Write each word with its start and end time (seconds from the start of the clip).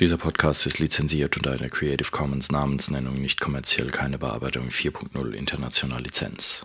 Dieser 0.00 0.16
Podcast 0.16 0.64
ist 0.64 0.78
lizenziert 0.78 1.36
unter 1.36 1.50
einer 1.52 1.68
Creative 1.68 2.10
Commons 2.10 2.50
Namensnennung 2.50 3.20
nicht 3.20 3.38
kommerziell 3.38 3.88
keine 3.88 4.16
Bearbeitung 4.16 4.70
4.0 4.70 5.32
international 5.32 6.00
Lizenz. 6.00 6.64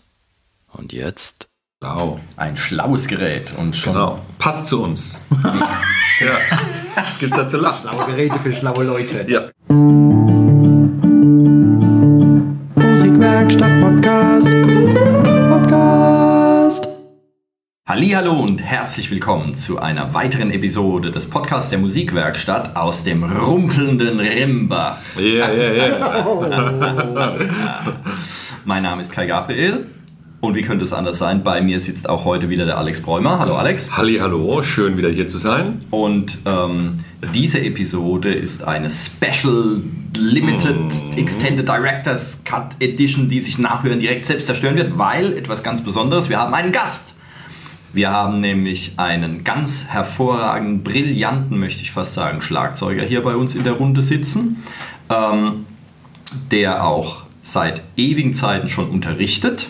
Und 0.72 0.94
jetzt? 0.94 1.50
Wow, 1.82 2.22
ein 2.38 2.56
schlaues 2.56 3.08
Gerät 3.08 3.52
und 3.58 3.76
schon. 3.76 3.92
Genau, 3.92 4.26
passt 4.40 4.68
zu 4.68 4.82
uns. 4.82 5.20
ja, 5.44 6.38
was 6.96 7.20
gibt's 7.20 7.36
da 7.36 7.46
zu 7.46 7.58
lachen? 7.58 7.90
Schlaue 7.90 8.06
Geräte 8.06 8.40
für 8.40 8.54
schlaue 8.54 8.86
Leute. 8.86 9.26
Ja. 9.28 9.52
Hallo 17.98 18.34
und 18.34 18.62
herzlich 18.62 19.10
willkommen 19.10 19.56
zu 19.56 19.80
einer 19.80 20.14
weiteren 20.14 20.52
Episode 20.52 21.12
des 21.12 21.30
Podcasts 21.30 21.70
der 21.70 21.80
Musikwerkstatt 21.80 22.76
aus 22.76 23.06
dem 23.06 23.24
rumpelnden 23.24 24.20
Rimbach. 24.20 24.98
Ja, 25.18 25.50
ja, 25.50 25.74
ja. 25.74 27.38
Mein 28.66 28.84
Name 28.84 29.02
ist 29.02 29.14
Kai 29.14 29.28
Gabriel 29.28 29.86
und 30.42 30.56
wie 30.56 30.62
könnte 30.62 30.84
es 30.84 30.92
anders 30.92 31.20
sein? 31.20 31.42
Bei 31.42 31.62
mir 31.62 31.80
sitzt 31.80 32.10
auch 32.10 32.26
heute 32.26 32.50
wieder 32.50 32.66
der 32.66 32.78
Alex 32.78 33.02
Bräumer. 33.02 33.40
Hallo 33.40 33.56
Alex. 33.56 33.96
Halli, 33.96 34.18
hallo, 34.18 34.62
schön 34.62 34.98
wieder 34.98 35.10
hier 35.10 35.30
zu 35.30 35.38
sein. 35.38 35.80
Und 35.90 36.40
ähm, 36.46 36.92
diese 37.34 37.62
Episode 37.62 38.34
ist 38.34 38.66
eine 38.66 38.90
Special 38.90 39.82
Limited 40.18 40.76
Extended 41.16 41.66
Director's 41.66 42.42
Cut 42.44 42.76
Edition, 42.82 43.30
die 43.30 43.40
sich 43.40 43.58
nachhören 43.58 44.02
direkt 44.02 44.26
selbst 44.26 44.48
zerstören 44.48 44.76
wird, 44.76 44.98
weil 44.98 45.32
etwas 45.38 45.64
ganz 45.64 45.82
Besonderes, 45.82 46.28
wir 46.28 46.40
haben 46.40 46.54
einen 46.54 46.74
Gast. 46.74 47.15
Wir 47.96 48.12
haben 48.12 48.42
nämlich 48.42 48.96
einen 48.98 49.46
ganz 49.46 49.86
hervorragenden, 49.86 50.84
brillanten, 50.84 51.58
möchte 51.58 51.82
ich 51.82 51.92
fast 51.92 52.14
sagen, 52.14 52.42
Schlagzeuger 52.42 53.04
hier 53.04 53.24
bei 53.24 53.38
uns 53.38 53.56
in 53.56 53.64
der 53.64 53.72
Runde 53.72 54.02
sitzen, 54.02 54.62
ähm, 55.10 55.66
der 56.52 56.84
auch 56.86 57.24
seit 57.42 57.84
ewigen 57.96 58.34
Zeiten 58.34 58.68
schon 58.68 58.90
unterrichtet. 58.90 59.70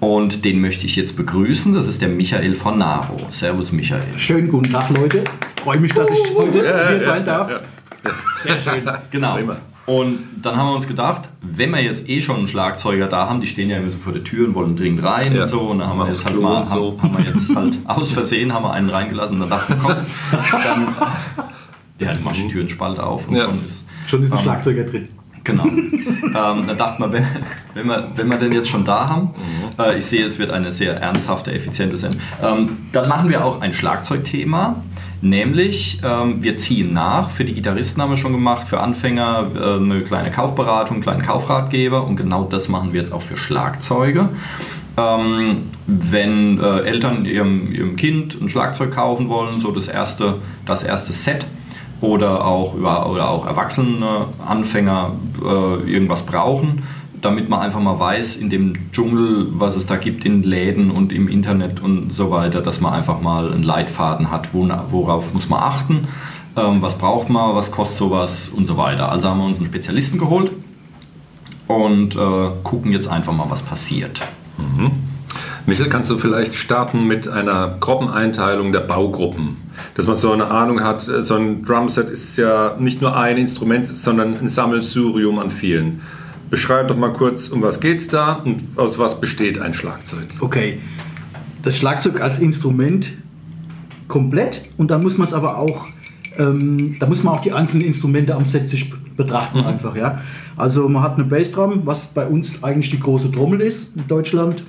Und 0.00 0.44
den 0.44 0.60
möchte 0.60 0.86
ich 0.86 0.96
jetzt 0.96 1.16
begrüßen. 1.16 1.72
Das 1.72 1.86
ist 1.86 2.02
der 2.02 2.08
Michael 2.08 2.56
von 2.56 2.78
Naro. 2.78 3.20
Servus, 3.30 3.70
Michael. 3.70 4.02
Schönen 4.16 4.48
guten 4.48 4.72
Tag, 4.72 4.90
Leute. 4.90 5.22
Freue 5.62 5.78
mich, 5.78 5.92
dass 5.92 6.10
ich 6.10 6.34
heute 6.34 6.58
Ja, 6.58 6.88
hier 6.88 6.96
ja, 6.96 6.98
sein 6.98 7.24
ja, 7.24 7.32
darf. 7.32 7.50
ja. 7.50 7.60
Sehr 8.42 8.60
schön. 8.60 8.90
Genau. 9.12 9.38
Und 9.86 10.20
dann 10.40 10.56
haben 10.56 10.68
wir 10.68 10.74
uns 10.76 10.86
gedacht, 10.86 11.28
wenn 11.42 11.70
wir 11.70 11.82
jetzt 11.82 12.08
eh 12.08 12.20
schon 12.20 12.36
einen 12.36 12.48
Schlagzeuger 12.48 13.08
da 13.08 13.28
haben, 13.28 13.40
die 13.40 13.46
stehen 13.48 13.68
ja 13.70 13.78
immer 13.78 13.90
so 13.90 13.98
vor 13.98 14.12
der 14.12 14.22
Tür 14.22 14.46
und 14.46 14.54
wollen 14.54 14.76
dringend 14.76 15.02
rein 15.02 15.34
Ja. 15.34 15.42
und 15.42 15.48
so, 15.48 15.60
und 15.62 15.78
dann 15.80 15.88
haben 15.88 15.98
wir 15.98 16.06
jetzt 16.06 16.24
halt 16.24 16.40
mal, 16.40 16.58
und 16.60 16.66
so. 16.68 16.96
haben, 17.00 17.02
haben 17.14 17.18
wir 17.24 17.32
jetzt 17.32 17.54
halt 17.56 17.78
aus 17.86 18.10
Versehen 18.12 18.52
haben 18.52 18.62
wir 18.64 18.72
einen 18.72 18.88
reingelassen 18.90 19.36
und 19.42 19.50
dann 19.50 19.58
dachten 19.58 19.72
wir, 19.74 19.78
komm, 19.82 19.94
dann, 20.64 20.94
der 21.98 22.08
hat 22.10 22.18
die 22.36 22.48
Türenspalte 22.48 23.02
auf 23.04 23.26
und 23.28 23.36
Ja. 23.36 23.44
schon 23.46 23.64
ist 23.64 23.84
Schon 24.06 24.22
ist 24.22 24.32
ein 24.32 24.38
Ähm, 24.38 24.44
Schlagzeuger 24.44 24.84
drin. 24.84 25.08
Genau. 25.44 25.64
ähm, 25.66 26.32
da 26.32 26.74
dachte 26.76 27.00
man, 27.00 27.12
wenn, 27.12 27.26
wenn, 27.74 27.86
wir, 27.86 28.08
wenn 28.14 28.28
wir 28.28 28.36
den 28.36 28.52
jetzt 28.52 28.68
schon 28.68 28.84
da 28.84 29.08
haben, 29.08 29.30
äh, 29.78 29.98
ich 29.98 30.04
sehe, 30.04 30.24
es 30.24 30.38
wird 30.38 30.50
eine 30.50 30.72
sehr 30.72 31.00
ernsthafte, 31.00 31.52
effiziente 31.52 31.98
Sendung, 31.98 32.20
ähm, 32.42 32.78
dann 32.92 33.08
machen 33.08 33.28
wir 33.28 33.44
auch 33.44 33.60
ein 33.60 33.72
Schlagzeugthema. 33.72 34.82
Nämlich, 35.22 36.00
ähm, 36.02 36.42
wir 36.42 36.56
ziehen 36.56 36.94
nach. 36.94 37.30
Für 37.30 37.44
die 37.44 37.52
Gitarristen 37.52 38.00
haben 38.00 38.10
wir 38.10 38.16
schon 38.16 38.32
gemacht, 38.32 38.68
für 38.68 38.80
Anfänger 38.80 39.50
äh, 39.54 39.76
eine 39.76 40.00
kleine 40.00 40.30
Kaufberatung, 40.30 40.96
einen 40.96 41.02
kleinen 41.02 41.22
Kaufratgeber 41.22 42.06
und 42.06 42.16
genau 42.16 42.44
das 42.44 42.68
machen 42.68 42.94
wir 42.94 43.00
jetzt 43.00 43.12
auch 43.12 43.20
für 43.20 43.36
Schlagzeuge. 43.36 44.30
Ähm, 44.96 45.68
wenn 45.86 46.58
äh, 46.58 46.80
Eltern 46.80 47.26
ihrem, 47.26 47.70
ihrem 47.72 47.96
Kind 47.96 48.40
ein 48.40 48.48
Schlagzeug 48.48 48.92
kaufen 48.92 49.28
wollen, 49.28 49.60
so 49.60 49.72
das 49.72 49.88
erste, 49.88 50.36
das 50.64 50.84
erste 50.84 51.12
Set, 51.12 51.46
oder 52.00 52.44
auch, 52.44 52.74
über, 52.74 53.10
oder 53.10 53.28
auch 53.28 53.46
erwachsene 53.46 54.26
Anfänger 54.44 55.12
äh, 55.42 55.90
irgendwas 55.90 56.24
brauchen, 56.24 56.82
damit 57.20 57.48
man 57.48 57.60
einfach 57.60 57.80
mal 57.80 57.98
weiß, 57.98 58.36
in 58.36 58.48
dem 58.48 58.92
Dschungel, 58.92 59.48
was 59.52 59.76
es 59.76 59.86
da 59.86 59.96
gibt 59.96 60.24
in 60.24 60.42
Läden 60.42 60.90
und 60.90 61.12
im 61.12 61.28
Internet 61.28 61.80
und 61.80 62.14
so 62.14 62.30
weiter, 62.30 62.62
dass 62.62 62.80
man 62.80 62.94
einfach 62.94 63.20
mal 63.20 63.52
einen 63.52 63.62
Leitfaden 63.62 64.30
hat, 64.30 64.54
wo, 64.54 64.68
worauf 64.90 65.34
muss 65.34 65.48
man 65.48 65.60
achten, 65.60 66.08
ähm, 66.56 66.80
was 66.80 66.96
braucht 66.96 67.28
man, 67.28 67.54
was 67.54 67.70
kostet 67.70 67.98
sowas 67.98 68.48
und 68.48 68.66
so 68.66 68.76
weiter. 68.76 69.10
Also 69.10 69.28
haben 69.28 69.38
wir 69.38 69.46
uns 69.46 69.58
einen 69.58 69.66
Spezialisten 69.66 70.18
geholt 70.18 70.50
und 71.66 72.16
äh, 72.16 72.50
gucken 72.62 72.92
jetzt 72.92 73.08
einfach 73.08 73.32
mal, 73.32 73.50
was 73.50 73.62
passiert. 73.62 74.22
Michael, 75.66 75.88
kannst 75.88 76.10
du 76.10 76.18
vielleicht 76.18 76.54
starten 76.54 77.04
mit 77.06 77.28
einer 77.28 77.76
groben 77.80 78.08
Einteilung 78.08 78.72
der 78.72 78.80
Baugruppen? 78.80 79.56
Dass 79.94 80.06
man 80.06 80.16
so 80.16 80.32
eine 80.32 80.46
Ahnung 80.46 80.82
hat, 80.82 81.06
äh, 81.08 81.22
so 81.22 81.34
ein 81.34 81.64
Drumset 81.64 82.08
ist 82.08 82.36
ja 82.36 82.76
nicht 82.78 83.00
nur 83.00 83.16
ein 83.16 83.36
Instrument, 83.36 83.86
sondern 83.86 84.38
ein 84.38 84.48
Sammelsurium 84.48 85.38
an 85.38 85.50
vielen. 85.50 86.00
Beschreib 86.48 86.88
doch 86.88 86.96
mal 86.96 87.12
kurz, 87.12 87.48
um 87.48 87.62
was 87.62 87.80
geht's 87.80 88.08
da 88.08 88.34
und 88.34 88.62
aus 88.76 88.98
was 88.98 89.20
besteht 89.20 89.60
ein 89.60 89.74
Schlagzeug? 89.74 90.26
Okay. 90.40 90.80
Das 91.62 91.76
Schlagzeug 91.76 92.20
als 92.20 92.38
Instrument 92.38 93.10
komplett 94.08 94.62
und 94.76 94.90
dann 94.90 95.02
muss 95.02 95.18
man 95.18 95.26
es 95.26 95.32
aber 95.32 95.58
auch, 95.58 95.86
ähm, 96.38 96.96
da 96.98 97.06
muss 97.06 97.22
man 97.22 97.34
auch 97.34 97.42
die 97.42 97.52
einzelnen 97.52 97.84
Instrumente 97.84 98.34
am 98.34 98.44
Set 98.44 98.68
sich 98.68 98.92
betrachten 99.16 99.60
einfach, 99.60 99.94
ja. 99.94 100.20
Also 100.56 100.88
man 100.88 101.02
hat 101.02 101.14
eine 101.14 101.24
Bassdrum, 101.24 101.82
was 101.84 102.06
bei 102.06 102.26
uns 102.26 102.64
eigentlich 102.64 102.90
die 102.90 102.98
große 102.98 103.30
Trommel 103.30 103.60
ist 103.60 103.96
in 103.96 104.08
Deutschland. 104.08 104.64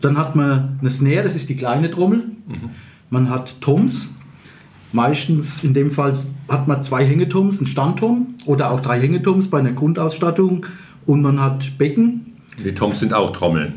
Dann 0.00 0.16
hat 0.18 0.34
man 0.36 0.78
eine 0.80 0.90
Snare, 0.90 1.22
das 1.22 1.34
ist 1.36 1.48
die 1.48 1.56
kleine 1.56 1.90
Trommel. 1.90 2.24
Man 3.10 3.28
hat 3.30 3.60
Toms. 3.60 4.16
Meistens 4.92 5.62
in 5.62 5.72
dem 5.72 5.90
Fall 5.90 6.18
hat 6.48 6.66
man 6.66 6.82
zwei 6.82 7.04
Hängetoms, 7.04 7.58
einen 7.58 7.66
Standtom 7.66 8.34
oder 8.46 8.70
auch 8.72 8.80
drei 8.80 9.00
Hängetoms 9.00 9.48
bei 9.48 9.60
einer 9.60 9.72
Grundausstattung. 9.72 10.66
Und 11.06 11.22
man 11.22 11.40
hat 11.40 11.78
Becken, 11.78 12.32
Die 12.64 12.72
Toms 12.74 12.98
sind 13.00 13.12
auch 13.14 13.30
Trommeln. 13.30 13.74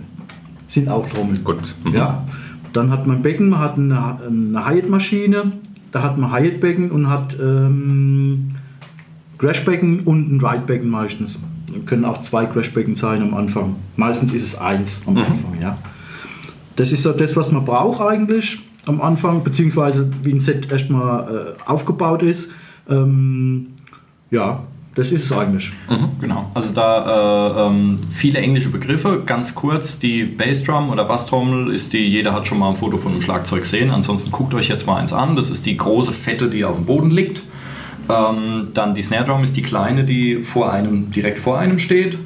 sind 0.68 0.90
auch 0.90 1.08
Trommeln. 1.08 1.44
Gut. 1.44 1.76
Mhm. 1.84 1.94
Ja. 1.94 2.26
Dann 2.74 2.90
hat 2.90 3.06
man 3.06 3.22
Becken, 3.22 3.50
man 3.50 3.60
hat 3.60 3.78
eine, 3.78 4.18
eine 4.28 4.66
Hi-Hat-Maschine, 4.66 5.52
da 5.92 6.02
hat 6.02 6.18
man 6.18 6.32
Hi-Hat-Becken 6.32 6.90
und 6.90 7.08
hat 7.10 7.38
ähm, 7.40 8.50
Crashbecken 9.38 10.00
und 10.02 10.32
ein 10.36 10.44
Ride-Becken 10.44 10.90
meistens. 10.90 11.44
Können 11.86 12.06
auch 12.06 12.22
zwei 12.24 12.46
Crashbecken 12.46 12.96
sein 12.96 13.22
am 13.22 13.34
Anfang. 13.36 13.76
Meistens 13.98 14.34
ist 14.34 14.44
es 14.44 14.58
eins 14.60 15.02
am 15.06 15.18
Anfang, 15.18 15.58
ja. 15.62 15.78
Das 16.76 16.92
ist 16.92 17.04
so 17.04 17.12
das, 17.12 17.36
was 17.36 17.52
man 17.52 17.66
braucht 17.66 18.02
eigentlich 18.02 18.60
am 18.86 19.02
Anfang, 19.02 19.44
beziehungsweise 19.44 20.12
wie 20.24 20.34
ein 20.34 20.40
Set 20.40 20.72
erstmal 20.72 21.56
äh, 21.58 21.70
aufgebaut 21.70 22.24
ist. 22.24 22.52
Ähm, 22.90 23.68
ja, 24.32 24.64
das 24.96 25.12
ist 25.12 25.26
es 25.26 25.32
eigentlich. 25.32 25.72
Genau, 26.20 26.52
also 26.54 26.72
da 26.72 27.68
äh, 27.68 27.68
ähm, 27.68 27.96
viele 28.12 28.40
englische 28.40 28.70
Begriffe, 28.70 29.24
ganz 29.26 29.56
kurz, 29.56 29.98
die 29.98 30.24
Bassdrum 30.24 30.90
oder 30.90 31.04
Basstrommel 31.06 31.74
ist 31.74 31.94
die, 31.94 32.08
jeder 32.08 32.34
hat 32.34 32.46
schon 32.46 32.60
mal 32.60 32.70
ein 32.70 32.76
Foto 32.76 32.98
von 32.98 33.14
einem 33.14 33.22
Schlagzeug 33.22 33.62
gesehen, 33.62 33.90
ansonsten 33.90 34.32
guckt 34.32 34.54
euch 34.54 34.68
jetzt 34.68 34.86
mal 34.86 34.98
eins 34.98 35.12
an, 35.12 35.36
das 35.36 35.50
ist 35.50 35.66
die 35.66 35.78
große 35.78 36.12
Fette, 36.12 36.50
die 36.50 36.64
auf 36.64 36.76
dem 36.76 36.86
Boden 36.86 37.10
liegt. 37.10 37.42
Ähm, 38.10 38.70
dann 38.74 38.94
die 38.94 39.02
Snare 39.02 39.26
Drum 39.26 39.44
ist 39.44 39.56
die 39.56 39.62
kleine, 39.62 40.04
die 40.04 40.44
vor 40.44 40.72
einem, 40.72 41.12
direkt 41.12 41.40
vor 41.40 41.58
einem 41.58 41.80
steht. 41.80 42.18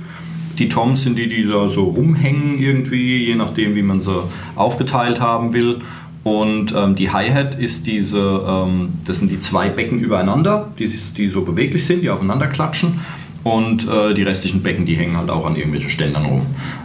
Die 0.59 0.69
Toms 0.69 1.03
sind 1.03 1.17
die, 1.17 1.27
die 1.27 1.47
da 1.47 1.69
so 1.69 1.85
rumhängen 1.85 2.59
irgendwie, 2.59 3.25
je 3.25 3.35
nachdem, 3.35 3.75
wie 3.75 3.83
man 3.83 4.01
sie 4.01 4.23
aufgeteilt 4.55 5.21
haben 5.21 5.53
will. 5.53 5.79
Und 6.23 6.73
ähm, 6.75 6.95
die 6.95 7.11
Hi-Hat 7.11 7.55
ist 7.55 7.87
diese, 7.87 8.19
ähm, 8.45 8.89
das 9.05 9.19
sind 9.19 9.31
die 9.31 9.39
zwei 9.39 9.69
Becken 9.69 9.99
übereinander, 9.99 10.69
die, 10.77 10.87
die 11.15 11.29
so 11.29 11.41
beweglich 11.43 11.85
sind, 11.85 12.01
die 12.01 12.09
aufeinander 12.09 12.47
klatschen. 12.47 12.99
Und 13.43 13.87
äh, 13.87 14.13
die 14.13 14.23
restlichen 14.23 14.61
Becken, 14.61 14.85
die 14.85 14.95
hängen 14.95 15.15
halt 15.15 15.29
auch 15.29 15.45
an 15.45 15.55
irgendwelchen 15.55 15.89
Ständern 15.89 16.25
rum. 16.25 16.41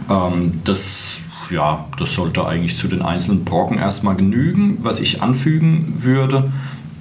Ähm, 0.09 0.53
das, 0.63 1.19
ja, 1.51 1.85
das 1.99 2.13
sollte 2.13 2.45
eigentlich 2.45 2.77
zu 2.77 2.87
den 2.87 3.01
einzelnen 3.01 3.43
Brocken 3.43 3.79
erstmal 3.79 4.15
genügen. 4.15 4.77
Was 4.81 5.01
ich 5.01 5.21
anfügen 5.21 5.95
würde, 5.97 6.53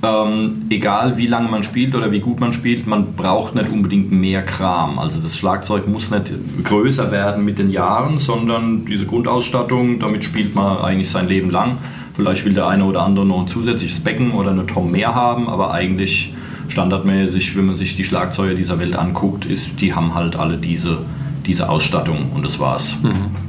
ähm, 0.03 0.63
egal 0.69 1.17
wie 1.17 1.29
lange 1.29 1.49
man 1.49 1.63
spielt 1.63 1.95
oder 1.95 2.11
wie 2.11 2.21
gut 2.21 2.41
man 2.41 2.53
spielt, 2.53 2.87
man 2.87 3.15
braucht 3.15 3.55
nicht 3.55 3.71
unbedingt 3.71 4.11
mehr 4.11 4.43
Kram. 4.43 4.99
Also 4.99 5.21
das 5.21 5.37
Schlagzeug 5.37 5.87
muss 5.87 6.11
nicht 6.11 6.33
größer 6.65 7.13
werden 7.13 7.45
mit 7.45 7.59
den 7.59 7.71
Jahren, 7.71 8.19
sondern 8.19 8.85
diese 8.85 9.07
Grundausstattung, 9.07 10.01
damit 10.01 10.25
spielt 10.25 10.55
man 10.55 10.79
eigentlich 10.79 11.11
sein 11.11 11.29
Leben 11.29 11.51
lang. 11.51 11.79
Vielleicht 12.15 12.45
will 12.45 12.53
der 12.53 12.67
eine 12.67 12.85
oder 12.85 13.03
andere 13.03 13.25
noch 13.25 13.43
ein 13.43 13.49
zusätzliches 13.49 14.01
Becken 14.01 14.33
oder 14.33 14.51
eine 14.51 14.67
Tom 14.67 14.91
mehr 14.91 15.15
haben, 15.15 15.49
aber 15.49 15.73
eigentlich 15.73 16.35
standardmäßig, 16.69 17.57
wenn 17.57 17.67
man 17.67 17.75
sich 17.77 17.97
die 17.97 18.05
Schlagzeuge 18.05 18.55
dieser 18.55 18.79
Welt 18.79 18.97
anguckt, 18.97 19.45
ist, 19.45 19.69
die 19.81 19.95
haben 19.95 20.15
halt 20.15 20.37
alle 20.37 20.57
diese, 20.57 20.99
diese 21.47 21.69
Ausstattung 21.69 22.33
und 22.35 22.45
das 22.45 22.59
war's. 22.59 22.97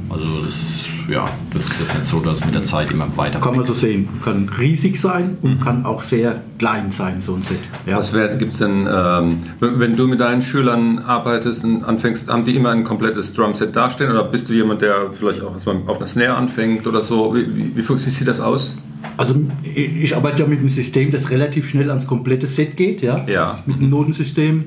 Also 0.08 0.42
das, 0.44 0.86
ja, 1.08 1.28
das 1.52 1.62
ist 1.80 1.94
jetzt 1.94 2.08
so, 2.08 2.20
dass 2.20 2.38
es 2.38 2.44
mit 2.44 2.54
der 2.54 2.64
Zeit 2.64 2.90
immer 2.90 3.06
weiter 3.16 3.40
Kann 3.40 3.56
man 3.56 3.64
so 3.64 3.74
sehen. 3.74 4.08
Kann 4.22 4.48
riesig 4.58 5.00
sein 5.00 5.36
und 5.42 5.60
kann 5.60 5.84
auch 5.84 6.02
sehr 6.02 6.42
klein 6.58 6.90
sein, 6.90 7.20
so 7.20 7.34
ein 7.34 7.42
Set. 7.42 7.58
Ja. 7.86 7.98
Was 7.98 8.12
gibt 8.12 8.52
es 8.52 8.58
denn, 8.58 8.88
ähm, 8.90 9.38
wenn 9.60 9.80
wenn 9.80 9.96
du 9.96 10.06
mit 10.06 10.20
deinen 10.20 10.42
Schülern 10.42 10.98
arbeitest 11.00 11.64
und 11.64 11.84
anfängst, 11.84 12.30
haben 12.30 12.44
die 12.44 12.56
immer 12.56 12.70
ein 12.70 12.84
komplettes 12.84 13.34
Drumset 13.34 13.74
dastehen 13.74 14.10
oder 14.10 14.24
bist 14.24 14.48
du 14.48 14.52
jemand, 14.52 14.82
der 14.82 15.12
vielleicht 15.12 15.42
auch 15.42 15.52
erstmal 15.52 15.76
auf 15.86 15.98
einer 15.98 16.06
Snare 16.06 16.34
anfängt 16.34 16.86
oder 16.86 17.02
so? 17.02 17.34
Wie, 17.34 17.46
wie, 17.54 17.76
wie, 17.76 17.88
wie 17.88 18.10
sieht 18.10 18.28
das 18.28 18.40
aus? 18.40 18.76
Also 19.16 19.34
ich 19.62 20.16
arbeite 20.16 20.42
ja 20.42 20.48
mit 20.48 20.60
einem 20.60 20.68
System, 20.68 21.10
das 21.10 21.30
relativ 21.30 21.68
schnell 21.68 21.90
ans 21.90 22.06
komplette 22.06 22.46
Set 22.46 22.76
geht, 22.76 23.02
ja. 23.02 23.24
Ja. 23.28 23.62
Mit 23.66 23.76
einem 23.76 23.90
Notensystem 23.90 24.64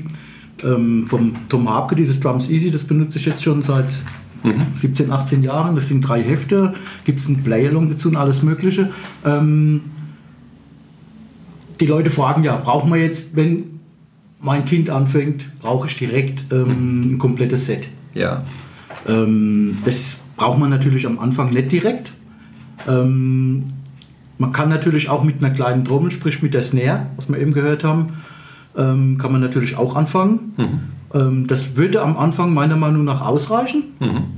ähm, 0.63 1.07
vom 1.09 1.35
Tom 1.49 1.69
Habke, 1.69 1.95
dieses 1.95 2.19
Drums 2.19 2.49
Easy, 2.49 2.71
das 2.71 2.83
benutze 2.83 3.17
ich 3.17 3.25
jetzt 3.25 3.43
schon 3.43 3.63
seit 3.63 3.87
17, 4.75 5.11
18 5.11 5.43
Jahren. 5.43 5.75
Das 5.75 5.87
sind 5.87 6.01
drei 6.01 6.21
Hefte, 6.21 6.73
gibt 7.03 7.19
es 7.19 7.27
ein 7.27 7.43
Playalong 7.43 7.89
dazu 7.89 8.09
und 8.09 8.15
alles 8.15 8.43
Mögliche. 8.43 8.91
Ähm, 9.25 9.81
die 11.79 11.85
Leute 11.85 12.09
fragen 12.09 12.43
ja, 12.43 12.57
brauchen 12.57 12.91
wir 12.91 13.01
jetzt, 13.01 13.35
wenn 13.35 13.79
mein 14.39 14.65
Kind 14.65 14.89
anfängt, 14.89 15.45
brauche 15.59 15.87
ich 15.87 15.97
direkt 15.97 16.45
ähm, 16.51 17.13
ein 17.13 17.17
komplettes 17.17 17.65
Set. 17.65 17.87
Ja. 18.13 18.43
Ähm, 19.07 19.77
das 19.83 20.25
braucht 20.35 20.59
man 20.59 20.69
natürlich 20.69 21.05
am 21.05 21.19
Anfang 21.19 21.51
nicht 21.51 21.71
direkt. 21.71 22.13
Ähm, 22.87 23.73
man 24.37 24.51
kann 24.51 24.69
natürlich 24.69 25.09
auch 25.09 25.23
mit 25.23 25.43
einer 25.43 25.53
kleinen 25.53 25.83
Trommel, 25.83 26.11
sprich 26.11 26.41
mit 26.41 26.53
der 26.53 26.61
Snare, 26.61 27.07
was 27.15 27.27
wir 27.29 27.39
eben 27.39 27.53
gehört 27.53 27.83
haben, 27.83 28.13
ähm, 28.75 29.17
kann 29.17 29.31
man 29.31 29.41
natürlich 29.41 29.75
auch 29.75 29.95
anfangen. 29.95 30.53
Ähm, 30.57 30.79
das 31.09 31.77
würde 31.77 32.01
am 32.01 32.17
Anfang 32.17 32.53
meiner 32.53 32.75
Meinung 32.75 33.05
nach 33.05 33.21
ausreichen. 33.21 33.83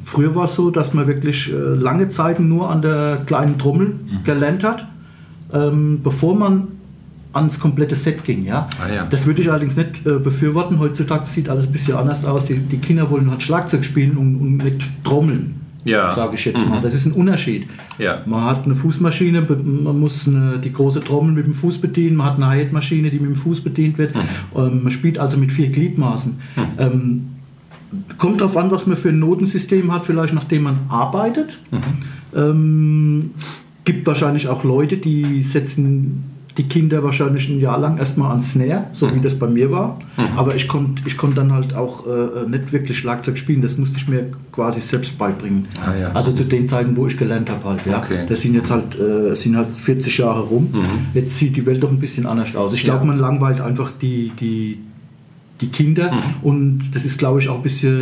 Früher 0.05 0.35
war 0.35 0.43
es 0.45 0.55
so, 0.55 0.69
dass 0.69 0.93
man 0.93 1.07
wirklich 1.07 1.51
äh, 1.51 1.55
lange 1.55 2.09
Zeiten 2.09 2.47
nur 2.47 2.69
an 2.69 2.81
der 2.81 3.23
kleinen 3.25 3.57
Trommel 3.57 3.95
gelernt 4.23 4.63
hat, 4.63 4.87
ähm, 5.51 6.01
bevor 6.03 6.35
man 6.35 6.67
ans 7.33 7.59
komplette 7.59 7.95
Set 7.95 8.23
ging. 8.23 8.45
Ja? 8.45 8.69
Ah, 8.83 8.91
ja. 8.91 9.05
Das 9.05 9.25
würde 9.25 9.41
ich 9.41 9.49
allerdings 9.49 9.77
nicht 9.77 10.05
äh, 10.05 10.19
befürworten. 10.19 10.79
Heutzutage 10.79 11.25
sieht 11.25 11.49
alles 11.49 11.67
ein 11.67 11.71
bisschen 11.71 11.95
anders 11.95 12.25
aus. 12.25 12.45
Die, 12.45 12.55
die 12.57 12.77
Kinder 12.77 13.09
wollen 13.09 13.29
halt 13.29 13.43
Schlagzeug 13.43 13.83
spielen 13.83 14.17
und, 14.17 14.35
und 14.37 14.57
nicht 14.57 14.87
trommeln. 15.03 15.58
Ja. 15.83 16.11
Sage 16.11 16.35
ich 16.35 16.45
jetzt 16.45 16.67
mal. 16.67 16.81
Das 16.81 16.93
ist 16.93 17.05
ein 17.05 17.13
Unterschied. 17.13 17.67
Ja. 17.97 18.21
Man 18.25 18.43
hat 18.43 18.65
eine 18.65 18.75
Fußmaschine, 18.75 19.41
man 19.41 19.99
muss 19.99 20.27
eine, 20.27 20.59
die 20.59 20.73
große 20.73 21.03
Trommel 21.03 21.33
mit 21.33 21.45
dem 21.45 21.53
Fuß 21.53 21.79
bedienen, 21.79 22.17
man 22.17 22.27
hat 22.27 22.35
eine 22.35 22.47
Hi-Hat-Maschine, 22.47 23.09
die 23.09 23.19
mit 23.19 23.29
dem 23.29 23.35
Fuß 23.35 23.61
bedient 23.61 23.97
wird. 23.97 24.13
Ähm, 24.55 24.83
man 24.83 24.91
spielt 24.91 25.17
also 25.17 25.37
mit 25.37 25.51
vier 25.51 25.69
Gliedmaßen. 25.69 26.39
Ähm, 26.77 27.29
kommt 28.17 28.41
darauf 28.41 28.57
an, 28.57 28.71
was 28.71 28.85
man 28.87 28.97
für 28.97 29.09
ein 29.09 29.19
Notensystem 29.19 29.91
hat, 29.91 30.05
vielleicht 30.05 30.33
nachdem 30.33 30.63
man 30.63 30.79
arbeitet. 30.89 31.59
Ähm, 32.35 33.31
gibt 33.85 34.05
wahrscheinlich 34.05 34.47
auch 34.47 34.63
Leute, 34.63 34.97
die 34.97 35.41
setzen 35.41 36.25
die 36.59 36.67
Kinder 36.67 37.01
wahrscheinlich 37.03 37.47
ein 37.49 37.59
Jahr 37.59 37.79
lang 37.79 37.97
erstmal 37.97 38.31
an 38.31 38.41
Snare, 38.41 38.87
so 38.91 39.11
wie 39.15 39.19
das 39.21 39.39
bei 39.39 39.47
mir 39.47 39.71
war. 39.71 39.97
Aber 40.35 40.53
ich 40.55 40.67
konnte 40.67 41.01
ich 41.07 41.15
konnt 41.17 41.37
dann 41.37 41.53
halt 41.53 41.73
auch 41.73 42.05
äh, 42.05 42.47
nicht 42.49 42.73
wirklich 42.73 42.97
Schlagzeug 42.99 43.37
spielen, 43.37 43.61
das 43.61 43.77
musste 43.77 43.97
ich 43.97 44.07
mir 44.09 44.25
quasi 44.51 44.81
selbst 44.81 45.17
beibringen. 45.17 45.67
Ah, 45.83 45.95
ja. 45.95 46.11
Also 46.11 46.33
zu 46.33 46.43
den 46.43 46.67
Zeiten, 46.67 46.97
wo 46.97 47.07
ich 47.07 47.17
gelernt 47.17 47.49
habe 47.49 47.63
halt. 47.69 47.85
Ja. 47.85 47.99
Okay. 47.99 48.25
Das 48.27 48.41
sind 48.41 48.53
jetzt 48.55 48.69
halt, 48.69 48.99
äh, 48.99 49.35
sind 49.35 49.55
halt 49.55 49.69
40 49.69 50.17
Jahre 50.17 50.41
rum. 50.41 50.73
Jetzt 51.13 51.37
sieht 51.37 51.55
die 51.55 51.65
Welt 51.65 51.81
doch 51.81 51.89
ein 51.91 51.99
bisschen 51.99 52.25
anders 52.25 52.53
aus. 52.55 52.73
Ich 52.73 52.83
glaube, 52.83 52.99
Ja. 52.99 53.05
man 53.05 53.19
langweilt 53.19 53.61
einfach 53.61 53.91
die, 53.91 54.31
die, 54.39 54.79
die 55.61 55.67
Kinder 55.69 56.11
und 56.41 56.91
das 56.93 57.05
ist, 57.05 57.17
glaube 57.19 57.39
ich, 57.39 57.47
auch 57.47 57.55
ein 57.55 57.63
bisschen 57.63 58.01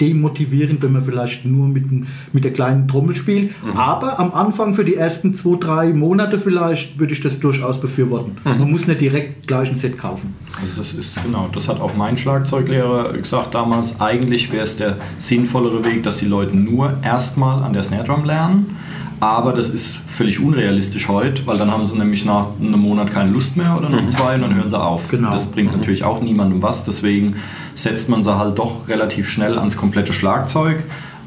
demotivierend, 0.00 0.82
wenn 0.82 0.92
man 0.92 1.02
vielleicht 1.02 1.44
nur 1.44 1.68
mit, 1.68 1.84
mit 2.32 2.44
der 2.44 2.52
kleinen 2.52 2.86
Trommel 2.88 3.14
spielt. 3.14 3.52
Aber 3.74 4.18
am 4.18 4.32
Anfang 4.32 4.74
für 4.74 4.84
die 4.84 4.96
ersten 4.96 5.34
zwei, 5.34 5.56
drei 5.58 5.92
Monate 5.92 6.38
vielleicht 6.38 6.98
würde 6.98 7.12
ich 7.12 7.20
das 7.20 7.40
durchaus 7.40 7.80
befürworten. 7.80 8.36
Man 8.44 8.70
muss 8.70 8.86
nicht 8.86 9.00
direkt 9.00 9.46
gleich 9.46 9.70
ein 9.70 9.76
Set 9.76 9.98
kaufen. 9.98 10.34
Also 10.60 10.72
das 10.76 10.94
ist 10.94 11.22
genau, 11.22 11.48
das 11.52 11.68
hat 11.68 11.80
auch 11.80 11.96
mein 11.96 12.16
Schlagzeuglehrer 12.16 13.12
gesagt 13.14 13.54
damals. 13.54 14.00
Eigentlich 14.00 14.52
wäre 14.52 14.64
es 14.64 14.76
der 14.76 14.96
sinnvollere 15.18 15.84
Weg, 15.84 16.02
dass 16.02 16.18
die 16.18 16.26
Leute 16.26 16.56
nur 16.56 16.98
erstmal 17.02 17.62
an 17.62 17.72
der 17.72 17.82
Snare 17.82 18.04
Drum 18.04 18.24
lernen. 18.24 18.76
Aber 19.18 19.52
das 19.52 19.70
ist 19.70 19.96
völlig 19.96 20.40
unrealistisch 20.40 21.08
heute, 21.08 21.46
weil 21.46 21.56
dann 21.56 21.70
haben 21.70 21.86
sie 21.86 21.96
nämlich 21.96 22.24
nach 22.24 22.48
einem 22.60 22.80
Monat 22.80 23.10
keine 23.10 23.30
Lust 23.30 23.56
mehr 23.56 23.76
oder 23.76 23.88
nach 23.88 24.06
zwei 24.08 24.34
und 24.34 24.42
dann 24.42 24.54
hören 24.54 24.68
sie 24.68 24.78
auf. 24.78 25.08
Genau. 25.08 25.30
Das 25.30 25.46
bringt 25.46 25.72
natürlich 25.74 26.04
auch 26.04 26.20
niemandem 26.20 26.60
was. 26.60 26.84
Deswegen 26.84 27.36
setzt 27.76 28.08
man 28.08 28.24
sie 28.24 28.36
halt 28.36 28.58
doch 28.58 28.88
relativ 28.88 29.28
schnell 29.28 29.58
ans 29.58 29.76
komplette 29.76 30.12
Schlagzeug, 30.12 30.82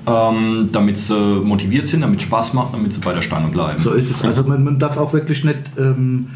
ähm, 0.08 0.70
damit 0.72 0.98
sie 0.98 1.42
motiviert 1.44 1.88
sind, 1.88 2.02
damit 2.02 2.20
es 2.20 2.26
Spaß 2.26 2.54
macht, 2.54 2.74
damit 2.74 2.94
sie 2.94 3.00
bei 3.00 3.14
der 3.14 3.22
Stange 3.22 3.48
bleiben. 3.48 3.80
So 3.80 3.92
ist 3.92 4.10
es. 4.10 4.24
Also 4.24 4.44
man, 4.44 4.64
man 4.64 4.80
darf 4.80 4.98
auch 4.98 5.14
wirklich 5.14 5.44
nicht 5.44 5.72
ähm, 5.78 6.28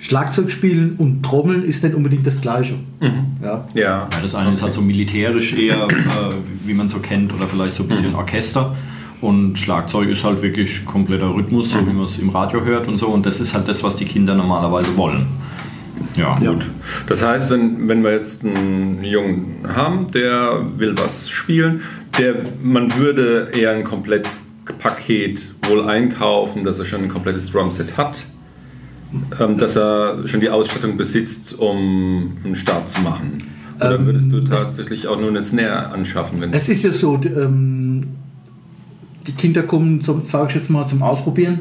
Schlagzeug 0.00 0.50
spielen 0.50 0.94
und 0.96 1.22
Trommeln 1.22 1.64
ist 1.64 1.82
nicht 1.82 1.94
unbedingt 1.94 2.26
das 2.26 2.40
Gleiche. 2.40 2.74
Ja. 3.00 3.12
Ja. 3.42 3.64
Ja, 3.74 4.08
das 4.22 4.34
eine 4.34 4.52
ist 4.52 4.62
halt 4.62 4.72
so 4.72 4.80
militärisch 4.80 5.54
eher, 5.54 5.88
äh, 5.88 6.34
wie 6.64 6.74
man 6.74 6.88
so 6.88 6.98
kennt, 6.98 7.34
oder 7.34 7.46
vielleicht 7.46 7.74
so 7.74 7.82
ein 7.82 7.88
bisschen 7.88 8.14
Orchester. 8.14 8.74
Und 9.20 9.58
Schlagzeug 9.58 10.08
ist 10.08 10.22
halt 10.22 10.42
wirklich 10.42 10.84
kompletter 10.84 11.34
Rhythmus, 11.34 11.70
so 11.70 11.80
wie 11.80 11.92
man 11.92 12.04
es 12.04 12.20
im 12.20 12.30
Radio 12.30 12.64
hört 12.64 12.86
und 12.86 12.98
so. 12.98 13.08
Und 13.08 13.26
das 13.26 13.40
ist 13.40 13.52
halt 13.52 13.66
das, 13.66 13.82
was 13.82 13.96
die 13.96 14.04
Kinder 14.04 14.36
normalerweise 14.36 14.96
wollen. 14.96 15.26
Ja, 16.16 16.36
Ja. 16.40 16.52
gut. 16.52 16.66
Das 17.06 17.22
heißt, 17.24 17.50
wenn, 17.50 17.88
wenn 17.88 18.02
wir 18.02 18.12
jetzt 18.12 18.44
einen 18.44 19.02
Jungen 19.04 19.66
haben, 19.74 20.06
der 20.12 20.60
will 20.76 20.94
was 20.96 21.28
spielen, 21.30 21.82
der, 22.18 22.34
man 22.62 22.96
würde 22.96 23.48
eher 23.52 23.72
ein 23.72 23.84
Komplettpaket 23.84 25.54
wohl 25.68 25.84
einkaufen, 25.88 26.64
dass 26.64 26.78
er 26.78 26.84
schon 26.84 27.02
ein 27.04 27.08
komplettes 27.08 27.50
Drumset 27.50 27.96
hat, 27.96 28.24
ähm, 29.40 29.58
dass 29.58 29.76
er 29.76 30.26
schon 30.26 30.40
die 30.40 30.50
Ausstattung 30.50 30.96
besitzt, 30.96 31.58
um 31.58 32.36
einen 32.44 32.54
Start 32.56 32.88
zu 32.88 33.00
machen. 33.00 33.44
Oder 33.80 33.94
Ähm, 33.96 34.06
würdest 34.06 34.32
du 34.32 34.40
tatsächlich 34.40 35.06
auch 35.06 35.18
nur 35.18 35.28
eine 35.28 35.42
Snare 35.42 35.90
anschaffen? 35.92 36.40
Wenn 36.40 36.52
Es 36.52 36.68
ist 36.68 36.82
ja 36.82 36.92
so, 36.92 37.20
ähm, 37.24 38.08
die 39.26 39.32
Kinder 39.32 39.62
kommen, 39.62 40.02
zum, 40.02 40.24
sage 40.24 40.48
ich 40.48 40.54
jetzt 40.56 40.68
mal, 40.70 40.86
zum 40.86 41.02
Ausprobieren, 41.02 41.60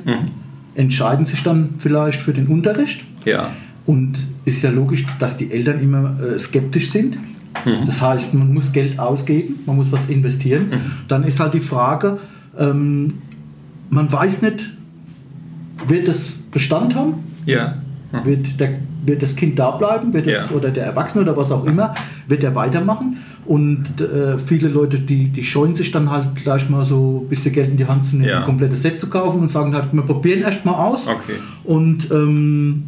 entscheiden 0.75 1.25
sich 1.25 1.44
dann 1.44 1.75
vielleicht 1.78 2.22
für 2.22 2.34
den 2.34 2.48
Unterricht. 2.48 3.04
ja. 3.25 3.51
Und 3.88 4.18
ist 4.45 4.62
ja 4.62 4.69
logisch, 4.69 5.06
dass 5.19 5.38
die 5.38 5.51
Eltern 5.51 5.80
immer 5.81 6.16
äh, 6.22 6.38
skeptisch 6.38 6.92
sind. 6.92 7.18
Das 7.88 8.01
heißt, 8.01 8.36
man 8.36 8.54
muss 8.54 8.72
Geld 8.72 9.00
ausgeben, 9.00 9.56
man 9.66 9.78
muss 9.78 9.92
was 9.92 10.10
investieren. 10.10 10.68
Dann 11.07 11.24
ist 11.24 11.39
halt 11.39 11.56
die 11.56 11.60
Frage, 11.60 12.19
ähm, 12.60 13.16
man 13.89 14.12
weiß 14.12 14.44
nicht, 14.44 14.69
wird 15.88 16.07
das 16.07 16.38
Bestand 16.51 16.94
haben? 16.94 17.16
Ja. 17.48 17.75
Wird, 18.24 18.60
der, 18.60 18.80
wird 19.06 19.22
das 19.24 19.36
Kind 19.36 19.57
da 19.57 19.72
bleiben? 19.72 20.13
Wird 20.13 20.28
es, 20.28 20.50
Ja. 20.50 20.56
Oder 20.56 20.69
der 20.69 20.86
Erwachsene 20.86 21.24
oder 21.24 21.36
was 21.36 21.51
auch 21.51 21.66
immer? 21.66 21.95
Wird 22.28 22.44
er 22.44 22.54
weitermachen? 22.54 23.18
Und 23.45 23.86
äh, 24.01 24.38
viele 24.38 24.68
Leute, 24.68 25.00
die, 25.00 25.30
die 25.30 25.44
scheuen 25.44 25.74
sich 25.74 25.92
dann 25.92 26.12
halt 26.12 26.36
gleich 26.36 26.69
mal 26.69 26.84
so 26.86 27.22
ein 27.25 27.30
bisschen 27.30 27.54
Geld 27.54 27.69
in 27.72 27.78
die 27.78 27.86
Hand 27.86 28.06
zu 28.06 28.18
nehmen, 28.18 28.30
Ja. 28.30 28.39
ein 28.39 28.45
komplettes 28.45 28.81
Set 28.81 29.00
zu 29.00 29.07
kaufen 29.07 29.39
und 29.42 29.50
sagen 29.50 29.74
halt, 29.74 29.86
wir 29.94 30.01
probieren 30.04 30.42
erst 30.42 30.63
mal 30.66 30.74
aus. 30.74 31.07
Okay. 31.07 31.38
Und 31.63 32.12
ähm, 32.12 32.84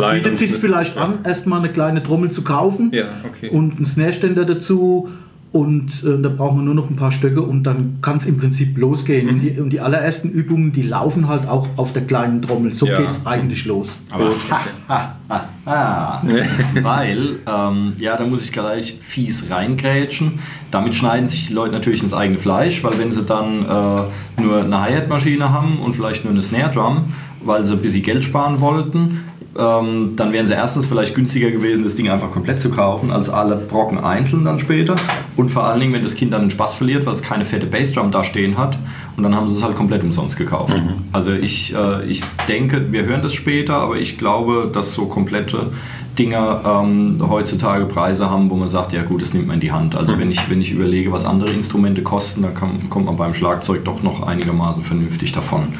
da 0.00 0.12
bietet 0.12 0.32
uns 0.32 0.40
sich 0.40 0.52
vielleicht 0.52 0.96
ja. 0.96 1.02
an, 1.04 1.18
erstmal 1.24 1.58
eine 1.60 1.70
kleine 1.70 2.02
Trommel 2.02 2.30
zu 2.30 2.42
kaufen 2.42 2.90
Ja, 2.92 3.04
okay. 3.26 3.50
und 3.50 3.76
einen 3.76 3.86
Snare-Ständer 3.86 4.44
dazu. 4.44 5.08
Und 5.52 6.04
äh, 6.04 6.20
da 6.20 6.28
braucht 6.28 6.56
man 6.56 6.66
nur 6.66 6.74
noch 6.74 6.90
ein 6.90 6.96
paar 6.96 7.12
Stöcke 7.12 7.40
und 7.40 7.62
dann 7.62 7.98
kann 8.02 8.18
es 8.18 8.26
im 8.26 8.36
Prinzip 8.36 8.76
losgehen. 8.76 9.26
Mhm. 9.26 9.32
Und, 9.32 9.40
die, 9.40 9.50
und 9.60 9.70
die 9.72 9.80
allerersten 9.80 10.28
Übungen, 10.28 10.72
die 10.72 10.82
laufen 10.82 11.28
halt 11.28 11.48
auch 11.48 11.68
auf 11.76 11.94
der 11.94 12.02
kleinen 12.02 12.42
Trommel. 12.42 12.74
So 12.74 12.86
Ja. 12.86 12.98
geht 13.00 13.08
es 13.08 13.24
eigentlich 13.24 13.64
los. 13.64 13.96
Aber 14.10 14.32
weil, 16.82 17.38
ähm, 17.46 17.94
ja, 17.98 18.16
da 18.16 18.26
muss 18.26 18.42
ich 18.42 18.52
gleich 18.52 18.98
fies 19.00 19.48
reingrätschen. 19.48 20.32
Damit 20.70 20.94
schneiden 20.94 21.26
sich 21.26 21.46
die 21.46 21.54
Leute 21.54 21.72
natürlich 21.72 22.02
ins 22.02 22.12
eigene 22.12 22.38
Fleisch, 22.38 22.84
weil 22.84 22.98
wenn 22.98 23.12
sie 23.12 23.22
dann 23.22 23.62
äh, 23.62 24.42
nur 24.42 24.62
eine 24.64 24.80
Hi-Hat-Maschine 24.82 25.52
haben 25.52 25.78
und 25.82 25.96
vielleicht 25.96 26.24
nur 26.24 26.34
eine 26.34 26.42
Snare-Drum, 26.42 27.14
weil 27.42 27.64
sie 27.64 27.72
ein 27.74 27.80
bisschen 27.80 28.02
Geld 28.02 28.24
sparen 28.24 28.60
wollten, 28.60 29.22
ähm, 29.58 30.14
dann 30.16 30.32
wären 30.32 30.46
sie 30.46 30.54
erstens 30.54 30.86
vielleicht 30.86 31.14
günstiger 31.14 31.50
gewesen, 31.50 31.84
das 31.84 31.94
Ding 31.94 32.08
einfach 32.08 32.30
komplett 32.30 32.60
zu 32.60 32.70
kaufen, 32.70 33.10
als 33.10 33.28
alle 33.28 33.56
Brocken 33.56 33.98
einzeln 33.98 34.44
dann 34.44 34.58
später. 34.58 34.96
Und 35.36 35.50
vor 35.50 35.64
allen 35.64 35.80
Dingen, 35.80 35.92
wenn 35.92 36.02
das 36.02 36.14
Kind 36.14 36.32
dann 36.32 36.42
den 36.42 36.50
Spaß 36.50 36.74
verliert, 36.74 37.06
weil 37.06 37.14
es 37.14 37.22
keine 37.22 37.44
fette 37.44 37.66
Bassdrum 37.66 38.10
da 38.10 38.24
stehen 38.24 38.58
hat, 38.58 38.78
und 39.16 39.22
dann 39.22 39.34
haben 39.34 39.48
sie 39.48 39.56
es 39.56 39.62
halt 39.62 39.74
komplett 39.76 40.02
umsonst 40.02 40.36
gekauft. 40.36 40.74
Also 41.12 41.32
ich, 41.32 41.74
äh, 41.74 42.04
ich 42.04 42.20
denke, 42.48 42.92
wir 42.92 43.04
hören 43.04 43.22
das 43.22 43.32
später, 43.32 43.76
aber 43.76 43.96
ich 43.96 44.18
glaube, 44.18 44.70
dass 44.72 44.92
so 44.92 45.06
komplette 45.06 45.72
Dinger 46.18 46.60
ähm, 46.64 47.22
heutzutage 47.28 47.84
Preise 47.86 48.30
haben, 48.30 48.50
wo 48.50 48.56
man 48.56 48.68
sagt, 48.68 48.92
ja 48.92 49.02
gut, 49.02 49.22
das 49.22 49.32
nimmt 49.34 49.46
man 49.46 49.54
in 49.54 49.60
die 49.60 49.72
Hand. 49.72 49.94
Also 49.94 50.18
wenn 50.18 50.30
ich, 50.30 50.48
wenn 50.50 50.60
ich 50.60 50.72
überlege, 50.72 51.12
was 51.12 51.24
andere 51.24 51.50
Instrumente 51.50 52.02
kosten, 52.02 52.42
dann 52.42 52.54
kann, 52.54 52.88
kommt 52.90 53.06
man 53.06 53.16
beim 53.16 53.34
Schlagzeug 53.34 53.84
doch 53.84 54.02
noch 54.02 54.26
einigermaßen 54.26 54.82
vernünftig 54.82 55.32
davon. 55.32 55.74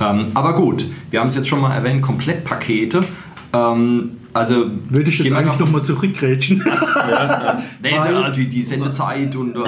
Ähm, 0.00 0.26
aber 0.34 0.54
gut, 0.54 0.86
wir 1.10 1.20
haben 1.20 1.28
es 1.28 1.34
jetzt 1.36 1.48
schon 1.48 1.60
mal 1.60 1.74
erwähnt, 1.74 2.02
Komplettpakete. 2.02 3.04
Ähm, 3.52 4.10
also 4.34 4.66
Würde 4.90 5.08
ich 5.10 5.18
jetzt 5.18 5.32
eigentlich 5.32 5.58
noch- 5.58 5.66
nochmal 5.66 5.82
zurückgrätschen. 5.82 6.62
Nee, 7.82 7.90
Weil- 7.98 8.12
da, 8.12 8.30
die, 8.30 8.46
die 8.46 8.62
Sendezeit 8.62 9.34
und 9.36 9.56
äh, 9.56 9.60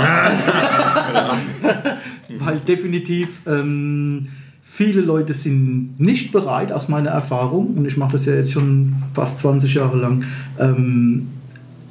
Weil 2.38 2.60
definitiv 2.60 3.40
ähm, 3.46 4.28
viele 4.72 5.00
Leute 5.00 5.32
sind 5.32 5.98
nicht 5.98 6.30
bereit, 6.30 6.70
aus 6.70 6.88
meiner 6.88 7.10
Erfahrung, 7.10 7.74
und 7.76 7.86
ich 7.86 7.96
mache 7.96 8.12
das 8.12 8.24
ja 8.24 8.34
jetzt 8.34 8.52
schon 8.52 8.94
fast 9.14 9.40
20 9.40 9.74
Jahre 9.74 9.98
lang, 9.98 10.24
ähm, 10.58 11.26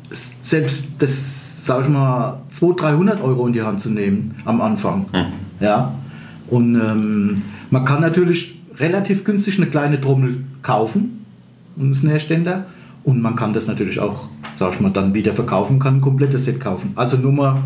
selbst 0.10 0.88
das, 0.98 1.66
sag 1.66 1.84
ich 1.84 1.90
mal, 1.90 2.40
200, 2.52 2.82
300 2.82 3.22
Euro 3.22 3.46
in 3.48 3.54
die 3.54 3.62
Hand 3.62 3.82
zu 3.82 3.90
nehmen 3.90 4.34
am 4.46 4.62
Anfang. 4.62 5.06
Ja. 5.60 5.94
Und 6.48 6.76
ähm, 6.76 7.42
man 7.70 7.86
kann 7.86 8.02
natürlich 8.02 8.60
relativ 8.78 9.24
günstig 9.26 9.58
eine 9.58 9.68
kleine 9.68 10.00
Trommel 10.00 10.46
kaufen, 10.64 11.26
einen 11.78 11.94
Snare-Ständer. 11.94 12.66
Und 13.04 13.22
man 13.22 13.36
kann 13.36 13.54
das 13.54 13.68
natürlich 13.68 14.00
auch, 14.00 14.30
sag 14.58 14.74
ich 14.74 14.80
mal, 14.80 14.90
dann 14.90 15.14
wieder 15.14 15.34
verkaufen, 15.34 15.80
kann 15.80 15.98
ein 15.98 16.02
komplettes 16.02 16.46
Set 16.46 16.60
kaufen. 16.60 16.94
Also 16.96 17.18
nur 17.18 17.34
mal, 17.34 17.62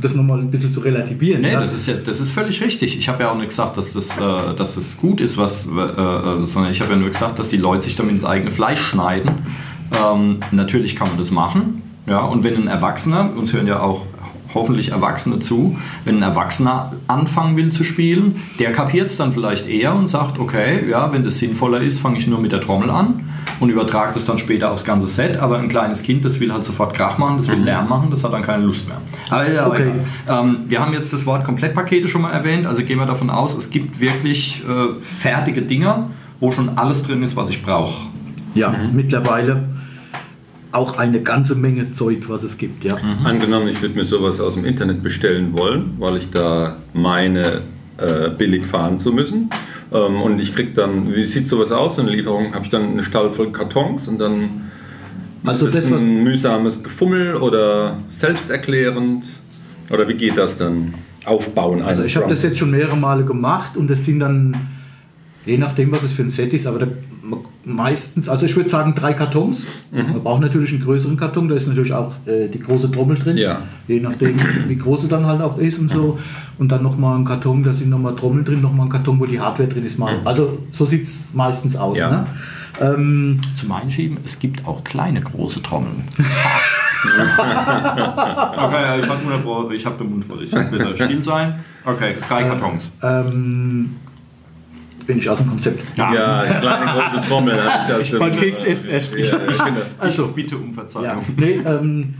das 0.00 0.14
nochmal 0.14 0.40
ein 0.40 0.50
bisschen 0.50 0.72
zu 0.72 0.80
relativieren. 0.80 1.42
Nee, 1.42 1.52
ja. 1.52 1.60
das 1.60 1.72
ist 1.72 1.86
ja, 1.86 1.94
das 1.94 2.20
ist 2.20 2.30
völlig 2.30 2.60
richtig. 2.60 2.98
Ich 2.98 3.08
habe 3.08 3.22
ja 3.22 3.30
auch 3.30 3.36
nicht 3.36 3.48
gesagt, 3.48 3.76
dass 3.76 3.92
das, 3.92 4.16
äh, 4.16 4.54
dass 4.56 4.74
das 4.74 4.96
gut 4.96 5.20
ist, 5.20 5.36
was, 5.36 5.66
äh, 5.66 5.70
äh, 5.70 6.46
sondern 6.46 6.72
ich 6.72 6.80
habe 6.80 6.92
ja 6.92 6.96
nur 6.96 7.08
gesagt, 7.08 7.38
dass 7.38 7.48
die 7.48 7.56
Leute 7.56 7.84
sich 7.84 7.96
damit 7.96 8.14
ins 8.14 8.24
eigene 8.24 8.50
Fleisch 8.50 8.80
schneiden. 8.80 9.30
Ähm, 9.92 10.38
natürlich 10.50 10.96
kann 10.96 11.08
man 11.08 11.18
das 11.18 11.30
machen. 11.30 11.82
Ja, 12.06 12.20
und 12.20 12.44
wenn 12.44 12.54
ein 12.56 12.66
Erwachsener, 12.66 13.30
uns 13.34 13.52
hören 13.52 13.66
ja 13.66 13.80
auch 13.80 14.04
hoffentlich 14.54 14.90
Erwachsene 14.92 15.38
zu, 15.40 15.76
wenn 16.04 16.16
ein 16.18 16.22
Erwachsener 16.22 16.92
anfangen 17.08 17.56
will 17.56 17.70
zu 17.72 17.84
spielen, 17.84 18.36
der 18.58 18.72
kapiert 18.72 19.08
es 19.08 19.16
dann 19.16 19.32
vielleicht 19.32 19.68
eher 19.68 19.94
und 19.94 20.08
sagt, 20.08 20.38
okay, 20.38 20.88
ja, 20.88 21.12
wenn 21.12 21.24
das 21.24 21.38
sinnvoller 21.38 21.80
ist, 21.80 22.00
fange 22.00 22.18
ich 22.18 22.26
nur 22.26 22.40
mit 22.40 22.52
der 22.52 22.60
Trommel 22.60 22.90
an 22.90 23.28
und 23.60 23.70
übertrage 23.70 24.12
das 24.14 24.24
dann 24.24 24.38
später 24.38 24.70
aufs 24.70 24.84
ganze 24.84 25.06
Set. 25.06 25.36
Aber 25.38 25.58
ein 25.58 25.68
kleines 25.68 26.02
Kind, 26.02 26.24
das 26.24 26.40
will 26.40 26.52
halt 26.52 26.64
sofort 26.64 26.94
Krach 26.94 27.18
machen, 27.18 27.36
das 27.38 27.48
will 27.48 27.58
Lärm 27.58 27.88
machen, 27.88 28.08
das 28.10 28.24
hat 28.24 28.32
dann 28.32 28.42
keine 28.42 28.64
Lust 28.64 28.88
mehr. 28.88 28.98
Aber, 29.30 29.52
ja, 29.52 29.66
Okay. 29.66 29.90
ähm, 30.28 30.58
wir 30.68 30.80
haben 30.80 30.92
jetzt 30.92 31.12
das 31.12 31.26
Wort 31.26 31.44
Komplettpakete 31.44 32.08
schon 32.08 32.22
mal 32.22 32.30
erwähnt, 32.32 32.66
also 32.66 32.82
gehen 32.82 32.98
wir 32.98 33.06
davon 33.06 33.30
aus, 33.30 33.54
es 33.56 33.70
gibt 33.70 34.00
wirklich 34.00 34.62
äh, 34.68 35.00
fertige 35.02 35.62
Dinger, 35.62 36.10
wo 36.40 36.52
schon 36.52 36.70
alles 36.78 37.02
drin 37.02 37.22
ist, 37.22 37.36
was 37.36 37.50
ich 37.50 37.62
brauche. 37.62 38.06
ja, 38.54 38.72
mittlerweile 38.92 39.64
auch 40.74 40.98
eine 40.98 41.22
ganze 41.22 41.54
Menge 41.54 41.92
Zeug, 41.92 42.28
was 42.28 42.42
es 42.42 42.58
gibt. 42.58 42.84
Ja. 42.84 42.96
Angenommen, 43.24 43.68
ich 43.68 43.80
würde 43.80 43.94
mir 43.94 44.04
sowas 44.04 44.40
aus 44.40 44.54
dem 44.54 44.64
Internet 44.64 45.02
bestellen 45.02 45.52
wollen, 45.52 45.94
weil 45.98 46.16
ich 46.16 46.30
da 46.30 46.76
meine, 46.92 47.62
äh, 47.96 48.30
billig 48.30 48.66
fahren 48.66 48.98
zu 48.98 49.12
müssen. 49.12 49.50
Ähm, 49.92 50.20
und 50.20 50.40
ich 50.40 50.54
krieg 50.54 50.74
dann, 50.74 51.14
wie 51.14 51.24
sieht 51.24 51.46
sowas 51.46 51.70
aus, 51.70 51.96
so 51.96 52.02
eine 52.02 52.10
Lieferung? 52.10 52.54
Habe 52.54 52.64
ich 52.64 52.70
dann 52.70 52.90
eine 52.90 53.04
Stall 53.04 53.30
voll 53.30 53.52
Kartons 53.52 54.08
und 54.08 54.18
dann 54.18 54.70
Also 55.44 55.68
ist 55.68 55.76
es 55.76 55.90
das, 55.90 56.00
ein 56.00 56.24
mühsames 56.24 56.82
Gefummel 56.82 57.36
oder 57.36 57.98
selbsterklärend? 58.10 59.26
Oder 59.90 60.08
wie 60.08 60.14
geht 60.14 60.36
das 60.36 60.56
dann? 60.56 60.94
Aufbauen 61.24 61.80
Also 61.80 62.02
ich 62.02 62.16
habe 62.16 62.28
das 62.28 62.42
jetzt 62.42 62.58
schon 62.58 62.70
mehrere 62.70 62.96
Male 62.96 63.24
gemacht 63.24 63.76
und 63.76 63.88
das 63.88 64.04
sind 64.04 64.20
dann, 64.20 64.54
je 65.46 65.56
nachdem, 65.56 65.90
was 65.90 66.02
es 66.02 66.12
für 66.12 66.22
ein 66.22 66.30
Set 66.30 66.52
ist, 66.52 66.66
aber 66.66 66.80
da, 66.80 66.86
meistens, 67.64 68.28
also 68.28 68.46
ich 68.46 68.56
würde 68.56 68.68
sagen 68.68 68.94
drei 68.94 69.12
Kartons. 69.14 69.64
Mhm. 69.90 70.12
Man 70.12 70.22
braucht 70.22 70.40
natürlich 70.40 70.70
einen 70.70 70.82
größeren 70.82 71.16
Karton, 71.16 71.48
da 71.48 71.54
ist 71.54 71.66
natürlich 71.66 71.92
auch 71.92 72.12
äh, 72.26 72.48
die 72.48 72.60
große 72.60 72.90
Trommel 72.90 73.16
drin. 73.16 73.36
Ja. 73.36 73.62
Je 73.88 74.00
nachdem, 74.00 74.36
wie 74.68 74.76
groß 74.76 75.02
sie 75.02 75.08
dann 75.08 75.26
halt 75.26 75.40
auch 75.40 75.58
ist 75.58 75.78
und 75.78 75.90
so. 75.90 76.18
Und 76.56 76.70
dann 76.70 76.82
nochmal 76.82 77.18
ein 77.18 77.24
Karton, 77.24 77.64
da 77.64 77.72
sind 77.72 77.90
nochmal 77.90 78.14
Trommeln 78.14 78.44
drin, 78.44 78.60
nochmal 78.60 78.86
ein 78.86 78.90
Karton, 78.90 79.18
wo 79.18 79.26
die 79.26 79.40
Hardware 79.40 79.68
drin 79.68 79.84
ist. 79.84 79.98
Mal. 79.98 80.20
Also 80.24 80.58
so 80.70 80.84
sieht 80.86 81.04
es 81.04 81.28
meistens 81.32 81.76
aus. 81.76 81.96
Mhm. 81.96 82.02
Ja. 82.02 82.10
Ne? 82.10 82.26
Ähm, 82.80 83.40
Zum 83.54 83.72
Einschieben, 83.72 84.18
es 84.24 84.38
gibt 84.38 84.66
auch 84.66 84.82
kleine 84.84 85.20
große 85.20 85.62
Trommeln. 85.62 86.04
okay, 88.56 89.00
ich 89.00 89.08
habe 89.08 89.24
nur 89.24 89.70
ich 89.72 89.86
habe 89.86 89.98
den 89.98 90.10
Mund 90.10 90.24
voll. 90.24 90.42
Ich 90.42 90.50
soll 90.50 90.64
besser 90.64 90.94
still 90.94 91.22
sein. 91.22 91.60
Okay, 91.84 92.16
drei 92.26 92.44
Kartons. 92.44 92.90
ähm, 93.02 93.96
bin 95.06 95.18
ich 95.18 95.28
aus 95.28 95.38
dem 95.38 95.48
Konzept. 95.48 95.98
Ja, 95.98 96.40
eine 96.40 96.60
kleine 96.60 97.10
große 97.10 97.28
Trommel. 97.28 97.54
hab 97.64 98.00
ich 98.00 98.12
Ich 98.12 98.18
mein 98.18 98.30
Keks 98.32 98.64
essen 98.64 98.88
erst 98.90 99.12
Ja, 99.14 99.18
nicht. 99.20 99.32
ja, 99.58 99.64
genau. 99.64 99.80
Also, 99.98 100.28
Bitte 100.28 100.56
um 100.56 100.68
ja, 100.68 100.74
Verzeihung. 100.74 101.24
nee, 101.36 101.60
ähm, 101.66 102.14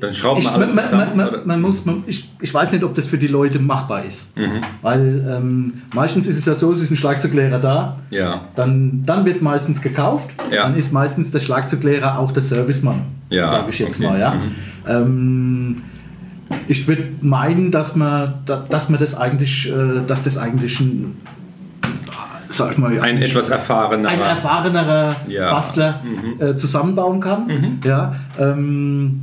Dann 0.00 0.14
schraubt 0.14 0.38
Ich, 0.40 0.44
man 0.44 0.54
man, 0.54 0.62
alles 0.62 0.74
man, 0.76 0.84
zusammen. 0.84 1.16
man, 1.16 1.28
oder? 1.28 1.44
man 1.44 1.60
muss, 1.60 1.84
man, 1.84 2.04
ich, 2.06 2.28
ich 2.40 2.54
weiß 2.54 2.70
nicht, 2.72 2.84
ob 2.84 2.94
das 2.94 3.06
für 3.06 3.18
die 3.18 3.26
Leute 3.26 3.58
machbar 3.58 4.04
ist. 4.04 4.36
Mhm. 4.36 4.60
Weil 4.82 5.26
ähm, 5.28 5.82
meistens 5.94 6.26
ist 6.28 6.38
es 6.38 6.44
ja 6.44 6.54
so, 6.54 6.72
es 6.72 6.80
ist 6.82 6.90
ein 6.92 6.96
Schlagzeuglehrer 6.96 7.58
da, 7.58 7.96
Ja, 8.10 8.42
dann, 8.54 9.02
dann 9.04 9.24
wird 9.24 9.42
meistens 9.42 9.80
gekauft, 9.82 10.30
Ja. 10.52 10.62
dann 10.64 10.76
ist 10.76 10.92
meistens 10.92 11.30
der 11.32 11.40
Schlagzeuglehrer 11.40 12.18
auch 12.18 12.30
der 12.32 12.42
Servicemann, 12.42 13.02
Ja, 13.28 13.48
sage 13.48 13.70
ich 13.70 13.78
jetzt 13.80 13.96
okay. 13.98 14.08
mal. 14.08 14.20
Ja? 14.20 14.34
Mhm. 14.34 14.54
Ähm, 14.86 15.82
ich 16.68 16.86
würde 16.88 17.04
meinen, 17.20 17.70
dass 17.70 17.96
man, 17.96 18.34
da- 18.46 18.64
dass 18.68 18.88
man 18.90 18.98
das 19.00 19.14
eigentlich, 19.14 19.68
äh, 19.70 20.00
dass 20.06 20.22
das 20.22 20.36
eigentlich 20.38 20.80
ein, 20.80 21.16
sag 22.48 22.78
mal, 22.78 22.98
ein 23.00 23.18
etwas 23.22 23.48
erfahrener. 23.50 24.08
ein 24.08 24.20
erfahrenerer 24.20 25.14
Ja. 25.28 25.46
Mhm. 25.48 25.50
Bastler 25.54 26.02
äh, 26.38 26.54
zusammenbauen 26.56 27.20
kann. 27.20 27.78
Ja, 27.84 28.16
ähm, 28.38 29.20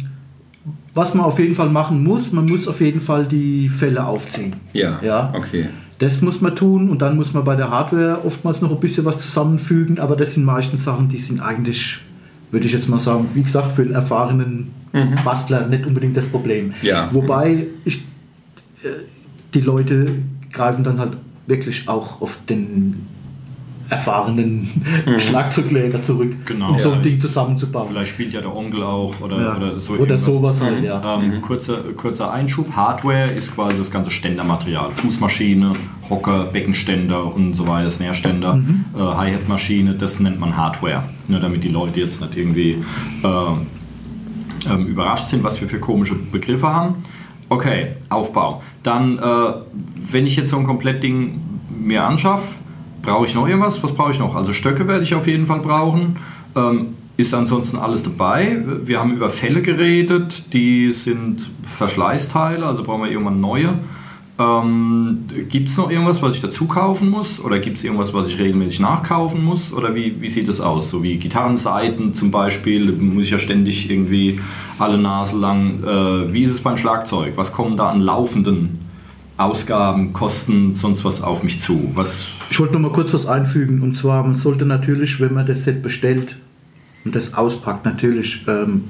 was 0.94 1.14
man 1.14 1.26
auf 1.26 1.40
jeden 1.40 1.56
Fall 1.56 1.70
machen 1.70 2.04
muss, 2.04 2.32
man 2.32 2.46
muss 2.46 2.68
auf 2.68 2.80
jeden 2.80 3.02
Fall 3.02 3.26
die 3.26 3.68
Fälle 3.70 4.06
aufziehen. 4.06 4.54
ja, 4.74 5.00
Ja. 5.02 5.34
okay. 5.36 5.68
Das 6.00 6.22
muss 6.22 6.42
man 6.42 6.54
tun 6.56 6.90
und 6.90 7.02
dann 7.02 7.16
muss 7.16 7.34
man 7.34 7.46
bei 7.46 7.56
der 7.56 7.70
Hardware 7.70 8.20
oftmals 8.26 8.62
noch 8.62 8.70
ein 8.70 8.80
bisschen 8.82 9.06
was 9.06 9.20
zusammenfügen, 9.20 9.98
aber 10.00 10.18
das 10.18 10.34
sind 10.34 10.44
meistens 10.44 10.84
Sachen, 10.84 11.08
die 11.08 11.18
sind 11.18 11.40
eigentlich, 11.40 12.00
würde 12.56 12.68
ich 12.68 12.72
jetzt 12.72 12.88
mal 12.88 13.00
sagen, 13.00 13.28
wie 13.34 13.44
gesagt, 13.44 13.74
für 13.74 13.82
einen 13.82 13.92
erfahrenen 13.92 14.72
Bastler 15.26 15.68
nicht 15.68 15.86
unbedingt 15.86 16.16
das 16.16 16.30
Problem. 16.30 16.74
Ja. 16.82 17.14
Wobei 17.14 17.68
ich, 17.84 17.98
äh, 18.82 18.88
die 19.54 19.60
Leute 19.60 20.08
greifen 20.54 20.86
dann 20.86 20.98
halt 20.98 21.18
wirklich 21.48 21.90
auch 21.90 22.22
auf 22.22 22.40
den 22.48 23.08
erfahrenen 23.90 24.68
Schlagzeuglehrer 25.18 26.02
zurück, 26.02 26.46
Genau. 26.46 26.70
um 26.72 26.80
so 26.80 26.92
ein 26.92 27.02
Ding 27.02 27.20
zusammenzubauen. 27.20 27.88
Vielleicht 27.90 28.12
spielt 28.12 28.34
ja 28.34 28.42
der 28.42 28.56
Onkel 28.56 28.84
auch 28.84 29.14
oder, 29.22 29.42
Ja. 29.42 29.58
oder 29.58 29.80
so 29.80 29.94
Oder 29.94 30.02
irgendwas. 30.02 30.26
sowas 30.26 30.62
halt, 30.62 30.84
ja. 30.84 31.20
Ähm, 31.20 31.42
kurzer, 31.42 31.78
kurzer 31.96 32.32
Einschub. 32.32 32.72
Hardware 32.76 33.28
ist 33.32 33.54
quasi 33.54 33.78
das 33.78 33.92
ganze 33.92 34.12
Ständermaterial. 34.12 34.92
Fußmaschine, 34.92 35.74
Hocker, 36.10 36.46
Beckenständer 36.46 37.34
und 37.34 37.54
so 37.56 37.68
weiter, 37.68 37.90
Snare-Ständer, 37.90 38.56
Mhm. 38.56 38.86
äh, 38.96 39.00
Hi-Hat-Maschine, 39.00 39.96
das 39.96 40.20
nennt 40.20 40.40
man 40.40 40.56
Hardware. 40.58 41.04
Nur 41.28 41.40
damit 41.40 41.64
die 41.64 41.70
Leute 41.70 42.00
jetzt 42.00 42.22
nicht 42.22 42.36
irgendwie 42.38 42.78
äh, 43.24 44.72
ähm, 44.72 44.88
überrascht 44.88 45.30
sind, 45.30 45.44
was 45.44 45.62
wir 45.62 45.68
für 45.68 45.80
komische 45.80 46.16
Begriffe 46.16 46.68
haben. 46.68 46.96
Okay, 47.50 47.90
Aufbau. 48.10 48.62
Dann, 48.82 49.20
äh, 49.20 49.22
wenn 50.12 50.26
ich 50.26 50.36
jetzt 50.36 50.50
so 50.50 50.58
ein 50.58 50.64
Komplettding 50.64 51.40
mir 51.80 52.04
anschaffe, 52.04 52.56
brauche 53.06 53.26
ich 53.26 53.36
noch 53.36 53.48
irgendwas? 53.48 53.82
Was 53.84 53.94
brauche 53.94 54.12
ich 54.12 54.20
noch? 54.20 54.36
Also 54.36 54.52
Stöcke 54.52 54.88
werde 54.88 55.04
ich 55.04 55.16
auf 55.16 55.28
jeden 55.28 55.46
Fall 55.46 55.60
brauchen. 55.60 56.18
Ähm, 56.56 56.96
ist 57.18 57.34
ansonsten 57.34 57.78
alles 57.78 58.04
dabei. 58.04 58.58
Wir 58.84 59.00
haben 59.00 59.14
über 59.14 59.30
Fälle 59.30 59.62
geredet, 59.62 60.54
die 60.54 60.92
sind 60.92 61.50
Verschleißteile, 61.64 62.66
also 62.66 62.84
brauchen 62.84 63.04
wir 63.04 63.12
irgendwann 63.12 63.40
neue. 63.40 63.76
Ähm, 64.38 65.20
gibt 65.50 65.70
es 65.70 65.78
noch 65.78 65.90
irgendwas, 65.90 66.22
was 66.22 66.36
ich 66.36 66.42
dazu 66.42 66.66
kaufen 66.66 67.10
muss? 67.10 67.40
Oder 67.40 67.60
gibt 67.60 67.78
es 67.78 67.86
irgendwas, 67.86 68.14
was 68.14 68.28
ich 68.28 68.38
regelmäßig 68.38 68.82
nachkaufen 68.82 69.46
muss? 69.46 69.72
Oder 69.72 69.96
wie, 69.96 70.20
wie 70.20 70.30
sieht 70.30 70.50
das 70.50 70.60
aus? 70.60 70.90
So 70.90 71.04
wie 71.04 71.16
Gitarrenseiten 71.16 72.14
zum 72.14 72.32
Beispiel, 72.32 72.92
muss 72.92 73.24
ich 73.24 73.32
ja 73.32 73.40
ständig 73.40 73.90
irgendwie 73.90 74.42
alle 74.78 74.98
Nase 74.98 75.38
lang. 75.38 75.84
Äh, 75.84 76.34
wie 76.34 76.44
ist 76.44 76.52
es 76.52 76.60
beim 76.60 76.76
Schlagzeug? 76.76 77.34
Was 77.38 77.54
kommen 77.54 77.78
da 77.78 77.88
an 77.88 78.02
laufenden 78.02 78.85
Ausgaben, 79.38 80.14
Kosten, 80.14 80.74
sonst 80.74 81.04
was 81.04 81.22
auf 81.22 81.44
mich 81.44 81.60
zu? 81.60 81.92
Was 81.94 82.28
Ich 82.50 82.60
wollte 82.60 82.74
noch 82.74 82.80
mal 82.80 82.92
kurz 82.92 83.14
was 83.14 83.26
einfügen. 83.28 83.82
Und 83.82 83.96
zwar, 83.96 84.24
man 84.24 84.36
sollte 84.36 84.66
natürlich, 84.66 85.20
wenn 85.20 85.34
man 85.34 85.46
das 85.46 85.64
Set 85.66 85.82
bestellt 85.82 86.38
und 87.04 87.16
das 87.16 87.34
auspackt, 87.34 87.84
natürlich 87.86 88.46
ähm, 88.48 88.86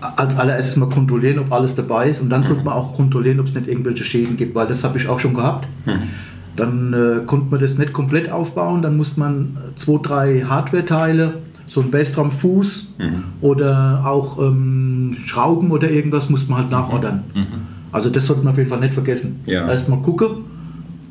als 0.00 0.36
allererstes 0.36 0.76
mal 0.76 0.88
kontrollieren, 0.88 1.38
ob 1.38 1.52
alles 1.52 1.74
dabei 1.74 2.08
ist. 2.08 2.20
Und 2.20 2.30
dann 2.30 2.42
sollte 2.44 2.64
man 2.64 2.74
auch 2.74 2.94
kontrollieren, 2.94 3.38
ob 3.40 3.46
es 3.46 3.54
nicht 3.54 3.68
irgendwelche 3.68 4.02
Schäden 4.04 4.36
gibt, 4.36 4.54
weil 4.54 4.66
das 4.66 4.82
habe 4.82 4.98
ich 4.98 5.08
auch 5.08 5.20
schon 5.20 5.34
gehabt. 5.34 5.68
Dann 6.56 6.92
äh, 6.92 7.26
konnte 7.26 7.46
man 7.50 7.60
das 7.60 7.78
nicht 7.78 7.92
komplett 7.92 8.30
aufbauen, 8.30 8.82
dann 8.82 8.96
musste 8.96 9.20
man 9.20 9.56
zwei, 9.76 9.98
drei 10.02 10.40
Hardware-Teile, 10.42 11.34
so 11.66 11.80
ein 11.80 11.90
Bassdrum-Fuß 11.90 12.88
oder 13.40 14.02
auch 14.04 14.38
ähm, 14.38 15.14
Schrauben 15.24 15.70
oder 15.70 15.90
irgendwas 15.90 16.30
muss 16.30 16.48
man 16.48 16.58
halt 16.60 16.70
nachordern. 16.70 17.24
Also 17.96 18.10
das 18.10 18.26
sollte 18.26 18.42
man 18.42 18.52
auf 18.52 18.58
jeden 18.58 18.68
Fall 18.68 18.80
nicht 18.80 18.92
vergessen. 18.92 19.40
Ja. 19.46 19.66
Erstmal 19.70 20.00
gucken, 20.02 20.44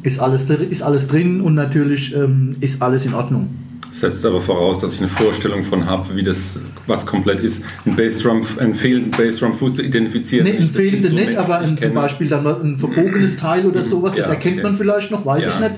ist 0.04 0.20
alles, 0.20 0.48
ist 0.50 0.84
alles 0.84 1.08
drin 1.08 1.42
und 1.42 1.56
natürlich 1.56 2.16
ähm, 2.16 2.56
ist 2.60 2.80
alles 2.80 3.08
in 3.08 3.16
Ordnung. 3.16 3.50
Das 3.90 4.02
setzt 4.02 4.26
aber 4.26 4.40
voraus, 4.40 4.82
dass 4.82 4.94
ich 4.94 5.00
eine 5.00 5.10
Vorstellung 5.10 5.64
von 5.64 5.88
habe, 5.88 6.16
wie 6.16 6.22
das, 6.22 6.60
was 6.86 7.08
komplett 7.08 7.40
ist. 7.40 7.64
Ein 7.86 7.96
Bassdrum, 7.96 8.42
einen 8.60 8.76
fehlenden 8.76 9.10
Bassdrum-Fuß 9.12 9.76
zu 9.76 9.82
identifizieren. 9.82 10.46
Nee, 10.46 10.58
ein 10.58 10.60
ich 10.60 10.68
das 10.68 10.76
fehlende 10.76 10.98
Instrument 11.08 11.28
nicht, 11.30 11.40
aber 11.40 11.58
ein, 11.60 11.78
zum. 11.78 11.94
Beispiel 11.96 12.28
dann 12.28 12.46
ein 12.46 12.78
verbogenes 12.78 13.38
Teil 13.38 13.66
oder 13.66 13.84
sowas, 13.84 14.14
das 14.14 14.28
Ja, 14.28 14.34
erkennt 14.34 14.56
okay. 14.58 14.64
man 14.64 14.76
vielleicht 14.76 15.10
noch, 15.10 15.26
weiß 15.26 15.44
Ja. 15.46 15.50
ich 15.50 15.60
nicht. 15.60 15.72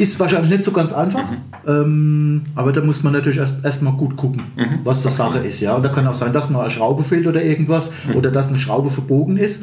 Ist 0.00 0.18
wahrscheinlich 0.18 0.50
nicht 0.50 0.64
so 0.64 0.72
ganz 0.72 0.92
einfach, 0.94 1.24
ähm, 1.66 2.42
aber 2.54 2.72
da 2.72 2.80
muss 2.80 3.02
man 3.02 3.12
natürlich 3.12 3.38
erst 3.38 3.62
erstmal 3.62 3.92
gut 3.92 4.16
gucken, 4.16 4.42
was 4.82 5.02
das 5.02 5.16
Sache 5.16 5.38
ist. 5.40 5.60
Ja? 5.60 5.74
Und 5.74 5.82
da 5.82 5.88
kann 5.90 6.06
auch 6.06 6.14
sein, 6.14 6.32
dass 6.32 6.48
mal 6.48 6.60
eine 6.62 6.70
Schraube 6.70 7.02
fehlt 7.02 7.26
oder 7.26 7.42
irgendwas 7.42 7.92
oder 8.14 8.30
dass 8.30 8.48
eine 8.48 8.58
Schraube 8.58 8.90
verbogen 8.90 9.36
ist 9.36 9.62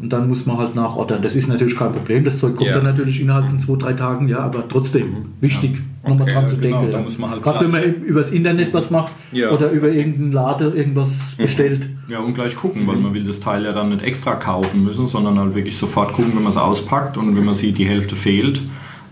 und 0.00 0.12
dann 0.12 0.26
muss 0.28 0.46
man 0.46 0.58
halt 0.58 0.74
nachordern. 0.74 1.20
Das 1.22 1.36
ist 1.36 1.46
natürlich 1.48 1.76
kein 1.76 1.92
Problem, 1.92 2.24
das 2.24 2.38
Zeug 2.38 2.56
kommt 2.56 2.70
Ja. 2.70 2.74
dann 2.76 2.84
natürlich 2.84 3.20
innerhalb 3.20 3.48
von 3.48 3.60
zwei, 3.60 3.76
drei 3.76 3.92
Tagen, 3.92 4.28
ja, 4.28 4.40
aber 4.40 4.66
trotzdem 4.66 5.14
wichtig, 5.40 5.78
nochmal 6.02 6.22
Okay, 6.22 6.32
dran 6.32 6.48
zu 6.48 6.56
genau, 6.56 6.78
denken. 6.78 6.92
da 6.92 6.98
ja. 6.98 7.04
muss 7.04 7.18
man 7.18 7.30
halt 7.30 7.42
Gerade 7.42 7.60
wenn 7.64 7.70
man 7.70 7.82
übers 8.04 8.30
Internet 8.32 8.74
was 8.74 8.90
macht 8.90 9.12
Ja. 9.30 9.50
oder 9.50 9.70
über 9.70 9.88
irgendeinen 9.90 10.32
Laden 10.32 10.74
irgendwas 10.76 11.34
bestellt. 11.36 11.88
Ja, 12.08 12.18
und 12.20 12.34
gleich 12.34 12.56
gucken, 12.56 12.86
weil 12.86 12.96
man 12.96 13.14
will 13.14 13.22
das 13.24 13.38
Teil 13.40 13.64
ja 13.64 13.72
dann 13.72 13.90
nicht 13.90 14.02
extra 14.02 14.34
kaufen 14.34 14.82
müssen, 14.84 15.06
sondern 15.06 15.38
halt 15.38 15.54
wirklich 15.54 15.76
sofort 15.78 16.12
gucken, 16.14 16.32
wenn 16.34 16.42
man 16.42 16.50
es 16.50 16.56
auspackt 16.56 17.16
und 17.16 17.36
wenn 17.36 17.44
man 17.44 17.54
sieht, 17.54 17.78
die 17.78 17.86
Hälfte 17.86 18.16
fehlt, 18.16 18.62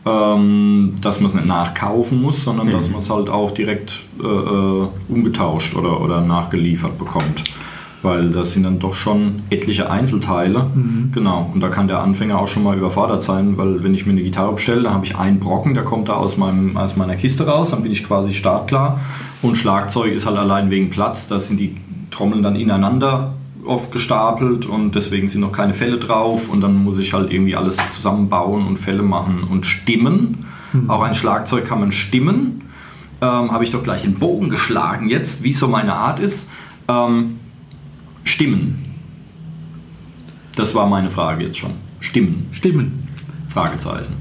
ähm, 0.07 0.95
dass 1.03 1.19
man 1.21 1.27
es 1.27 1.35
nicht 1.35 1.47
nachkaufen 1.47 2.23
muss, 2.23 2.45
sondern 2.45 2.71
dass 2.71 2.89
man 2.89 3.01
es 3.01 3.11
halt 3.11 3.29
auch 3.29 3.51
direkt 3.51 4.01
äh, 4.23 4.27
äh, 4.27 4.89
umgetauscht 5.09 5.75
oder, 5.75 6.01
oder 6.01 6.21
nachgeliefert 6.21 6.97
bekommt. 6.97 7.43
Weil 8.03 8.31
das 8.31 8.53
sind 8.53 8.63
dann 8.63 8.79
doch 8.79 8.95
schon 8.95 9.43
etliche 9.51 9.91
Einzelteile. 9.91 10.67
Genau. 11.13 11.51
Und 11.53 11.61
da 11.61 11.69
kann 11.69 11.89
der 11.89 12.01
Anfänger 12.01 12.39
auch 12.39 12.47
schon 12.47 12.63
mal 12.63 12.77
überfordert 12.77 13.23
sein, 13.23 13.57
weil 13.57 13.83
wenn 13.83 13.95
ich 13.95 14.07
mir 14.07 14.13
eine 14.13 14.23
Gitarre 14.23 14.53
bestelle, 14.53 14.83
dann 14.83 14.95
habe 14.95 15.05
ich 15.07 15.17
einen 15.17 15.41
Brocken, 15.41 15.75
der 15.75 15.83
kommt 15.83 16.09
da 16.09 16.13
aus, 16.13 16.37
meinem, 16.37 16.77
aus 16.77 16.95
meiner 16.95 17.17
Kiste 17.17 17.47
raus, 17.47 17.71
dann 17.71 17.83
bin 17.83 17.91
ich 17.91 18.05
quasi 18.05 18.33
startklar. 18.33 19.01
Und 19.43 19.57
Schlagzeug 19.57 20.13
ist 20.13 20.25
halt 20.25 20.37
allein 20.37 20.71
wegen 20.71 20.91
Platz, 20.91 21.27
da 21.27 21.41
sind 21.41 21.59
die 21.59 21.75
Trommeln 22.13 22.45
dann 22.45 22.55
ineinander 22.55 23.33
oft 23.67 23.93
gestapelt 23.93 24.67
und 24.67 24.95
deswegen 24.95 25.29
sind 25.29 25.41
noch 25.41 25.53
keine 25.53 25.75
Fälle 25.75 25.99
drauf 25.99 26.49
und 26.49 26.61
dann 26.61 26.75
muss 26.75 26.99
ich 26.99 27.13
halt 27.13 27.33
irgendwie 27.33 27.57
alles 27.57 27.77
zusammenbauen 27.91 28.67
und 28.67 28.79
Fälle 28.79 29.03
machen 29.03 29.45
und 29.49 29.67
stimmen. 29.67 30.47
Auch 30.89 31.03
ein 31.03 31.15
Schlagzeug 31.15 31.65
kann 31.65 31.81
man 31.81 31.93
stimmen. 31.93 32.63
Ähm, 33.21 33.51
Habe 33.51 33.65
ich 33.65 33.71
doch 33.71 33.83
gleich 33.83 34.03
den 34.03 34.15
Bogen 34.15 34.51
geschlagen 34.51 35.09
jetzt, 35.09 35.43
wie 35.43 35.53
so 35.53 35.69
meine 35.69 35.95
Art 35.95 36.21
ist. 36.21 36.51
Ähm, 36.89 37.39
stimmen. 38.25 38.85
Das 40.55 40.75
war 40.75 40.87
meine 40.87 41.11
Frage 41.11 41.45
jetzt 41.45 41.59
schon. 41.59 41.73
Stimmen. 42.01 42.49
Stimmen. 42.53 43.09
Fragezeichen. 43.49 44.15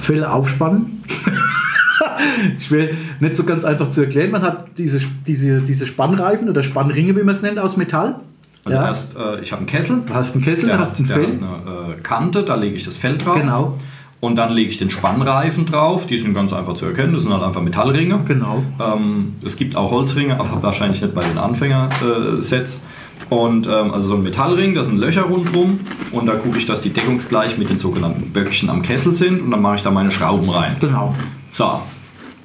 Fälle 0.00 0.32
aufspannen. 0.32 1.02
Schwer, 2.58 2.90
nicht 3.20 3.36
so 3.36 3.44
ganz 3.44 3.64
einfach 3.64 3.90
zu 3.90 4.02
erklären. 4.02 4.30
Man 4.30 4.42
hat 4.42 4.78
diese, 4.78 5.00
diese, 5.26 5.60
diese 5.60 5.86
Spannreifen 5.86 6.48
oder 6.48 6.62
Spannringe, 6.62 7.16
wie 7.16 7.22
man 7.22 7.34
es 7.34 7.42
nennt, 7.42 7.58
aus 7.58 7.76
Metall. 7.76 8.20
Also 8.64 8.78
ja. 8.78 8.86
erst, 8.86 9.16
äh, 9.16 9.40
ich 9.40 9.52
habe 9.52 9.60
einen 9.60 9.66
Kessel. 9.66 10.02
Du 10.06 10.14
hast 10.14 10.34
einen 10.34 10.44
Kessel, 10.44 10.70
du 10.70 10.78
hast 10.78 10.98
ein 10.98 11.06
Fell. 11.06 11.24
eine 11.24 11.94
äh, 11.94 12.00
Kante, 12.02 12.42
da 12.42 12.54
lege 12.54 12.76
ich 12.76 12.84
das 12.84 12.96
Fell 12.96 13.18
drauf. 13.18 13.38
Genau. 13.38 13.74
Und 14.20 14.36
dann 14.36 14.52
lege 14.52 14.70
ich 14.70 14.78
den 14.78 14.88
Spannreifen 14.88 15.66
drauf. 15.66 16.06
Die 16.06 16.16
sind 16.16 16.32
ganz 16.32 16.52
einfach 16.54 16.74
zu 16.74 16.86
erkennen. 16.86 17.12
Das 17.12 17.22
sind 17.24 17.32
halt 17.32 17.42
einfach 17.42 17.60
Metallringe. 17.60 18.20
Genau. 18.26 18.62
Ähm, 18.80 19.34
es 19.44 19.56
gibt 19.56 19.76
auch 19.76 19.90
Holzringe, 19.90 20.40
aber 20.40 20.62
wahrscheinlich 20.62 21.02
nicht 21.02 21.14
bei 21.14 21.22
den 21.22 21.36
Anfänger-Sets. 21.36 22.80
Und 23.28 23.66
ähm, 23.66 23.92
also 23.92 24.08
so 24.08 24.14
ein 24.14 24.22
Metallring, 24.22 24.74
da 24.74 24.82
sind 24.82 24.98
Löcher 24.98 25.22
rundherum 25.22 25.80
und 26.10 26.26
da 26.26 26.34
gucke 26.34 26.58
ich, 26.58 26.66
dass 26.66 26.80
die 26.80 26.90
deckungsgleich 26.90 27.58
mit 27.58 27.70
den 27.70 27.78
sogenannten 27.78 28.32
Böckchen 28.32 28.70
am 28.70 28.82
Kessel 28.82 29.12
sind 29.12 29.40
und 29.40 29.50
dann 29.50 29.62
mache 29.62 29.76
ich 29.76 29.82
da 29.82 29.90
meine 29.90 30.10
Schrauben 30.10 30.48
rein. 30.50 30.76
Genau. 30.80 31.14
So, 31.50 31.80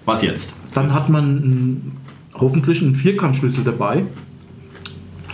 was 0.06 0.22
jetzt? 0.22 0.54
Dann 0.74 0.94
hat 0.94 1.10
man 1.10 1.24
einen, 1.24 1.98
hoffentlich 2.34 2.82
einen 2.82 2.94
Vierkantschlüssel 2.94 3.64
dabei. 3.64 4.04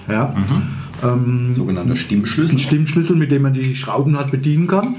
Ja. 0.08 0.34
Ähm, 1.04 1.54
Sogenannter 1.54 1.96
Stimmschlüssel. 1.96 2.56
ein 2.56 2.60
Stimmschlüssel, 2.60 3.16
mit 3.16 3.32
dem 3.32 3.42
man 3.42 3.54
die 3.54 3.76
Schrauben 3.76 4.18
halt 4.18 4.32
bedienen 4.32 4.68
kann. 4.68 4.96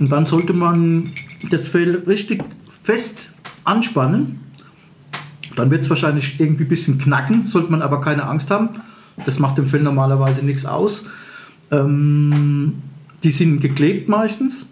Und 0.00 0.10
dann 0.10 0.26
sollte 0.26 0.52
man 0.52 1.10
das 1.50 1.68
Fell 1.68 2.02
richtig 2.06 2.42
fest 2.82 3.32
anspannen. 3.64 4.40
Dann 5.56 5.70
wird 5.70 5.82
es 5.82 5.90
wahrscheinlich 5.90 6.40
irgendwie 6.40 6.64
ein 6.64 6.68
bisschen 6.68 6.98
knacken, 6.98 7.46
sollte 7.46 7.70
man 7.70 7.82
aber 7.82 8.00
keine 8.00 8.26
Angst 8.26 8.50
haben. 8.50 8.70
Das 9.24 9.38
macht 9.38 9.58
dem 9.58 9.66
Fell 9.66 9.82
normalerweise 9.82 10.44
nichts 10.44 10.66
aus. 10.66 11.06
Ähm, 11.70 12.74
die 13.22 13.30
sind 13.30 13.60
geklebt 13.60 14.08
meistens 14.08 14.70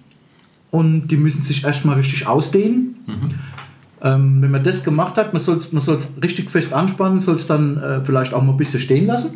und 0.70 1.08
die 1.08 1.16
müssen 1.16 1.42
sich 1.42 1.64
erstmal 1.64 1.96
richtig 1.96 2.26
ausdehnen. 2.26 2.96
Ähm, 4.02 4.42
wenn 4.42 4.50
man 4.50 4.64
das 4.64 4.82
gemacht 4.82 5.16
hat, 5.16 5.32
man 5.32 5.40
soll 5.40 5.56
es 5.56 5.72
man 5.72 5.82
soll's 5.82 6.14
richtig 6.22 6.50
fest 6.50 6.72
anspannen, 6.72 7.20
soll 7.20 7.36
es 7.36 7.46
dann 7.46 7.76
äh, 7.76 8.04
vielleicht 8.04 8.34
auch 8.34 8.42
mal 8.42 8.50
ein 8.50 8.56
bisschen 8.56 8.80
stehen 8.80 9.06
lassen. 9.06 9.30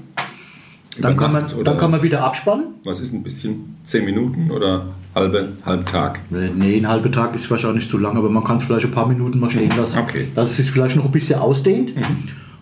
Dann 0.99 1.17
kann, 1.17 1.33
man, 1.33 1.47
dann 1.65 1.79
kann 1.79 1.91
man 1.91 2.03
wieder 2.03 2.25
abspannen. 2.25 2.67
Was 2.85 3.01
ist 3.01 3.13
ein 3.13 3.23
bisschen? 3.23 3.77
Zehn 3.85 4.05
Minuten 4.05 4.51
oder 4.51 4.87
halbe, 5.15 5.53
halb 5.65 5.87
Tag? 5.87 6.21
Nee, 6.31 6.79
ein 6.79 6.89
halber 6.89 7.11
Tag 7.11 7.35
ist 7.35 7.51
wahrscheinlich 7.51 7.89
zu 7.89 7.99
lang, 7.99 8.17
aber 8.17 8.31
man 8.31 8.43
kann 8.43 8.57
es 8.57 8.65
vielleicht 8.65 8.87
ein 8.87 8.93
paar 8.93 9.07
Minuten 9.07 9.39
mal 9.39 9.51
stehen 9.51 9.71
lassen. 9.77 9.99
Okay. 9.99 10.29
Dass 10.35 10.51
es 10.51 10.57
sich 10.57 10.71
vielleicht 10.71 10.97
noch 10.97 11.05
ein 11.05 11.13
bisschen 11.13 11.39
ausdehnt. 11.39 11.93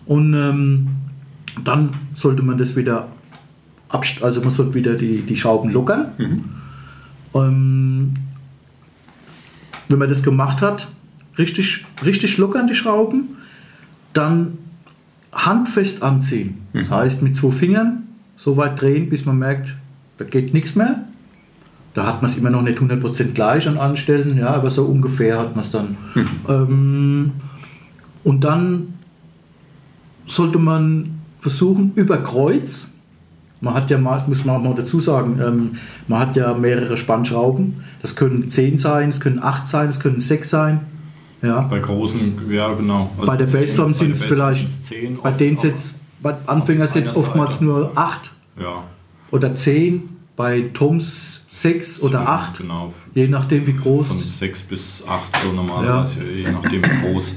Und 0.05 0.33
ähm, 0.33 0.87
dann 1.63 1.91
sollte 2.13 2.43
man 2.43 2.57
das 2.57 2.75
wieder 2.75 3.07
abst 3.89 4.23
also 4.23 4.41
man 4.41 4.49
sollte 4.49 4.73
wieder 4.73 4.95
die, 4.95 5.21
die 5.21 5.37
Schrauben 5.37 5.71
lockern. 5.71 6.11
Ähm, 7.33 8.13
wenn 9.87 9.99
man 9.99 10.09
das 10.09 10.23
gemacht 10.23 10.61
hat, 10.61 10.87
richtig, 11.37 11.85
richtig 12.03 12.37
lockern 12.37 12.67
die 12.67 12.75
Schrauben, 12.75 13.37
dann 14.13 14.57
handfest 15.31 16.01
anziehen. 16.01 16.61
Das 16.73 16.89
heißt 16.89 17.21
mit 17.21 17.35
zwei 17.35 17.51
Fingern 17.51 18.03
so 18.37 18.57
weit 18.57 18.79
drehen, 18.79 19.09
bis 19.09 19.25
man 19.25 19.39
merkt, 19.39 19.75
da 20.17 20.25
geht 20.25 20.53
nichts 20.53 20.75
mehr. 20.75 21.05
Da 21.93 22.05
hat 22.05 22.21
man 22.21 22.29
es 22.29 22.37
immer 22.37 22.49
noch 22.49 22.61
nicht 22.61 22.79
100% 22.79 23.31
gleich 23.31 23.67
an 23.67 23.77
allen 23.77 23.95
Stellen, 23.95 24.37
ja, 24.37 24.49
aber 24.49 24.69
so 24.69 24.83
ungefähr 24.83 25.39
hat 25.39 25.55
man 25.55 25.63
es 25.63 25.71
dann. 25.71 25.97
Ähm, 26.47 27.31
und 28.23 28.43
dann 28.43 28.93
sollte 30.27 30.59
man 30.59 31.21
versuchen, 31.39 31.93
über 31.95 32.17
Kreuz, 32.17 32.91
man 33.61 33.73
hat 33.73 33.89
ja 33.89 33.97
mal, 33.97 34.21
muss 34.27 34.43
man 34.43 34.57
auch 34.57 34.63
mal 34.63 34.75
dazu 34.75 34.99
sagen, 34.99 35.39
ähm, 35.41 35.71
man 36.07 36.19
hat 36.19 36.35
ja 36.35 36.53
mehrere 36.53 36.97
Spannschrauben. 36.97 37.83
Das 38.01 38.15
können 38.15 38.49
10 38.49 38.77
sein, 38.77 39.09
es 39.09 39.19
können 39.19 39.41
8 39.41 39.67
sein, 39.67 39.89
es 39.89 39.99
können 39.99 40.19
6 40.19 40.49
sein. 40.49 40.81
Ja. 41.41 41.61
Bei 41.61 41.79
großen, 41.79 42.51
ja 42.51 42.73
genau. 42.73 43.11
Also 43.17 43.27
Bei 43.27 43.37
der 43.37 43.45
Bassdrum 43.45 43.93
sind 43.93 44.11
es 44.11 44.23
vielleicht, 44.23 44.67
bei 45.21 45.29
oft 45.29 45.39
den 45.39 45.57
bei 46.25 46.33
Anfängersets 46.47 47.11
einer 47.11 47.19
oftmals 47.19 47.53
Seite. 47.53 47.65
nur 47.65 47.91
8 47.93 48.31
Ja. 48.59 48.83
oder 49.29 49.53
10, 49.53 50.09
bei 50.35 50.61
Toms 50.73 51.41
6 51.51 52.01
oder 52.01 52.27
8, 52.27 52.57
Genau. 52.57 52.91
je 53.13 53.27
nachdem 53.27 53.67
wie 53.67 53.73
groß. 53.75 54.07
Von 54.07 54.19
6 54.19 54.61
bis 54.63 55.03
8 55.07 55.43
so 55.45 55.51
normalerweise, 55.51 56.23
je 56.23 56.49
nachdem 56.51 56.83
wie 56.83 57.11
groß. 57.13 57.35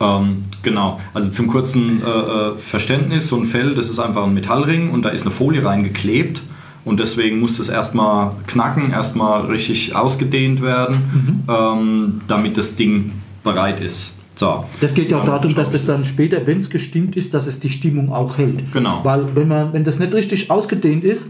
Ähm, 0.00 0.42
genau, 0.62 1.00
also 1.14 1.28
zum 1.32 1.48
kurzen 1.48 2.00
äh, 2.00 2.08
äh, 2.08 2.58
Verständnis, 2.58 3.26
so 3.26 3.36
ein 3.36 3.44
Fell, 3.44 3.74
das 3.74 3.90
ist 3.90 3.98
einfach 3.98 4.22
ein 4.22 4.34
Metallring 4.34 4.90
und 4.90 5.02
da 5.02 5.08
ist 5.08 5.22
eine 5.22 5.32
Folie 5.32 5.64
reingeklebt 5.64 6.40
und 6.84 7.00
deswegen 7.00 7.40
muss 7.40 7.56
das 7.56 7.68
erstmal 7.68 8.36
knacken, 8.46 8.92
erstmal 8.92 9.46
richtig 9.46 9.96
ausgedehnt 9.96 10.62
werden, 10.62 11.42
ähm, 11.48 12.20
damit 12.28 12.56
das 12.56 12.76
Ding 12.76 13.14
bereit 13.42 13.80
ist. 13.80 14.12
So. 14.38 14.64
Das 14.80 14.94
geht 14.94 15.10
ja 15.10 15.20
auch 15.20 15.24
darum, 15.24 15.52
dass 15.56 15.72
das 15.72 15.84
dann 15.84 16.04
später, 16.04 16.46
wenn 16.46 16.60
es 16.60 16.70
gestimmt 16.70 17.16
ist, 17.16 17.34
dass 17.34 17.48
es 17.48 17.58
die 17.58 17.70
Stimmung 17.70 18.12
auch 18.12 18.38
hält. 18.38 18.70
Genau. 18.70 19.00
Weil 19.02 19.34
wenn, 19.34 19.48
man, 19.48 19.72
wenn 19.72 19.82
das 19.82 19.98
nicht 19.98 20.14
richtig 20.14 20.48
ausgedehnt 20.48 21.02
ist, 21.02 21.26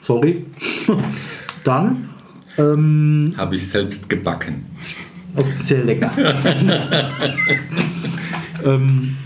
sorry, 0.00 0.46
dann 1.64 2.08
ähm, 2.58 3.34
Habe 3.36 3.54
ich 3.54 3.68
selbst 3.68 4.08
gebacken. 4.08 4.64
oh, 5.36 5.44
sehr 5.60 5.84
lecker. 5.84 6.10
ähm, 8.64 9.16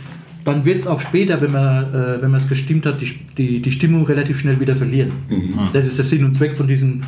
dann 0.45 0.67
wird 0.67 0.81
es 0.81 0.87
auch 0.87 1.01
später, 1.01 1.41
wenn 1.41 1.53
man 1.53 1.95
äh, 1.95 2.21
wenn 2.21 2.31
man 2.31 2.43
es 2.43 2.47
gestimmt 2.47 2.85
hat, 2.85 3.01
die, 3.01 3.21
die, 3.39 3.63
die 3.63 3.73
Stimmung 3.73 4.05
relativ 4.05 4.39
schnell 4.39 4.61
wieder 4.61 4.77
verlieren. 4.77 5.13
Das 5.73 5.87
ist 5.87 5.97
der 5.97 6.05
Sinn 6.05 6.23
und 6.27 6.35
Zweck 6.35 6.59
von 6.59 6.69
diesem 6.69 7.05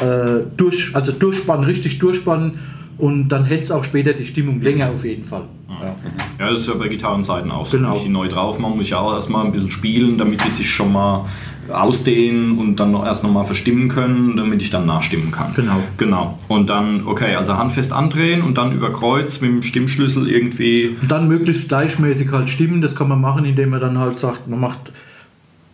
äh, 0.00 0.44
durch, 0.56 0.94
also 0.94 1.10
durchspannen, 1.10 1.64
richtig 1.64 1.98
durchspannen 1.98 2.52
und 2.98 3.28
dann 3.28 3.44
hält 3.44 3.64
es 3.64 3.70
auch 3.70 3.84
später 3.84 4.12
die 4.12 4.24
Stimmung 4.24 4.60
länger 4.60 4.90
auf 4.90 5.04
jeden 5.04 5.24
Fall. 5.24 5.44
Ja. 5.68 5.96
Ja, 6.38 6.50
das 6.50 6.60
ist 6.60 6.68
ja 6.68 6.74
bei 6.74 6.88
Gitarrenseiten 6.88 7.50
auch 7.50 7.66
so. 7.66 7.76
Genau. 7.76 7.90
Wenn 7.90 7.96
ich 7.96 8.02
die 8.04 8.08
neu 8.08 8.28
drauf 8.28 8.58
mache, 8.58 8.74
muss 8.76 8.86
ich 8.86 8.94
auch 8.94 9.12
erstmal 9.14 9.44
ein 9.44 9.52
bisschen 9.52 9.70
spielen, 9.70 10.18
damit 10.18 10.44
die 10.44 10.50
sich 10.50 10.70
schon 10.70 10.92
mal 10.92 11.26
ausdehnen 11.72 12.58
und 12.58 12.76
dann 12.76 12.92
noch 12.92 13.04
erst 13.04 13.24
nochmal 13.24 13.44
verstimmen 13.44 13.88
können, 13.88 14.36
damit 14.36 14.60
ich 14.62 14.70
dann 14.70 14.86
nachstimmen 14.86 15.30
kann. 15.30 15.52
Genau. 15.54 15.78
Genau. 15.96 16.38
Und 16.48 16.68
dann, 16.68 17.06
okay, 17.06 17.34
also 17.34 17.56
handfest 17.56 17.92
andrehen 17.92 18.42
und 18.42 18.58
dann 18.58 18.72
über 18.72 18.92
Kreuz 18.92 19.40
mit 19.40 19.50
dem 19.50 19.62
Stimmschlüssel 19.62 20.28
irgendwie. 20.28 20.96
Und 21.00 21.10
dann 21.10 21.28
möglichst 21.28 21.68
gleichmäßig 21.68 22.30
halt 22.32 22.50
stimmen. 22.50 22.80
Das 22.80 22.94
kann 22.94 23.08
man 23.08 23.20
machen, 23.20 23.44
indem 23.44 23.70
man 23.70 23.80
dann 23.80 23.98
halt 23.98 24.18
sagt, 24.18 24.46
man 24.46 24.60
macht, 24.60 24.92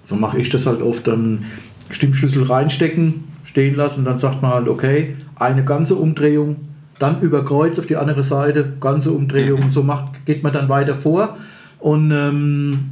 so 0.06 0.14
mache 0.14 0.38
ich 0.38 0.48
das 0.48 0.66
halt 0.66 0.80
oft, 0.80 1.06
dann 1.06 1.44
Stimmschlüssel 1.90 2.44
reinstecken, 2.44 3.24
stehen 3.44 3.74
lassen, 3.74 4.04
dann 4.04 4.18
sagt 4.18 4.42
man 4.42 4.52
halt, 4.52 4.68
okay, 4.68 5.16
eine 5.34 5.64
ganze 5.64 5.96
Umdrehung, 5.96 6.56
dann 7.00 7.20
über 7.22 7.44
Kreuz 7.44 7.78
auf 7.78 7.86
die 7.86 7.96
andere 7.96 8.22
Seite, 8.22 8.74
ganze 8.78 9.10
Umdrehung, 9.10 9.62
und 9.62 9.72
so 9.72 9.82
macht, 9.82 10.24
geht 10.26 10.44
man 10.44 10.52
dann 10.52 10.68
weiter 10.68 10.94
vor. 10.94 11.38
Und 11.80 12.12
ähm, 12.12 12.90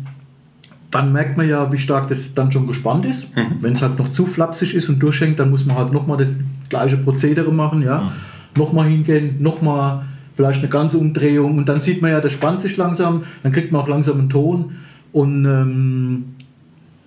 dann 0.90 1.12
merkt 1.12 1.36
man 1.36 1.46
ja, 1.46 1.70
wie 1.70 1.78
stark 1.78 2.08
das 2.08 2.34
dann 2.34 2.50
schon 2.50 2.66
gespannt 2.66 3.04
ist. 3.04 3.32
Wenn 3.60 3.74
es 3.74 3.82
halt 3.82 3.98
noch 3.98 4.10
zu 4.10 4.24
flapsig 4.24 4.74
ist 4.74 4.88
und 4.88 4.98
durchhängt, 4.98 5.38
dann 5.38 5.50
muss 5.50 5.66
man 5.66 5.76
halt 5.76 5.92
nochmal 5.92 6.16
das 6.16 6.30
gleiche 6.70 6.96
Prozedere 6.96 7.52
machen, 7.52 7.82
ja. 7.82 8.10
nochmal 8.56 8.88
hingehen, 8.88 9.36
nochmal 9.40 10.04
vielleicht 10.34 10.60
eine 10.60 10.68
ganze 10.68 10.98
Umdrehung 10.98 11.58
und 11.58 11.68
dann 11.68 11.80
sieht 11.80 12.00
man 12.00 12.12
ja, 12.12 12.20
das 12.20 12.32
spannt 12.32 12.60
sich 12.60 12.76
langsam, 12.76 13.24
dann 13.42 13.52
kriegt 13.52 13.72
man 13.72 13.82
auch 13.82 13.88
langsam 13.88 14.20
einen 14.20 14.30
Ton 14.30 14.76
und 15.12 15.44
ähm, 15.44 16.24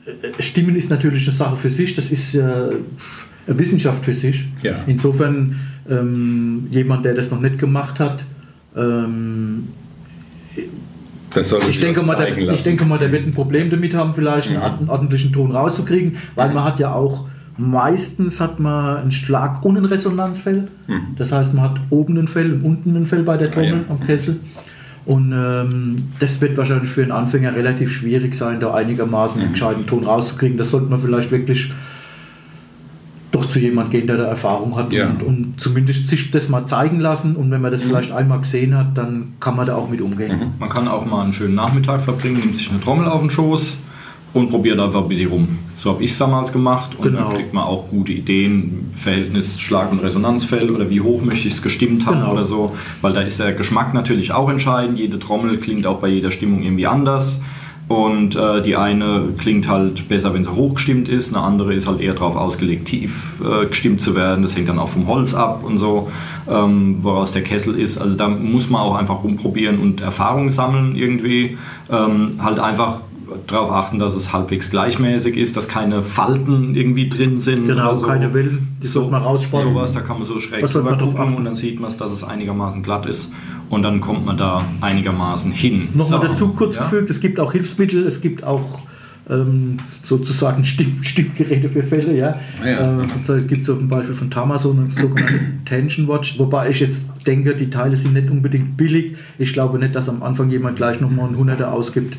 äh, 0.06 0.42
Stimmen 0.42 0.76
ist 0.76 0.90
natürlich 0.90 1.24
eine 1.24 1.36
Sache 1.36 1.56
für 1.56 1.70
sich, 1.70 1.96
das 1.96 2.12
ist 2.12 2.36
äh, 2.36 2.42
eine 2.42 3.58
Wissenschaft 3.60 4.04
für 4.04 4.14
sich. 4.14 4.46
Ja. 4.62 4.76
Insofern 4.86 5.56
ähm, 5.90 6.68
jemand, 6.70 7.06
der 7.06 7.14
das 7.14 7.32
noch 7.32 7.40
nicht 7.40 7.58
gemacht 7.58 8.00
hat, 8.00 8.24
ähm, 8.76 9.70
Das 11.34 11.50
soll 11.50 11.62
ich 11.68 11.80
denke, 11.80 12.04
mal, 12.04 12.16
der, 12.16 12.38
ich 12.38 12.64
denke 12.64 12.86
mal, 12.86 13.00
der 13.00 13.12
wird 13.12 13.26
ein 13.26 13.34
Problem 13.34 13.70
damit 13.70 13.94
haben, 13.94 14.14
vielleicht 14.14 14.50
einen 14.50 14.62
ord- 14.62 14.90
ordentlichen 14.90 15.32
Ton 15.32 15.52
rauszukriegen, 15.52 16.18
weil 16.36 16.54
man 16.54 16.64
hat 16.64 16.80
ja 16.80 16.94
auch 16.94 17.28
meistens 17.58 18.40
hat 18.40 18.60
man 18.60 18.98
einen 18.98 19.12
Schlag 19.12 19.64
und 19.64 19.78
ein 19.78 19.86
Resonanzfell. 19.86 20.68
Das 21.18 21.32
heißt, 21.32 21.54
man 21.54 21.64
hat 21.66 21.82
oben 21.90 22.18
ein 22.18 22.28
Fell 22.28 22.54
und 22.54 22.64
unten 22.64 22.96
ein 22.96 23.06
Fell 23.06 23.24
bei 23.24 23.38
der 23.38 23.52
Trommel 23.52 23.86
ja. 23.88 23.94
am 23.94 24.00
Kessel. 24.00 24.40
Und 25.06 25.32
ähm, 25.34 25.96
das 26.20 26.40
wird 26.42 26.58
wahrscheinlich 26.58 26.90
für 26.90 27.04
einen 27.04 27.12
Anfänger 27.12 27.54
relativ 27.56 27.92
schwierig 27.92 28.34
sein, 28.34 28.60
da 28.60 28.74
einigermaßen 28.74 29.42
einen 29.42 29.52
gescheiten 29.52 29.86
Ton 29.86 30.06
rauszukriegen. 30.06 30.58
Das 30.58 30.72
sollte 30.72 30.90
man 30.90 31.00
vielleicht 31.00 31.32
wirklich 31.32 31.72
doch 33.42 33.50
zu 33.50 33.60
jemand 33.60 33.92
gehen, 33.92 34.08
der 34.08 34.18
da 34.18 34.24
Erfahrung 34.26 34.76
hat 34.76 34.92
Ja. 34.94 35.08
und, 35.08 35.24
und 35.24 35.54
zumindest 35.58 36.08
sich 36.08 36.32
das 36.32 36.50
mal 36.50 36.66
zeigen 36.66 37.00
lassen. 37.00 37.36
Und 37.36 37.52
wenn 37.52 37.62
man 37.62 37.72
das 37.72 37.84
vielleicht 37.84 38.12
einmal 38.12 38.40
gesehen 38.40 38.76
hat, 38.78 38.98
dann 38.98 39.34
kann 39.40 39.56
man 39.56 39.66
da 39.68 39.76
auch 39.76 39.90
mit 39.90 40.02
umgehen. 40.02 40.54
Man 40.60 40.70
kann 40.70 40.88
auch 40.88 41.06
mal 41.06 41.24
einen 41.24 41.34
schönen 41.34 41.56
Nachmittag 41.56 42.02
verbringen, 42.02 42.40
nimmt 42.40 42.58
sich 42.58 42.70
eine 42.70 42.80
Trommel 42.80 43.06
auf 43.08 43.22
den 43.22 43.30
Schoß 43.30 43.78
und 44.34 44.50
probiert 44.50 44.80
einfach 44.80 45.02
ein 45.04 45.08
bisschen 45.10 45.30
rum. 45.30 45.48
So 45.76 45.90
habe 45.92 46.04
ich 46.04 46.12
es 46.12 46.18
damals 46.20 46.54
gemacht 46.54 46.92
und 46.96 47.04
Genau. 47.04 47.30
dann 47.30 47.34
kriegt 47.38 47.54
man 47.54 47.64
auch 47.64 47.88
gute 47.90 48.12
Ideen, 48.14 48.90
Verhältnis 48.92 49.60
Schlag- 49.60 49.92
und 49.92 50.00
Resonanzfell 50.00 50.70
oder 50.70 50.90
wie 50.90 51.02
hoch 51.02 51.22
möchte 51.24 51.48
ich 51.48 51.56
es 51.56 51.62
gestimmt 51.62 52.06
haben 52.06 52.20
Genau. 52.22 52.34
oder 52.34 52.46
so, 52.46 52.76
weil 53.02 53.14
da 53.14 53.22
ist 53.22 53.40
der 53.40 53.54
Geschmack 53.54 53.94
natürlich 53.94 54.32
auch 54.32 54.50
entscheidend. 54.50 55.00
Jede 55.00 55.18
Trommel 55.20 55.58
klingt 55.58 55.88
auch 55.88 56.00
bei 56.00 56.08
jeder 56.10 56.30
Stimmung 56.32 56.62
irgendwie 56.62 56.86
anders. 56.88 57.42
Und 57.92 58.38
äh, 58.38 58.62
die 58.62 58.78
eine 58.78 59.34
klingt 59.38 59.68
halt 59.68 60.08
besser, 60.08 60.34
wenn 60.34 60.46
sie 60.46 60.56
hochgestimmt 60.56 61.10
ist, 61.10 61.36
eine 61.36 61.44
andere 61.44 61.74
ist 61.74 61.88
halt 61.88 62.00
eher 62.00 62.14
darauf 62.14 62.38
ausgelegt, 62.38 62.86
tief 62.88 63.42
äh, 63.44 63.66
gestimmt 63.66 64.00
zu 64.00 64.16
werden. 64.16 64.44
Das 64.44 64.56
hängt 64.56 64.70
dann 64.70 64.80
auch 64.80 64.88
vom 64.88 65.08
Holz 65.08 65.34
ab 65.34 65.66
und 65.66 65.78
so, 65.78 66.10
ähm, 66.50 67.00
woraus 67.02 67.34
der 67.34 67.44
Kessel 67.44 67.78
ist. 67.78 67.98
Also 67.98 68.16
da 68.16 68.30
muss 68.30 68.70
man 68.70 68.80
auch 68.80 68.96
einfach 68.96 69.26
rumprobieren 69.26 69.80
und 69.80 70.00
Erfahrung 70.00 70.50
sammeln 70.50 70.96
irgendwie. 70.96 71.58
Ähm, 71.90 72.32
halt 72.42 72.60
einfach 72.60 73.02
darauf 73.48 73.72
achten, 73.72 74.00
dass 74.00 74.16
es 74.16 74.34
halbwegs 74.34 74.70
gleichmäßig 74.70 75.38
ist, 75.38 75.56
dass 75.58 75.68
keine 75.68 76.02
Falten 76.04 76.76
irgendwie 76.76 77.10
drin 77.10 77.40
sind. 77.40 77.68
Genau, 77.68 77.96
so. 77.96 78.06
keine 78.06 78.34
Wellen, 78.34 78.76
die 78.82 78.88
So, 78.88 79.00
sollte 79.02 79.12
man 79.12 79.24
rausspannen. 79.24 79.74
Sowas, 79.74 79.92
da 79.94 80.02
kann 80.02 80.18
man 80.18 80.26
so 80.26 80.40
schräg 80.40 80.66
drüber 80.66 80.98
gucken 80.98 81.36
und 81.36 81.46
dann 81.46 81.56
sieht 81.56 81.80
man 81.80 81.90
es, 81.90 81.98
dass 81.98 82.12
es 82.12 82.24
einigermaßen 82.24 82.84
glatt 82.84 83.06
ist 83.06 83.32
und 83.70 83.84
dann 83.84 84.02
kommt 84.02 84.26
man 84.26 84.38
da 84.38 84.64
einigermaßen 84.82 85.52
hin. 85.52 85.90
Nochmal 85.94 86.22
So. 86.22 86.28
dazu 86.28 86.48
kurz 86.50 86.76
Ja. 86.76 86.84
gefügt, 86.84 87.10
es 87.10 87.20
gibt 87.22 87.40
auch 87.40 87.52
Hilfsmittel, 87.52 88.06
es 88.06 88.22
gibt 88.22 88.44
auch 88.44 88.80
ähm, 89.30 89.78
sozusagen 90.04 90.66
Stimm 90.66 91.02
Stimmgeräte 91.04 91.70
für 91.70 91.84
Fälle. 91.84 92.18
Ja. 92.18 92.36
Ja. 92.66 92.98
Äh, 93.00 93.02
und 93.02 93.26
so, 93.26 93.34
es 93.34 93.48
gibt 93.48 93.66
so 93.66 93.76
zum 93.76 93.88
Beispiel 93.88 94.14
von 94.16 94.30
Tamason 94.30 94.78
eine 94.80 94.90
sogenannte 94.92 95.40
Tension 95.66 96.08
Watch, 96.08 96.38
wobei 96.40 96.70
ich 96.70 96.80
jetzt 96.80 97.04
denke, 97.26 97.56
die 97.56 97.70
Teile 97.70 97.96
sind 97.96 98.14
nicht 98.14 98.30
unbedingt 98.30 98.76
billig. 98.76 99.16
Ich 99.38 99.54
glaube 99.54 99.78
nicht, 99.80 99.96
dass 99.96 100.10
am 100.10 100.22
Anfang 100.24 100.50
jemand 100.50 100.76
gleich 100.76 101.00
nochmal 101.00 101.28
einen 101.28 101.38
Hunderter 101.38 101.72
ausgibt 101.72 102.18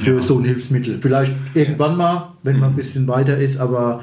für 0.00 0.20
so 0.20 0.38
ein 0.38 0.44
Hilfsmittel. 0.44 0.98
Vielleicht 1.00 1.32
irgendwann 1.54 1.96
mal, 1.96 2.32
wenn 2.42 2.58
man 2.58 2.70
ein 2.70 2.76
bisschen 2.76 3.06
weiter 3.08 3.36
ist, 3.36 3.58
aber 3.58 4.02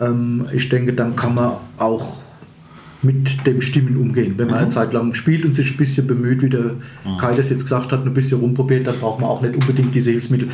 ähm, 0.00 0.46
ich 0.52 0.68
denke, 0.68 0.92
dann 0.92 1.16
kann 1.16 1.34
man 1.34 1.52
auch 1.78 2.18
mit 3.02 3.46
dem 3.46 3.60
Stimmen 3.60 3.96
umgehen. 3.96 4.34
Wenn 4.36 4.48
man 4.48 4.58
eine 4.58 4.68
Zeit 4.68 4.92
lang 4.92 5.14
spielt 5.14 5.44
und 5.44 5.54
sich 5.54 5.70
ein 5.70 5.76
bisschen 5.76 6.06
bemüht, 6.06 6.42
wie 6.42 6.50
der 6.50 6.72
Kai 7.18 7.34
das 7.34 7.48
jetzt 7.48 7.62
gesagt 7.62 7.92
hat, 7.92 8.04
ein 8.04 8.12
bisschen 8.12 8.40
rumprobiert, 8.40 8.86
dann 8.86 8.98
braucht 8.98 9.20
man 9.20 9.30
auch 9.30 9.40
nicht 9.40 9.54
unbedingt 9.54 9.94
diese 9.94 10.10
Hilfsmittel. 10.10 10.48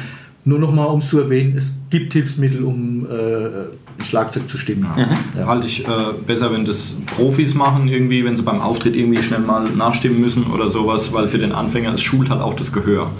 Nur 0.44 0.60
nochmal, 0.60 0.86
um 0.86 1.00
es 1.00 1.08
zu 1.08 1.18
erwähnen, 1.18 1.54
es 1.56 1.80
gibt 1.90 2.12
Hilfsmittel, 2.12 2.62
um 2.62 3.04
äh, 3.04 3.46
ein 3.98 4.04
Schlagzeug 4.04 4.48
zu 4.48 4.58
stimmen. 4.58 4.86
Ja. 4.96 5.44
Halte 5.44 5.66
ich 5.66 5.84
äh, 5.84 5.90
besser, 6.24 6.52
wenn 6.52 6.64
das 6.64 6.94
Profis 7.16 7.56
machen, 7.56 7.88
irgendwie, 7.88 8.24
wenn 8.24 8.36
sie 8.36 8.44
beim 8.44 8.60
Auftritt 8.60 8.94
irgendwie 8.94 9.20
schnell 9.24 9.40
mal 9.40 9.68
nachstimmen 9.68 10.20
müssen 10.20 10.44
oder 10.44 10.68
sowas, 10.68 11.12
weil 11.12 11.26
für 11.26 11.38
den 11.38 11.50
Anfänger 11.50 11.94
es 11.94 12.02
schult 12.02 12.30
halt 12.30 12.40
auch 12.40 12.54
das 12.54 12.72
Gehör. 12.72 13.10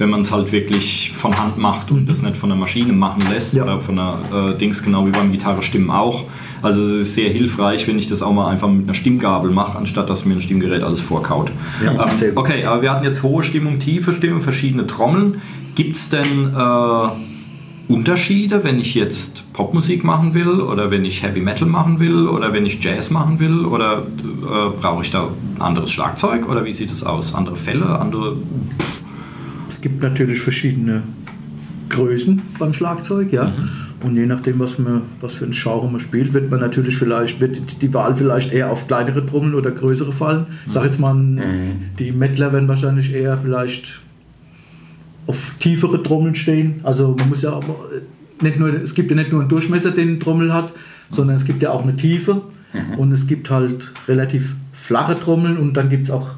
Wenn 0.00 0.08
man 0.08 0.22
es 0.22 0.32
halt 0.32 0.50
wirklich 0.50 1.12
von 1.14 1.38
Hand 1.38 1.58
macht 1.58 1.90
und 1.90 2.08
das 2.08 2.22
nicht 2.22 2.34
von 2.34 2.48
der 2.48 2.56
Maschine 2.56 2.94
machen 2.94 3.22
lässt 3.30 3.52
Ja. 3.52 3.64
oder 3.64 3.80
von 3.82 3.96
der 3.96 4.18
äh, 4.32 4.56
Dings, 4.56 4.82
genau 4.82 5.06
wie 5.06 5.10
beim 5.10 5.30
Gitarre 5.30 5.62
stimmen 5.62 5.90
auch. 5.90 6.24
Also 6.62 6.82
es 6.82 6.90
ist 6.92 7.14
sehr 7.14 7.28
hilfreich, 7.28 7.86
wenn 7.86 7.98
ich 7.98 8.06
das 8.06 8.22
auch 8.22 8.32
mal 8.32 8.48
einfach 8.48 8.68
mit 8.68 8.84
einer 8.84 8.94
Stimmgabel 8.94 9.50
mache, 9.50 9.76
anstatt 9.76 10.08
dass 10.08 10.24
mir 10.24 10.34
ein 10.34 10.40
Stimmgerät 10.40 10.82
alles 10.82 11.02
vorkaut. 11.02 11.50
Ja, 11.84 11.92
ähm, 11.92 12.32
okay, 12.34 12.64
aber 12.64 12.80
wir 12.80 12.90
hatten 12.90 13.04
jetzt 13.04 13.22
hohe 13.22 13.42
Stimmung, 13.42 13.78
tiefe 13.78 14.14
Stimmung, 14.14 14.40
verschiedene 14.40 14.86
Trommeln. 14.86 15.42
Gibt 15.74 15.96
es 15.96 16.08
denn 16.08 16.54
äh, 16.56 17.92
Unterschiede, 17.92 18.64
wenn 18.64 18.78
ich 18.78 18.94
jetzt 18.94 19.52
Popmusik 19.52 20.02
machen 20.04 20.32
will 20.32 20.60
oder 20.60 20.90
wenn 20.90 21.04
ich 21.04 21.22
Heavy 21.22 21.40
Metal 21.40 21.68
machen 21.68 21.98
will 22.00 22.26
oder 22.26 22.54
wenn 22.54 22.64
ich 22.64 22.82
Jazz 22.82 23.10
machen 23.10 23.38
will 23.38 23.66
oder 23.66 23.98
äh, 23.98 24.70
brauche 24.80 25.02
ich 25.02 25.10
da 25.10 25.28
ein 25.56 25.60
anderes 25.60 25.90
Schlagzeug 25.90 26.48
oder 26.48 26.64
wie 26.64 26.72
sieht 26.72 26.90
es 26.90 27.02
aus? 27.04 27.34
Andere 27.34 27.56
Fälle, 27.56 27.98
andere. 27.98 28.36
Es 29.70 29.80
gibt 29.80 30.02
natürlich 30.02 30.40
verschiedene 30.40 31.02
Größen 31.90 32.42
beim 32.58 32.72
Schlagzeug, 32.72 33.32
ja. 33.32 33.54
Und 34.02 34.16
je 34.16 34.26
nachdem, 34.26 34.58
was, 34.58 34.78
man, 34.78 35.02
was 35.20 35.34
für 35.34 35.44
ein 35.44 35.52
Genre 35.52 35.88
man 35.88 36.00
spielt, 36.00 36.32
wird 36.32 36.50
man 36.50 36.58
natürlich 36.58 36.96
vielleicht, 36.96 37.40
wird 37.40 37.80
die 37.80 37.94
Wahl 37.94 38.16
vielleicht 38.16 38.52
eher 38.52 38.72
auf 38.72 38.88
kleinere 38.88 39.24
Trommeln 39.24 39.54
oder 39.54 39.70
größere 39.70 40.12
fallen. 40.12 40.46
Ich 40.66 40.72
sag 40.72 40.84
jetzt 40.84 40.98
mal, 40.98 41.16
die 41.98 42.10
Mettler 42.10 42.52
werden 42.52 42.66
wahrscheinlich 42.66 43.14
eher 43.14 43.38
vielleicht 43.38 44.00
auf 45.26 45.54
tiefere 45.60 46.02
Trommeln 46.02 46.34
stehen. 46.34 46.80
Also 46.82 47.14
man 47.16 47.28
muss 47.28 47.42
ja 47.42 47.52
auch 47.52 47.64
nicht 48.40 48.58
nur, 48.58 48.74
es 48.74 48.94
gibt 48.94 49.10
ja 49.10 49.16
nicht 49.16 49.30
nur 49.30 49.40
einen 49.40 49.50
Durchmesser, 49.50 49.92
den 49.92 50.08
eine 50.08 50.18
Trommel 50.18 50.52
hat, 50.52 50.72
sondern 51.10 51.36
es 51.36 51.44
gibt 51.44 51.62
ja 51.62 51.70
auch 51.70 51.82
eine 51.82 51.94
Tiefe 51.94 52.42
und 52.96 53.12
es 53.12 53.26
gibt 53.26 53.50
halt 53.50 53.92
relativ 54.08 54.54
flache 54.90 55.16
Trommeln 55.20 55.56
und 55.56 55.76
dann 55.76 55.88
gibt 55.88 56.02
es 56.02 56.10
auch 56.10 56.30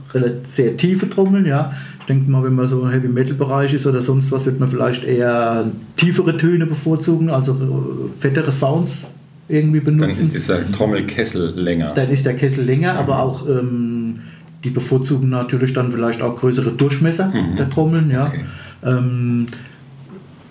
sehr 0.47 0.77
tiefe 0.77 1.09
Trommeln, 1.09 1.47
ja. 1.47 1.73
Ich 2.01 2.05
denke 2.05 2.31
mal, 2.31 2.45
wenn 2.45 2.55
man 2.55 2.67
so 2.67 2.83
im 2.83 2.91
Heavy 2.91 3.09
Metal 3.09 3.33
Bereich 3.33 3.73
ist 3.73 3.87
oder 3.87 4.03
sonst 4.03 4.31
was, 4.31 4.45
wird 4.45 4.61
man 4.61 4.69
vielleicht 4.69 5.05
eher 5.05 5.65
tiefere 5.97 6.37
Töne 6.37 6.67
bevorzugen, 6.67 7.31
also 7.31 7.53
äh, 7.55 8.21
fettere 8.21 8.53
Sounds 8.53 9.05
irgendwie 9.49 9.81
Dann 9.81 9.97
benutzen 9.97 10.21
ist 10.21 10.35
dieser 10.35 10.71
Trommelkessel 10.71 11.59
länger. 11.59 11.95
dann 11.95 12.11
ist 12.11 12.27
der 12.27 12.35
Kessel 12.35 12.67
länger, 12.67 12.99
aber 12.99 13.21
auch 13.21 13.49
ähm, 13.49 14.21
die 14.65 14.71
bevorzugen 14.71 15.31
natürlich 15.31 15.73
dann 15.73 15.91
vielleicht 15.91 16.21
auch 16.21 16.37
größere 16.37 16.73
Durchmesser 16.73 17.33
der 17.57 17.71
Trommeln. 17.71 18.11
Ja. 18.11 18.27
Okay. 18.27 18.45
Ähm, 18.85 19.47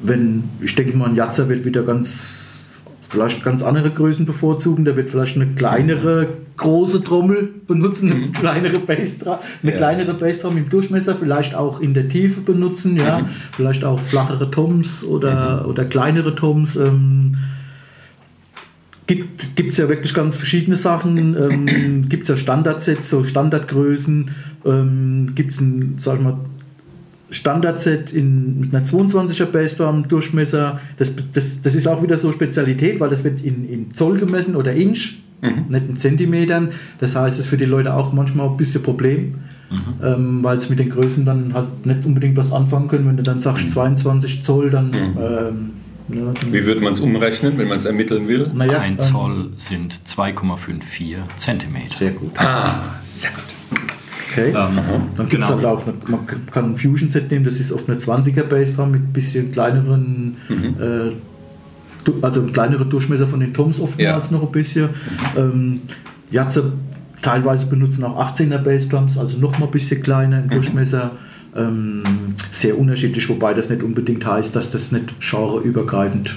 wenn, 0.02 0.46
ich 0.60 0.74
denke 0.74 0.98
mal, 0.98 1.10
ein 1.10 1.16
Jatzer 1.16 1.48
wird 1.50 1.66
wieder 1.66 1.84
ganz 1.84 2.41
vielleicht 3.12 3.44
ganz 3.44 3.62
andere 3.62 3.92
Größen 3.92 4.26
bevorzugen. 4.26 4.86
Der 4.86 4.96
wird 4.96 5.10
vielleicht 5.10 5.36
eine 5.36 5.48
kleinere, 5.48 6.30
große 6.58 7.04
Trommel 7.04 7.50
benutzen, 7.68 8.12
eine 8.12 8.28
kleinere 8.32 8.80
Bassdrum, 8.80 9.36
eine 9.62 9.72
Ja. 9.72 9.78
kleinere 9.78 10.14
Bassdrum 10.14 10.58
im 10.58 10.70
Durchmesser, 10.70 11.16
vielleicht 11.16 11.54
auch 11.54 11.82
in 11.82 11.94
der 11.94 12.08
Tiefe 12.08 12.42
benutzen, 12.42 12.96
ja, 12.96 13.28
vielleicht 13.52 13.84
auch 13.84 14.00
flachere 14.00 14.50
Toms 14.50 15.04
oder, 15.04 15.68
oder 15.68 15.84
kleinere 15.86 16.34
Toms. 16.36 16.76
Ähm, 16.78 17.36
gibt 19.08 19.60
es 19.72 19.78
ja 19.78 19.90
wirklich 19.90 20.14
ganz 20.14 20.38
verschiedene 20.38 20.78
Sachen. 20.78 21.36
Ähm, 21.36 22.08
gibt 22.08 22.24
es 22.24 22.30
ja 22.30 22.38
Standardsets, 22.38 23.10
so 23.10 23.24
Standardgrößen. 23.26 24.32
Ähm, 24.66 25.32
gibt 25.36 25.52
es 25.52 25.60
ein, 25.60 25.96
sag 25.98 26.18
ich 26.18 26.22
mal, 26.24 26.38
Standardset 27.32 28.12
in, 28.14 28.60
mit 28.60 28.76
einer 28.76 28.86
22er 28.86 29.46
Bassdrum 29.46 30.08
Durchmesser. 30.08 30.80
Das, 30.98 31.14
das, 31.34 31.62
das 31.62 31.74
ist 31.76 31.88
auch 31.88 32.04
wieder 32.04 32.18
so 32.18 32.32
Spezialität, 32.32 33.00
weil 33.00 33.10
das 33.10 33.24
wird 33.24 33.42
in, 33.42 33.68
in 33.68 33.94
Zoll 33.94 34.20
gemessen 34.20 34.56
oder 34.56 34.74
Inch, 34.74 35.20
nicht 35.70 35.90
in 35.90 35.98
Zentimetern. 35.98 36.70
Das 37.00 37.16
heißt, 37.16 37.40
es 37.40 37.46
ist 37.46 37.50
für 37.50 37.58
die 37.58 37.66
Leute 37.66 37.94
auch 37.96 38.14
manchmal 38.14 38.48
ein 38.50 38.58
bisschen 38.58 38.84
Problem, 38.84 39.36
ähm, 40.04 40.44
weil 40.44 40.60
sie 40.60 40.70
mit 40.70 40.80
den 40.80 40.90
Größen 40.90 41.26
dann 41.26 41.54
halt 41.54 41.86
nicht 41.86 42.06
unbedingt 42.06 42.38
was 42.38 42.52
anfangen 42.52 42.88
können. 42.88 43.08
Wenn 43.08 43.18
du 43.18 43.24
dann 43.24 43.40
sagst 43.40 43.72
22 43.72 44.44
Zoll, 44.44 44.70
dann. 44.70 44.94
Ähm, 44.94 45.72
ne, 46.10 46.34
dann 46.40 46.54
Wie 46.54 46.66
würde 46.66 46.82
man 46.82 46.94
es 46.94 47.00
umrechnen, 47.00 47.58
wenn 47.58 47.70
man 47.70 47.78
es 47.78 47.86
ermitteln 47.86 48.28
will? 48.28 48.52
naja, 48.54 48.80
Ein 48.80 48.94
ähm, 48.94 49.00
Zoll 49.00 49.50
sind 49.58 50.02
2,54 50.06 51.16
Zentimeter. 51.38 51.96
Sehr 51.96 52.12
gut. 52.12 52.32
Ah, 52.38 52.82
sehr 53.06 53.32
gut. 53.32 53.80
Okay. 54.32 54.50
Ähm, 54.50 54.56
Dann 55.18 55.28
gibt 55.28 55.44
es 55.44 55.50
genau. 55.50 55.68
auch, 55.76 55.84
eine, 55.84 55.94
man 56.08 56.20
kann 56.52 56.66
ein 56.72 56.78
Fusion-Set 56.78 57.30
nehmen, 57.32 57.46
das 57.46 57.60
ist 57.60 57.72
oft 57.72 57.90
eine 57.90 57.98
20er 58.00 58.44
Bassdrum 58.44 58.92
mit 58.92 59.02
ein 59.02 59.14
bisschen 59.14 59.52
kleineren, 59.52 60.38
äh, 60.50 61.14
du- 62.04 62.14
also 62.22 62.42
ein 62.42 62.52
kleinerer 62.54 62.86
Durchmesser 62.86 63.28
von 63.28 63.40
den 63.42 63.54
Toms 63.54 63.80
oftmals 63.80 64.30
Ja. 64.32 64.38
noch 64.38 64.44
ein 64.44 64.52
bisschen. 64.52 64.90
Ähm, 65.38 65.82
Jatze 66.32 66.72
teilweise 67.22 67.66
benutzen 67.68 68.04
auch 68.04 68.18
18er 68.34 68.58
Bassdrums, 68.60 69.18
also 69.18 69.38
noch 69.38 69.60
mal 69.60 69.66
ein 69.66 69.72
bisschen 69.72 70.02
kleiner 70.02 70.40
im 70.40 70.50
Durchmesser. 70.50 71.12
Ähm, 71.56 72.04
sehr 72.52 72.80
unterschiedlich, 72.80 73.28
wobei 73.28 73.54
das 73.54 73.70
nicht 73.70 73.84
unbedingt 73.84 74.26
heißt, 74.26 74.56
dass 74.56 74.72
das 74.72 74.94
nicht 74.94 75.14
genreübergreifend 75.20 76.36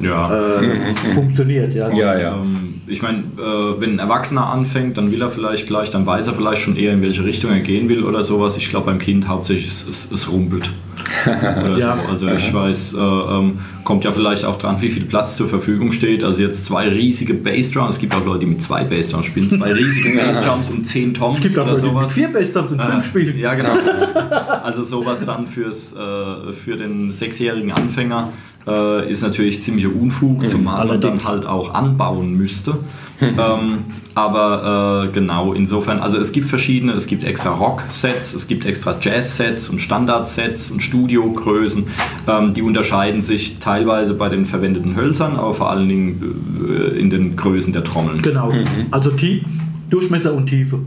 Ja. 0.00 0.32
äh, 0.60 0.94
funktioniert. 1.14 1.74
Ja. 1.74 1.90
Ja, 1.92 2.16
ja. 2.18 2.36
Ähm, 2.36 2.71
ich 2.86 3.00
meine, 3.02 3.18
äh, 3.38 3.80
wenn 3.80 3.92
ein 3.94 3.98
Erwachsener 3.98 4.46
anfängt, 4.50 4.96
dann 4.98 5.10
will 5.12 5.22
er 5.22 5.30
vielleicht 5.30 5.66
gleich, 5.66 5.90
dann 5.90 6.04
weiß 6.06 6.26
er 6.26 6.34
vielleicht 6.34 6.62
schon 6.62 6.76
eher, 6.76 6.92
in 6.92 7.02
welche 7.02 7.24
Richtung 7.24 7.50
er 7.50 7.60
gehen 7.60 7.88
will 7.88 8.02
oder 8.04 8.22
sowas. 8.24 8.56
Ich 8.56 8.68
glaube, 8.68 8.86
beim 8.86 8.98
Kind 8.98 9.28
hauptsächlich 9.28 9.66
es, 9.70 9.86
es, 9.88 10.10
es 10.10 10.30
rumpelt. 10.30 10.70
Oder 11.26 11.78
Ja. 11.78 11.96
so. 12.04 12.08
Also 12.10 12.28
ich 12.28 12.52
weiß, 12.54 12.94
äh, 12.94 12.98
ähm, 12.98 13.58
kommt 13.84 14.04
ja 14.04 14.12
vielleicht 14.12 14.44
auch 14.44 14.56
dran, 14.56 14.80
wie 14.80 14.88
viel 14.88 15.04
Platz 15.04 15.36
zur 15.36 15.48
Verfügung 15.48 15.92
steht. 15.92 16.22
Also 16.22 16.42
jetzt 16.42 16.64
zwei 16.64 16.88
riesige 16.88 17.34
Bassdrums. 17.34 17.96
Es 17.96 18.00
gibt 18.00 18.14
auch 18.14 18.24
Leute, 18.24 18.40
die 18.40 18.46
mit 18.46 18.62
zwei 18.62 18.84
Bassdrums 18.84 19.26
spielen. 19.26 19.50
Zwei 19.50 19.72
riesige 19.74 20.16
Bassdrums 20.16 20.68
und 20.70 20.86
zehn 20.86 21.12
Toms 21.12 21.36
Es 21.38 21.42
gibt 21.42 21.58
auch 21.58 21.62
oder 21.64 21.72
Leute, 21.72 21.82
die 21.82 21.88
mit 21.88 21.96
sowas. 21.96 22.12
vier 22.12 22.28
Bassdrums 22.32 22.72
und 22.72 22.82
fünf 22.82 23.04
Äh, 23.04 23.08
spielen. 23.08 23.38
Ja, 23.38 23.54
genau. 23.54 23.70
Also 24.62 24.84
sowas 24.84 25.24
dann 25.24 25.46
fürs, 25.48 25.92
äh, 25.92 26.52
für 26.52 26.76
den 26.76 27.10
sechsjährigen 27.10 27.72
Anfänger 27.72 28.28
äh, 28.66 29.10
ist 29.10 29.22
natürlich 29.22 29.62
ziemlicher 29.62 29.88
Unfug, 29.88 30.46
zumal 30.46 30.86
man 30.86 31.00
dann 31.00 31.12
allerdings. 31.12 31.28
halt 31.28 31.46
auch 31.46 31.74
anbauen 31.74 32.36
müsste. 32.36 32.74
ähm, 33.20 33.84
aber 34.14 35.06
äh, 35.06 35.12
genau, 35.12 35.52
insofern, 35.52 36.00
also 36.00 36.18
es 36.18 36.32
gibt 36.32 36.46
verschiedene, 36.46 36.92
es 36.92 37.06
gibt 37.06 37.24
extra 37.24 37.50
Rock-Sets, 37.50 38.34
es 38.34 38.46
gibt 38.46 38.66
extra 38.66 38.96
Jazz-Sets 39.00 39.68
und 39.68 39.80
Standard-Sets 39.80 40.70
und 40.70 40.82
Studiogrößen. 40.82 41.86
Ähm, 42.28 42.52
die 42.52 42.62
unterscheiden 42.62 43.22
sich 43.22 43.58
teilweise 43.58 44.14
bei 44.14 44.28
den 44.28 44.44
verwendeten 44.44 44.96
Hölzern, 44.96 45.36
aber 45.36 45.54
vor 45.54 45.70
allen 45.70 45.88
Dingen 45.88 46.68
äh, 46.68 46.98
in 46.98 47.10
den 47.10 47.36
Größen 47.36 47.72
der 47.72 47.84
Trommeln. 47.84 48.22
Genau. 48.22 48.52
Also 48.90 49.10
Tie 49.10 49.44
Durchmesser 49.92 50.32
und 50.32 50.46
Tiefe. 50.46 50.78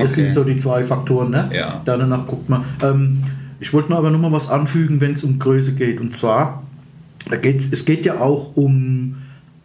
Das 0.00 0.14
sind 0.14 0.32
so 0.32 0.44
die 0.44 0.56
zwei 0.56 0.82
Faktoren. 0.82 1.30
Ne? 1.30 1.50
Ja. 1.52 1.82
Danach 1.84 2.26
guckt 2.26 2.48
man. 2.48 2.64
Ähm, 2.82 3.18
ich 3.60 3.74
wollte 3.74 3.90
noch 3.90 3.98
aber 3.98 4.10
noch 4.10 4.18
mal 4.18 4.32
was 4.32 4.48
anfügen, 4.48 5.02
wenn 5.02 5.12
es 5.12 5.22
um 5.22 5.38
Größe 5.38 5.74
geht. 5.74 6.00
Und 6.00 6.14
zwar, 6.14 6.62
da 7.28 7.36
geht's, 7.36 7.66
es 7.70 7.84
geht 7.84 8.06
ja 8.06 8.20
auch 8.20 8.56
um 8.56 9.16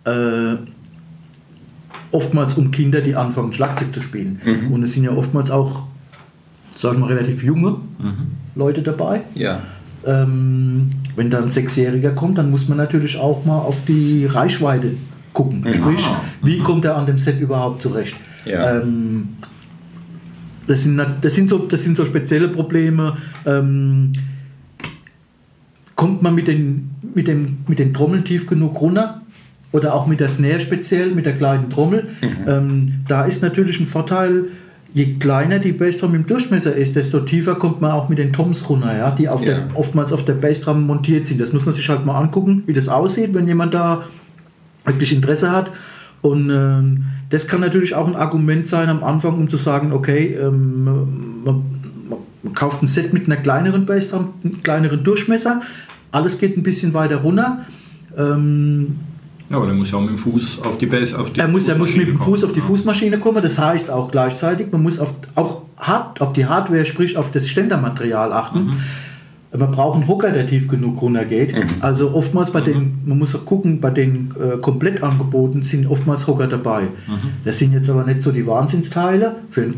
äh, 0.04 0.56
oftmals 2.12 2.56
um 2.56 2.72
Kinder, 2.72 3.02
die 3.02 3.16
anfangen 3.16 3.54
Schlagzeug 3.54 3.94
zu 3.94 4.02
spielen. 4.02 4.40
Und 4.72 4.84
es 4.84 4.94
sind 4.94 5.04
ja 5.04 5.12
oftmals 5.12 5.52
auch, 5.52 5.84
sag 6.70 6.94
ich 6.94 7.00
mal, 7.00 7.08
relativ 7.08 7.44
junge 7.44 7.78
Leute 8.56 8.82
dabei. 8.82 9.22
Ja. 9.34 9.62
Ähm, 10.06 10.90
wenn 11.16 11.30
dann 11.30 11.44
ein 11.44 11.50
Sechsjähriger 11.50 12.12
kommt, 12.12 12.38
dann 12.38 12.52
muss 12.52 12.70
man 12.70 12.78
natürlich 12.78 13.18
auch 13.18 13.44
mal 13.46 13.58
auf 13.58 13.84
die 13.86 14.26
Reichweite 14.26 14.94
gucken. 15.34 15.66
Sprich, 15.74 16.08
wie 16.42 16.60
kommt 16.60 16.86
er 16.86 16.96
an 16.96 17.06
dem 17.06 17.18
Set 17.18 17.40
überhaupt 17.40 17.82
zurecht? 17.82 18.16
Ja. 18.46 18.82
Ähm, 18.82 19.30
das, 20.68 20.84
sind, 20.84 21.02
das, 21.22 21.36
sind 21.36 21.50
so, 21.50 21.60
das 21.60 21.84
sind 21.84 21.98
so 21.98 22.06
spezielle 22.06 22.48
Probleme. 22.48 23.18
Ähm, 23.46 24.14
kommt 26.06 26.22
man 26.22 26.36
mit 26.36 26.48
den, 26.48 26.92
mit, 27.16 27.28
dem, 27.28 27.58
mit 27.68 27.80
den 27.80 27.92
Trommeln 27.92 28.24
tief 28.24 28.46
genug 28.46 28.80
runter? 28.80 29.22
Oder 29.72 29.96
auch 29.96 30.06
mit 30.06 30.20
der 30.20 30.28
Snare 30.28 30.60
speziell, 30.60 31.16
mit 31.16 31.26
der 31.26 31.34
kleinen 31.34 31.72
Trommel. 31.72 32.10
Ähm, 32.48 32.94
da 33.08 33.26
ist 33.26 33.42
natürlich 33.42 33.80
ein 33.80 33.88
Vorteil, 33.88 34.46
je 34.94 35.16
kleiner 35.16 35.58
die 35.58 35.72
Bassdrum 35.72 36.14
im 36.14 36.28
Durchmesser 36.28 36.76
ist, 36.76 36.96
desto 36.96 37.22
tiefer 37.22 37.56
kommt 37.56 37.82
man 37.82 37.90
auch 37.90 38.08
mit 38.08 38.20
den 38.20 38.32
Toms 38.34 38.70
runter, 38.70 38.96
ja, 38.96 39.10
die 39.10 39.28
auf 39.28 39.42
Ja. 39.42 39.56
der, 39.56 39.68
oftmals 39.74 40.14
auf 40.14 40.24
der 40.26 40.34
Bassdrum 40.34 40.86
montiert 40.86 41.26
sind. 41.26 41.42
Das 41.42 41.54
muss 41.54 41.66
man 41.66 41.74
sich 41.74 41.90
halt 41.90 42.06
mal 42.06 42.18
angucken, 42.22 42.62
wie 42.68 42.74
das 42.74 42.88
aussieht, 42.88 43.34
wenn 43.34 43.48
jemand 43.48 43.74
da 43.74 44.04
wirklich 44.86 45.12
Interesse 45.12 45.52
hat. 45.52 45.72
Und 46.22 46.52
ähm, 46.52 47.06
das 47.32 47.48
kann 47.48 47.62
natürlich 47.62 47.96
auch 47.96 48.08
ein 48.08 48.16
Argument 48.16 48.68
sein 48.68 48.90
am 48.90 49.04
Anfang, 49.04 49.34
um 49.40 49.50
zu 49.50 49.58
sagen, 49.58 49.92
okay, 49.92 50.38
ähm, 50.40 50.84
man, 51.44 51.66
man 52.44 52.54
kauft 52.54 52.84
ein 52.84 52.88
Set 52.88 53.12
mit 53.12 53.26
einer 53.26 53.38
kleineren 53.38 53.88
Bassdrum, 53.88 54.36
einem 54.44 54.62
kleineren 54.62 55.04
Durchmesser, 55.04 55.62
alles 56.16 56.40
geht 56.40 56.58
ein 56.58 56.64
bisschen 56.64 56.94
weiter 56.94 57.18
runter. 57.18 57.66
Ähm, 58.18 58.98
Ja, 59.50 59.58
aber 59.58 59.68
der 59.68 59.76
muss 59.76 59.92
ja 59.92 59.98
auch 59.98 60.02
mit 60.02 60.10
dem 60.12 60.18
Fuß 60.18 60.62
auf 60.64 60.78
die 60.78 60.88
Base, 60.88 61.18
auf 61.20 61.32
die 61.32 61.40
er 61.40 61.48
muss, 61.48 61.68
er 61.68 61.78
muss 61.78 61.96
mit 61.96 62.08
dem 62.08 62.18
Fußmaschine 62.18 62.26
Fuß 62.38 62.44
auf 62.46 62.52
die 62.54 62.60
kommen. 62.62 62.78
Fußmaschine 62.78 63.20
kommen. 63.20 63.44
Das 63.44 63.60
heißt 63.60 63.92
auch 63.92 64.10
gleichzeitig, 64.10 64.72
man 64.72 64.82
muss 64.82 64.98
auf, 65.00 65.14
auch 65.36 65.62
hart, 65.78 66.22
auf 66.22 66.34
die 66.34 66.46
Hardware, 66.48 66.86
sprich 66.86 67.16
auf 67.18 67.30
das 67.32 67.48
Ständermaterial 67.48 68.32
achten. 68.34 68.74
Man 69.58 69.72
braucht 69.72 69.96
einen 69.96 70.08
Hocker, 70.10 70.32
der 70.32 70.48
tief 70.48 70.68
genug 70.68 71.02
runtergeht. 71.02 71.56
Also 71.80 72.14
oftmals 72.14 72.52
bei 72.52 72.60
den, 72.60 73.00
man 73.06 73.18
muss 73.20 73.34
auch 73.36 73.46
gucken, 73.46 73.80
bei 73.80 73.90
den 73.90 74.32
äh, 74.38 74.58
Komplettangeboten 74.58 75.64
sind 75.64 75.88
oftmals 75.88 76.28
Hocker 76.28 76.48
dabei. 76.48 76.88
Das 77.46 77.60
sind 77.60 77.72
jetzt 77.72 77.90
aber 77.90 78.04
nicht 78.04 78.22
so 78.22 78.32
die 78.34 78.46
Wahnsinnsteile. 78.48 79.36
Für, 79.50 79.74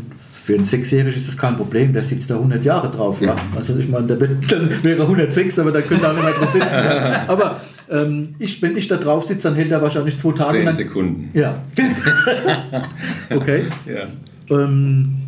für 0.48 0.54
einen 0.54 0.64
Sechsjährigen 0.64 1.12
ist 1.14 1.28
das 1.28 1.36
kein 1.36 1.58
Problem, 1.58 1.92
der 1.92 2.02
sitzt 2.02 2.30
da 2.30 2.36
100 2.36 2.64
Jahre 2.64 2.90
drauf. 2.90 3.20
Ja. 3.20 3.36
Also 3.54 3.76
ich 3.76 3.86
meine, 3.86 4.06
der 4.06 4.18
wird, 4.18 4.50
dann 4.50 4.70
wäre 4.82 5.02
106, 5.02 5.58
aber 5.58 5.72
da 5.72 5.82
könnte 5.82 6.06
er 6.06 6.12
auch 6.12 6.14
nicht 6.14 6.24
mehr 6.24 6.32
drauf 6.32 6.50
sitzen. 6.50 6.72
Ja. 6.72 7.24
Aber 7.28 7.60
ähm, 7.90 8.34
ich, 8.38 8.62
wenn 8.62 8.74
ich 8.74 8.88
da 8.88 8.96
drauf 8.96 9.26
sitze, 9.26 9.48
dann 9.48 9.56
hält 9.56 9.70
er 9.70 9.82
wahrscheinlich 9.82 10.16
zwei 10.16 10.32
Tage 10.32 10.56
Zehn 10.56 10.64
lang. 10.64 10.74
Sekunden. 10.74 11.30
Ja. 11.34 11.62
okay. 13.30 13.64
Ja. 13.84 14.56
Ähm, 14.56 15.18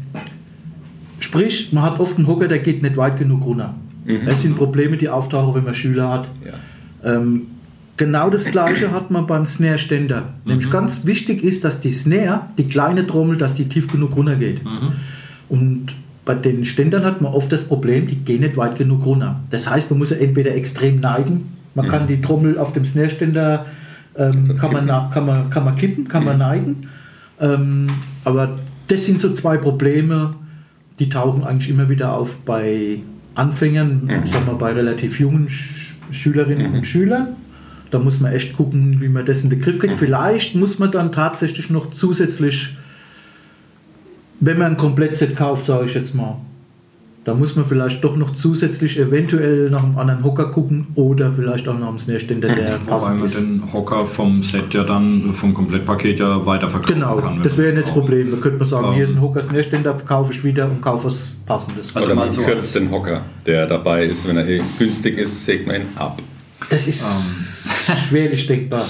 sprich, 1.18 1.70
man 1.70 1.82
hat 1.82 2.00
oft 2.00 2.16
einen 2.16 2.26
Hocker, 2.26 2.48
der 2.48 2.60
geht 2.60 2.82
nicht 2.82 2.96
weit 2.96 3.18
genug 3.18 3.44
runter. 3.44 3.74
Das 4.24 4.40
sind 4.40 4.56
Probleme, 4.56 4.96
die 4.96 5.10
auftauchen, 5.10 5.54
wenn 5.54 5.64
man 5.64 5.74
Schüler 5.74 6.08
hat. 6.08 6.30
Ja. 6.42 7.16
Ähm, 7.16 7.42
genau 8.00 8.30
das 8.30 8.44
gleiche 8.46 8.90
hat 8.90 9.10
man 9.10 9.26
beim 9.26 9.44
Snare-Ständer. 9.46 10.22
Nämlich 10.44 10.66
ganz 10.70 11.06
wichtig 11.06 11.44
ist, 11.44 11.62
dass 11.64 11.80
die 11.80 11.92
Snare, 11.92 12.40
die 12.58 12.64
kleine 12.64 13.06
Trommel, 13.06 13.36
dass 13.36 13.54
die 13.54 13.68
tief 13.68 13.86
genug 13.92 14.16
runtergeht. 14.16 14.60
Und 15.48 15.94
bei 16.24 16.34
den 16.34 16.64
Ständern 16.64 17.04
hat 17.04 17.20
man 17.20 17.32
oft 17.32 17.50
das 17.52 17.64
Problem, 17.64 18.06
die 18.06 18.16
gehen 18.16 18.40
nicht 18.40 18.56
weit 18.56 18.76
genug 18.76 19.04
runter. 19.06 19.40
Das 19.50 19.68
heißt, 19.68 19.90
man 19.90 19.98
muss 19.98 20.10
ja 20.10 20.16
entweder 20.16 20.54
extrem 20.54 21.00
neigen, 21.00 21.56
man 21.74 21.86
kann 21.86 22.06
die 22.06 22.20
Trommel 22.20 22.58
auf 22.58 22.72
dem 22.72 22.84
Snare-Ständer 22.84 23.66
ähm, 24.16 24.48
kann, 24.58 24.72
man, 24.72 24.86
kippen. 24.86 24.86
na- 24.86 25.10
kann, 25.12 25.26
man, 25.26 25.50
kann 25.50 25.64
man 25.64 25.76
kippen, 25.76 26.08
kann 26.08 26.24
man 26.24 26.38
neigen. 26.38 26.88
Ähm, 27.40 27.86
aber 28.24 28.58
das 28.88 29.04
sind 29.06 29.20
so 29.20 29.32
zwei 29.34 29.56
Probleme, 29.56 30.34
die 30.98 31.08
tauchen 31.08 31.44
eigentlich 31.44 31.70
immer 31.70 31.88
wieder 31.88 32.12
auf 32.14 32.38
bei 32.44 32.98
Anfängern, 33.34 34.08
sagen 34.24 34.46
wir 34.46 34.54
bei 34.54 34.72
relativ 34.72 35.20
jungen 35.20 35.48
Sch 35.48 35.94
Schülerinnen 36.12 36.72
und 36.74 36.86
Schülern. 36.86 37.28
Da 37.90 37.98
muss 37.98 38.20
man 38.20 38.32
echt 38.32 38.56
gucken, 38.56 39.00
wie 39.00 39.08
man 39.08 39.26
das 39.26 39.42
in 39.42 39.50
den 39.50 39.60
Griff 39.60 39.78
kriegt. 39.80 39.98
Vielleicht 39.98 40.54
muss 40.54 40.78
man 40.78 40.92
dann 40.92 41.10
tatsächlich 41.10 41.70
noch 41.70 41.90
zusätzlich, 41.90 42.76
wenn 44.38 44.58
man 44.58 44.72
ein 44.72 44.76
Komplettset 44.76 45.34
kauft, 45.36 45.66
sage 45.66 45.86
ich 45.86 45.94
jetzt 45.94 46.14
mal, 46.14 46.36
da 47.24 47.34
muss 47.34 47.54
man 47.54 47.66
vielleicht 47.66 48.02
doch 48.02 48.16
noch 48.16 48.30
zusätzlich 48.34 48.98
eventuell 48.98 49.68
nach 49.68 49.82
einem 49.84 49.98
anderen 49.98 50.24
Hocker 50.24 50.46
gucken 50.50 50.86
oder 50.94 51.30
vielleicht 51.32 51.68
auch 51.68 51.78
nach 51.78 51.88
einem 51.88 51.98
Snare-Ständer, 51.98 52.48
der 52.54 52.72
Wobei 52.80 52.90
passend 52.92 53.16
man 53.18 53.26
ist. 53.26 53.36
den 53.38 53.72
Hocker 53.72 54.06
vom 54.06 54.42
Set 54.42 54.72
ja 54.72 54.84
dann, 54.84 55.34
vom 55.34 55.52
Komplettpaket 55.52 56.18
ja 56.18 56.46
weiterverkaufen 56.46 56.94
Genau, 56.94 57.16
kann. 57.16 57.34
wenn 57.36 57.42
das 57.42 57.58
wäre 57.58 57.74
nicht 57.74 57.88
das. 57.88 57.92
Problem. 57.92 58.30
Da 58.30 58.38
könnte 58.38 58.58
man 58.58 58.66
sagen, 58.68 58.86
Ähm. 58.88 58.94
hier 58.94 59.04
ist 59.04 59.10
ein 59.16 59.20
Hocker 59.20 59.42
Snare-Ständer, 59.42 59.92
kaufe 60.06 60.32
ich 60.32 60.42
wieder 60.42 60.64
und 60.64 60.80
kaufe 60.80 61.06
was 61.08 61.36
Passendes. 61.44 61.94
Also 61.94 62.06
Oder 62.06 62.14
man 62.16 62.30
so 62.30 62.40
kürzt 62.42 62.74
den 62.74 62.90
Hocker, 62.90 63.22
der 63.44 63.66
dabei 63.66 64.06
ist. 64.06 64.26
Wenn 64.26 64.38
er 64.38 64.46
günstig 64.78 65.18
ist, 65.18 65.44
sägt 65.44 65.66
man 65.66 65.76
ihn 65.76 65.82
ab. 65.96 66.22
Das 66.70 66.86
ist 66.86 67.02
schwerlich 67.96 68.46
denkbar. 68.46 68.86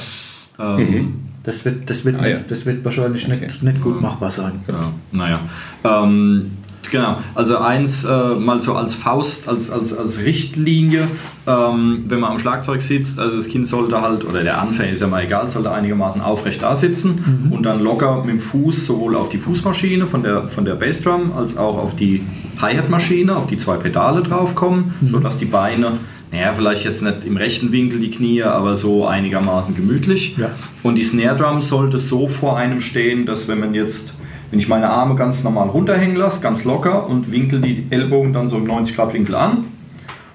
Ähm, 0.59 1.15
Das 1.43 1.65
wird, 1.65 1.89
das 1.89 2.05
wird, 2.05 2.17
Ah, 2.21 2.27
ja. 2.27 2.35
nicht, 2.37 2.51
das 2.51 2.67
wird 2.67 2.85
wahrscheinlich 2.85 3.27
nicht, 3.27 3.43
Okay. 3.43 3.53
nicht 3.63 3.81
gut 3.81 4.01
machbar 4.03 4.29
sein. 4.29 4.61
Ja, 4.69 4.93
naja. 5.11 5.41
Ähm, 5.85 6.51
genau, 6.91 7.17
also 7.35 7.57
eins 7.57 8.05
äh, 8.05 8.35
mal 8.35 8.61
so 8.61 8.75
als 8.75 8.93
Faust, 8.93 9.49
als, 9.49 9.71
als, 9.71 9.97
als 9.97 10.19
Richtlinie, 10.19 11.09
ähm, 11.47 12.05
wenn 12.09 12.21
man 12.21 12.33
am 12.33 12.39
Schlagzeug 12.39 12.83
sitzt, 12.83 13.19
also 13.19 13.37
das 13.37 13.49
Kind 13.49 13.69
sollte 13.69 14.03
halt, 14.03 14.27
oder 14.27 14.43
der 14.43 14.61
Anfänger 14.61 14.91
ist 14.93 15.01
ja 15.01 15.07
mal 15.07 15.25
egal, 15.25 15.49
sollte 15.49 15.71
einigermaßen 15.73 16.21
aufrecht 16.21 16.63
da 16.63 16.77
sitzen 16.77 17.49
und 17.51 17.63
dann 17.63 17.83
locker 17.83 18.21
mit 18.21 18.29
dem 18.35 18.39
Fuß 18.41 18.85
sowohl 18.85 19.17
auf 19.17 19.31
die 19.31 19.39
Fußmaschine 19.39 20.05
von 20.05 20.23
der, 20.23 20.47
von 20.49 20.67
der 20.67 20.75
Bassdrum 20.75 21.33
als 21.33 21.57
auch 21.57 21.79
auf 21.79 21.97
die 21.97 22.23
Hi-Hat-Maschine, 22.61 23.35
auf 23.35 23.47
die 23.47 23.57
zwei 23.57 23.77
Pedale 23.79 24.21
draufkommen, 24.23 24.93
sodass 25.11 25.39
die 25.39 25.47
Beine 25.47 25.93
naja, 26.33 26.53
vielleicht 26.55 26.85
jetzt 26.85 27.03
nicht 27.03 27.25
im 27.25 27.37
rechten 27.37 27.73
Winkel 27.73 27.99
die 27.99 28.11
Knie, 28.11 28.43
aber 28.43 28.77
so 28.77 29.07
einigermaßen 29.07 29.75
gemütlich. 29.75 30.37
Ja. 30.37 30.51
Und 30.83 30.95
die 30.95 31.05
Snare 31.05 31.37
Drum 31.37 31.61
sollte 31.61 31.99
so 31.99 32.29
vor 32.29 32.57
einem 32.57 32.81
stehen, 32.81 33.27
dass 33.27 33.49
wenn 33.49 33.59
man 33.59 33.75
jetzt, 33.75 34.15
wenn 34.51 34.61
ich 34.61 34.69
meine 34.69 34.89
Arme 34.89 35.17
ganz 35.17 35.43
normal 35.43 35.69
runterhängen 35.69 36.17
lasse, 36.17 36.41
ganz 36.41 36.65
locker 36.65 37.09
und 37.09 37.33
winkel 37.33 37.61
die 37.61 37.85
Ellbogen 37.91 38.33
dann 38.33 38.49
so 38.49 38.59
im 38.59 38.65
90 38.65 38.95
Grad 38.95 39.13
Winkel 39.13 39.35
an 39.35 39.65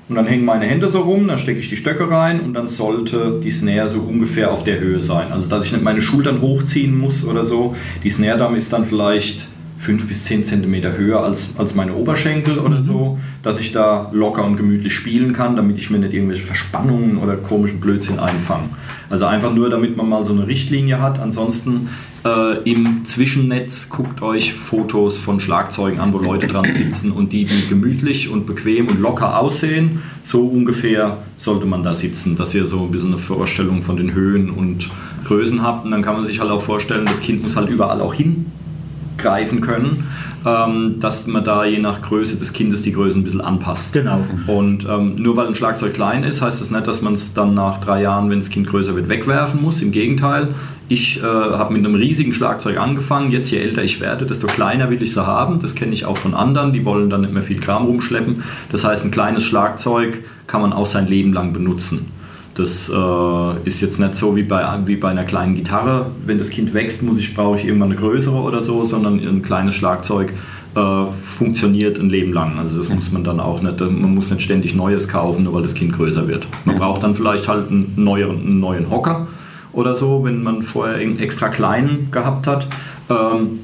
und 0.09 0.15
dann 0.15 0.25
hängen 0.25 0.43
meine 0.43 0.65
Hände 0.65 0.89
so 0.89 0.99
rum, 0.99 1.29
dann 1.29 1.37
stecke 1.37 1.59
ich 1.59 1.69
die 1.69 1.77
Stöcke 1.77 2.11
rein 2.11 2.41
und 2.41 2.53
dann 2.53 2.67
sollte 2.67 3.39
die 3.41 3.51
Snare 3.51 3.87
so 3.87 3.99
ungefähr 3.99 4.51
auf 4.51 4.65
der 4.65 4.79
Höhe 4.81 4.99
sein. 4.99 5.31
Also 5.31 5.49
dass 5.49 5.63
ich 5.63 5.71
nicht 5.71 5.83
meine 5.83 6.01
Schultern 6.01 6.41
hochziehen 6.41 6.97
muss 6.97 7.25
oder 7.25 7.45
so. 7.45 7.73
Die 8.03 8.09
Snare 8.09 8.37
Drum 8.37 8.55
ist 8.55 8.73
dann 8.73 8.85
vielleicht 8.85 9.47
5 9.85 10.07
bis 10.07 10.23
10 10.23 10.45
Zentimeter 10.45 10.97
höher 10.97 11.23
als, 11.23 11.49
als 11.57 11.75
meine 11.75 11.93
Oberschenkel 11.93 12.57
oder 12.57 12.81
so, 12.81 13.19
dass 13.43 13.59
ich 13.59 13.71
da 13.71 14.09
locker 14.11 14.43
und 14.43 14.57
gemütlich 14.57 14.93
spielen 14.93 15.31
kann, 15.31 15.55
damit 15.55 15.77
ich 15.77 15.91
mir 15.91 15.99
nicht 15.99 16.13
irgendwelche 16.13 16.43
Verspannungen 16.43 17.17
oder 17.17 17.35
komischen 17.35 17.79
Blödsinn 17.79 18.19
einfange. 18.19 18.69
Also 19.11 19.25
einfach 19.25 19.53
nur, 19.53 19.69
damit 19.69 19.95
man 19.95 20.09
mal 20.09 20.25
so 20.25 20.33
eine 20.33 20.47
Richtlinie 20.47 20.99
hat. 20.99 21.19
Ansonsten 21.19 21.89
äh, 22.25 22.57
im 22.69 23.05
Zwischennetz 23.05 23.89
guckt 23.89 24.23
euch 24.23 24.55
Fotos 24.55 25.19
von 25.19 25.39
Schlagzeugen 25.39 25.99
an, 25.99 26.11
wo 26.13 26.17
Leute 26.17 26.47
dran 26.47 26.71
sitzen 26.71 27.11
und 27.11 27.31
die, 27.31 27.45
die 27.45 27.67
gemütlich 27.69 28.29
und 28.29 28.47
bequem 28.47 28.87
und 28.87 28.99
locker 28.99 29.39
aussehen, 29.39 30.01
so 30.23 30.47
ungefähr 30.47 31.19
sollte 31.37 31.67
man 31.67 31.83
da 31.83 31.93
sitzen, 31.93 32.35
dass 32.35 32.55
ihr 32.55 32.65
so 32.65 32.81
ein 32.81 32.91
bisschen 32.91 33.09
eine 33.09 33.19
Vorstellung 33.19 33.83
von 33.83 33.97
den 33.97 34.15
Höhen 34.15 34.49
und 34.49 34.89
Größen 35.25 35.61
habt. 35.61 35.85
Und 35.85 35.91
dann 35.91 36.01
kann 36.01 36.15
man 36.15 36.23
sich 36.23 36.39
halt 36.39 36.49
auch 36.49 36.63
vorstellen, 36.63 37.05
das 37.05 37.21
Kind 37.21 37.43
muss 37.43 37.55
halt 37.55 37.69
überall 37.69 38.01
auch 38.01 38.13
hingreifen 39.25 39.61
können, 39.61 40.03
ähm, 40.45 40.95
dass 40.99 41.25
man 41.27 41.43
da 41.43 41.65
je 41.65 41.79
nach 41.79 42.01
Größe 42.01 42.35
des 42.35 42.53
Kindes 42.53 42.81
die 42.83 42.91
Größe 42.91 43.17
ein 43.17 43.23
bisschen 43.23 43.41
anpasst. 43.41 43.93
Genau. 43.93 44.23
Und 44.47 44.85
ähm, 44.87 45.15
nur 45.15 45.35
weil 45.35 45.47
ein 45.47 45.55
Schlagzeug 45.55 45.93
klein 45.93 46.23
ist, 46.23 46.41
heißt 46.41 46.61
das 46.61 46.71
nicht, 46.71 46.87
dass 46.87 47.01
man 47.01 47.13
es 47.13 47.33
dann 47.33 47.53
nach 47.53 47.79
drei 47.79 48.01
Jahren, 48.01 48.29
wenn 48.29 48.39
das 48.39 48.49
Kind 48.49 48.67
größer 48.67 48.95
wird, 48.95 49.09
wegwerfen 49.09 49.61
muss. 49.61 49.81
Im 49.81 49.91
Gegenteil, 49.91 50.49
ich 50.87 51.17
äh, 51.17 51.23
habe 51.23 51.73
mit 51.73 51.83
einem 51.83 51.95
riesigen 51.95 52.33
Schlagzeug 52.33 52.77
angefangen. 52.77 53.31
Jetzt, 53.31 53.49
je 53.49 53.57
älter 53.57 53.83
ich 53.83 53.99
werde, 54.01 54.25
desto 54.25 54.45
kleiner 54.47 54.89
will 54.89 55.01
ich 55.01 55.13
sie 55.13 55.25
haben. 55.25 55.59
Das 55.59 55.73
kenne 55.73 55.93
ich 55.93 56.05
auch 56.05 56.17
von 56.17 56.35
anderen, 56.35 56.73
die 56.73 56.85
wollen 56.85 57.09
dann 57.09 57.21
nicht 57.21 57.33
mehr 57.33 57.43
viel 57.43 57.59
Kram 57.59 57.85
rumschleppen. 57.85 58.43
Das 58.71 58.83
heißt, 58.83 59.05
ein 59.05 59.11
kleines 59.11 59.43
Schlagzeug 59.43 60.19
kann 60.45 60.61
man 60.61 60.73
auch 60.73 60.85
sein 60.85 61.07
Leben 61.07 61.33
lang 61.33 61.53
benutzen. 61.53 62.11
Das 62.55 62.89
äh, 62.89 63.67
ist 63.67 63.81
jetzt 63.81 63.99
nicht 63.99 64.15
so 64.15 64.35
wie 64.35 64.43
bei, 64.43 64.65
wie 64.85 64.95
bei 64.95 65.09
einer 65.09 65.25
kleinen 65.25 65.55
Gitarre. 65.55 66.07
Wenn 66.25 66.37
das 66.37 66.49
Kind 66.49 66.73
wächst, 66.73 67.03
muss 67.03 67.17
ich, 67.17 67.33
brauche 67.33 67.57
ich 67.57 67.65
irgendwann 67.65 67.89
eine 67.89 67.99
größere 67.99 68.37
oder 68.37 68.61
so, 68.61 68.85
sondern 68.85 69.19
ein 69.19 69.41
kleines 69.41 69.75
Schlagzeug 69.75 70.31
äh, 70.73 71.05
funktioniert 71.23 71.99
ein 71.99 72.09
Leben 72.09 72.31
lang. 72.31 72.57
Also 72.57 72.77
das 72.77 72.89
muss 72.89 73.11
man 73.11 73.25
dann 73.25 73.41
auch 73.41 73.61
nicht, 73.61 73.79
man 73.81 74.15
muss 74.15 74.31
nicht 74.31 74.41
ständig 74.41 74.73
Neues 74.73 75.09
kaufen, 75.09 75.43
nur 75.43 75.53
weil 75.53 75.63
das 75.63 75.73
Kind 75.73 75.93
größer 75.93 76.29
wird. 76.29 76.47
Man 76.63 76.77
braucht 76.77 77.03
dann 77.03 77.13
vielleicht 77.13 77.47
halt 77.49 77.69
einen 77.69 77.93
neueren, 77.97 78.39
einen 78.39 78.59
neuen 78.61 78.89
Hocker 78.89 79.27
oder 79.73 79.93
so, 79.93 80.23
wenn 80.23 80.41
man 80.41 80.63
vorher 80.63 80.95
einen 80.95 81.19
extra 81.19 81.49
kleinen 81.49 82.09
gehabt 82.09 82.47
hat. 82.47 82.67
Ähm, 83.09 83.59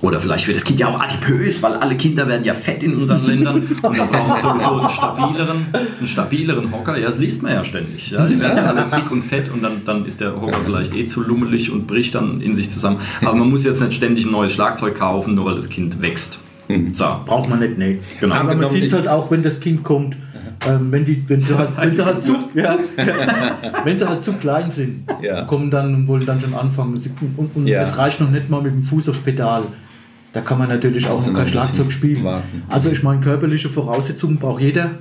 oder 0.00 0.20
vielleicht 0.20 0.46
wird 0.46 0.56
das 0.56 0.64
Kind 0.64 0.78
ja 0.80 0.88
auch 0.88 1.00
adipös, 1.00 1.62
weil 1.62 1.72
alle 1.74 1.96
Kinder 1.96 2.28
werden 2.28 2.44
ja 2.44 2.54
fett 2.54 2.82
in 2.82 2.96
unseren 2.96 3.26
Ländern. 3.26 3.56
Und 3.82 3.98
dann 3.98 4.08
brauchen 4.08 4.28
wir 4.28 4.36
sowieso 4.36 4.78
einen 4.78 4.88
stabileren, 4.88 5.66
einen 5.72 6.06
stabileren 6.08 6.72
Hocker. 6.72 6.96
Ja, 6.98 7.06
das 7.06 7.18
liest 7.18 7.42
man 7.42 7.52
ja 7.52 7.64
ständig. 7.64 8.10
Ja. 8.10 8.24
Die 8.26 8.38
werden 8.38 8.56
ja 8.56 8.66
alle 8.66 8.84
dick 8.94 9.10
und 9.10 9.22
fett 9.24 9.50
und 9.52 9.62
dann, 9.62 9.82
dann 9.84 10.04
ist 10.04 10.20
der 10.20 10.40
Hocker 10.40 10.58
vielleicht 10.64 10.94
eh 10.94 11.06
zu 11.06 11.22
lummelig 11.22 11.72
und 11.72 11.86
bricht 11.86 12.14
dann 12.14 12.40
in 12.40 12.54
sich 12.54 12.70
zusammen. 12.70 12.98
Aber 13.22 13.34
man 13.34 13.50
muss 13.50 13.64
jetzt 13.64 13.80
nicht 13.82 13.94
ständig 13.94 14.24
ein 14.26 14.32
neues 14.32 14.52
Schlagzeug 14.52 14.94
kaufen, 14.94 15.34
nur 15.34 15.46
weil 15.46 15.56
das 15.56 15.68
Kind 15.68 16.00
wächst. 16.00 16.38
So. 16.92 17.04
Braucht 17.24 17.48
man 17.48 17.60
nicht, 17.60 17.78
nee. 17.78 17.98
Genau. 18.20 18.34
Aber 18.34 18.54
man 18.54 18.66
sieht 18.68 18.84
es 18.84 18.92
halt 18.92 19.08
auch, 19.08 19.30
wenn 19.30 19.42
das 19.42 19.58
Kind 19.58 19.82
kommt, 19.84 20.16
ähm, 20.68 20.92
wenn, 20.92 21.04
die, 21.04 21.22
wenn, 21.28 21.40
sie 21.40 21.56
halt, 21.56 21.70
wenn, 21.76 21.94
sie 21.96 22.04
halt 22.04 22.22
zu, 22.22 22.36
ja, 22.54 22.76
wenn 23.84 23.96
sie 23.98 24.08
halt 24.08 24.22
zu 24.22 24.32
klein 24.34 24.70
sind, 24.70 25.06
Ja. 25.22 25.42
kommen 25.44 25.70
dann 25.70 25.94
und 25.94 26.06
wollen 26.08 26.26
dann 26.26 26.40
schon 26.40 26.54
anfangen. 26.54 27.00
Und, 27.36 27.56
und 27.56 27.66
Ja. 27.66 27.80
es 27.82 27.96
reicht 27.96 28.20
noch 28.20 28.30
nicht 28.30 28.50
mal 28.50 28.60
mit 28.62 28.72
dem 28.72 28.82
Fuß 28.82 29.08
aufs 29.08 29.20
Pedal. 29.20 29.62
Da 30.38 30.44
kann 30.44 30.58
man 30.58 30.68
natürlich 30.68 31.04
auch 31.08 31.18
Also 31.18 31.32
kein 31.32 31.48
Schlagzeug 31.48 31.90
spielen. 31.90 32.22
warten. 32.22 32.62
Also 32.68 32.90
ich 32.90 33.02
meine, 33.02 33.20
körperliche 33.20 33.68
Voraussetzungen 33.68 34.36
braucht 34.36 34.62
jeder 34.62 34.92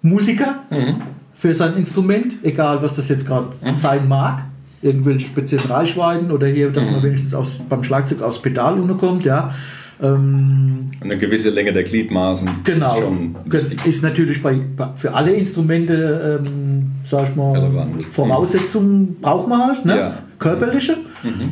Musiker 0.00 0.60
Mhm. 0.70 1.02
für 1.34 1.54
sein 1.54 1.76
Instrument, 1.76 2.36
egal 2.42 2.80
was 2.82 2.96
das 2.96 3.08
jetzt 3.10 3.26
gerade 3.26 3.48
sein 3.72 4.08
mag. 4.08 4.44
Irgendwelche 4.80 5.26
speziellen 5.26 5.66
Reichweiten 5.66 6.30
oder 6.30 6.46
hier, 6.46 6.70
dass 6.70 6.86
Mhm. 6.86 6.92
man 6.92 7.02
wenigstens 7.02 7.34
aus, 7.34 7.60
beim 7.68 7.84
Schlagzeug 7.84 8.22
aufs 8.22 8.40
Pedal 8.40 8.80
unterkommt, 8.80 9.26
ja. 9.26 9.54
Ähm, 10.02 10.90
Eine 11.00 11.16
gewisse 11.16 11.50
Länge 11.50 11.72
der 11.72 11.84
Gliedmaßen 11.84 12.48
Genau. 12.64 12.94
ist 12.96 13.00
schon 13.02 13.36
wichtig. 13.44 13.86
Ist 13.86 14.02
natürlich 14.02 14.42
bei, 14.42 14.56
für 14.96 15.14
alle 15.14 15.32
Instrumente, 15.32 16.40
ähm, 16.44 16.90
sag 17.04 17.28
ich 17.30 17.36
mal, 17.36 17.52
Relevant. 17.58 18.04
Voraussetzungen 18.06 19.16
braucht 19.20 19.48
man 19.48 19.60
halt, 19.66 19.84
ne? 19.84 19.96
Ja. 19.96 20.08
Mhm. 20.10 20.14
körperliche. 20.38 20.96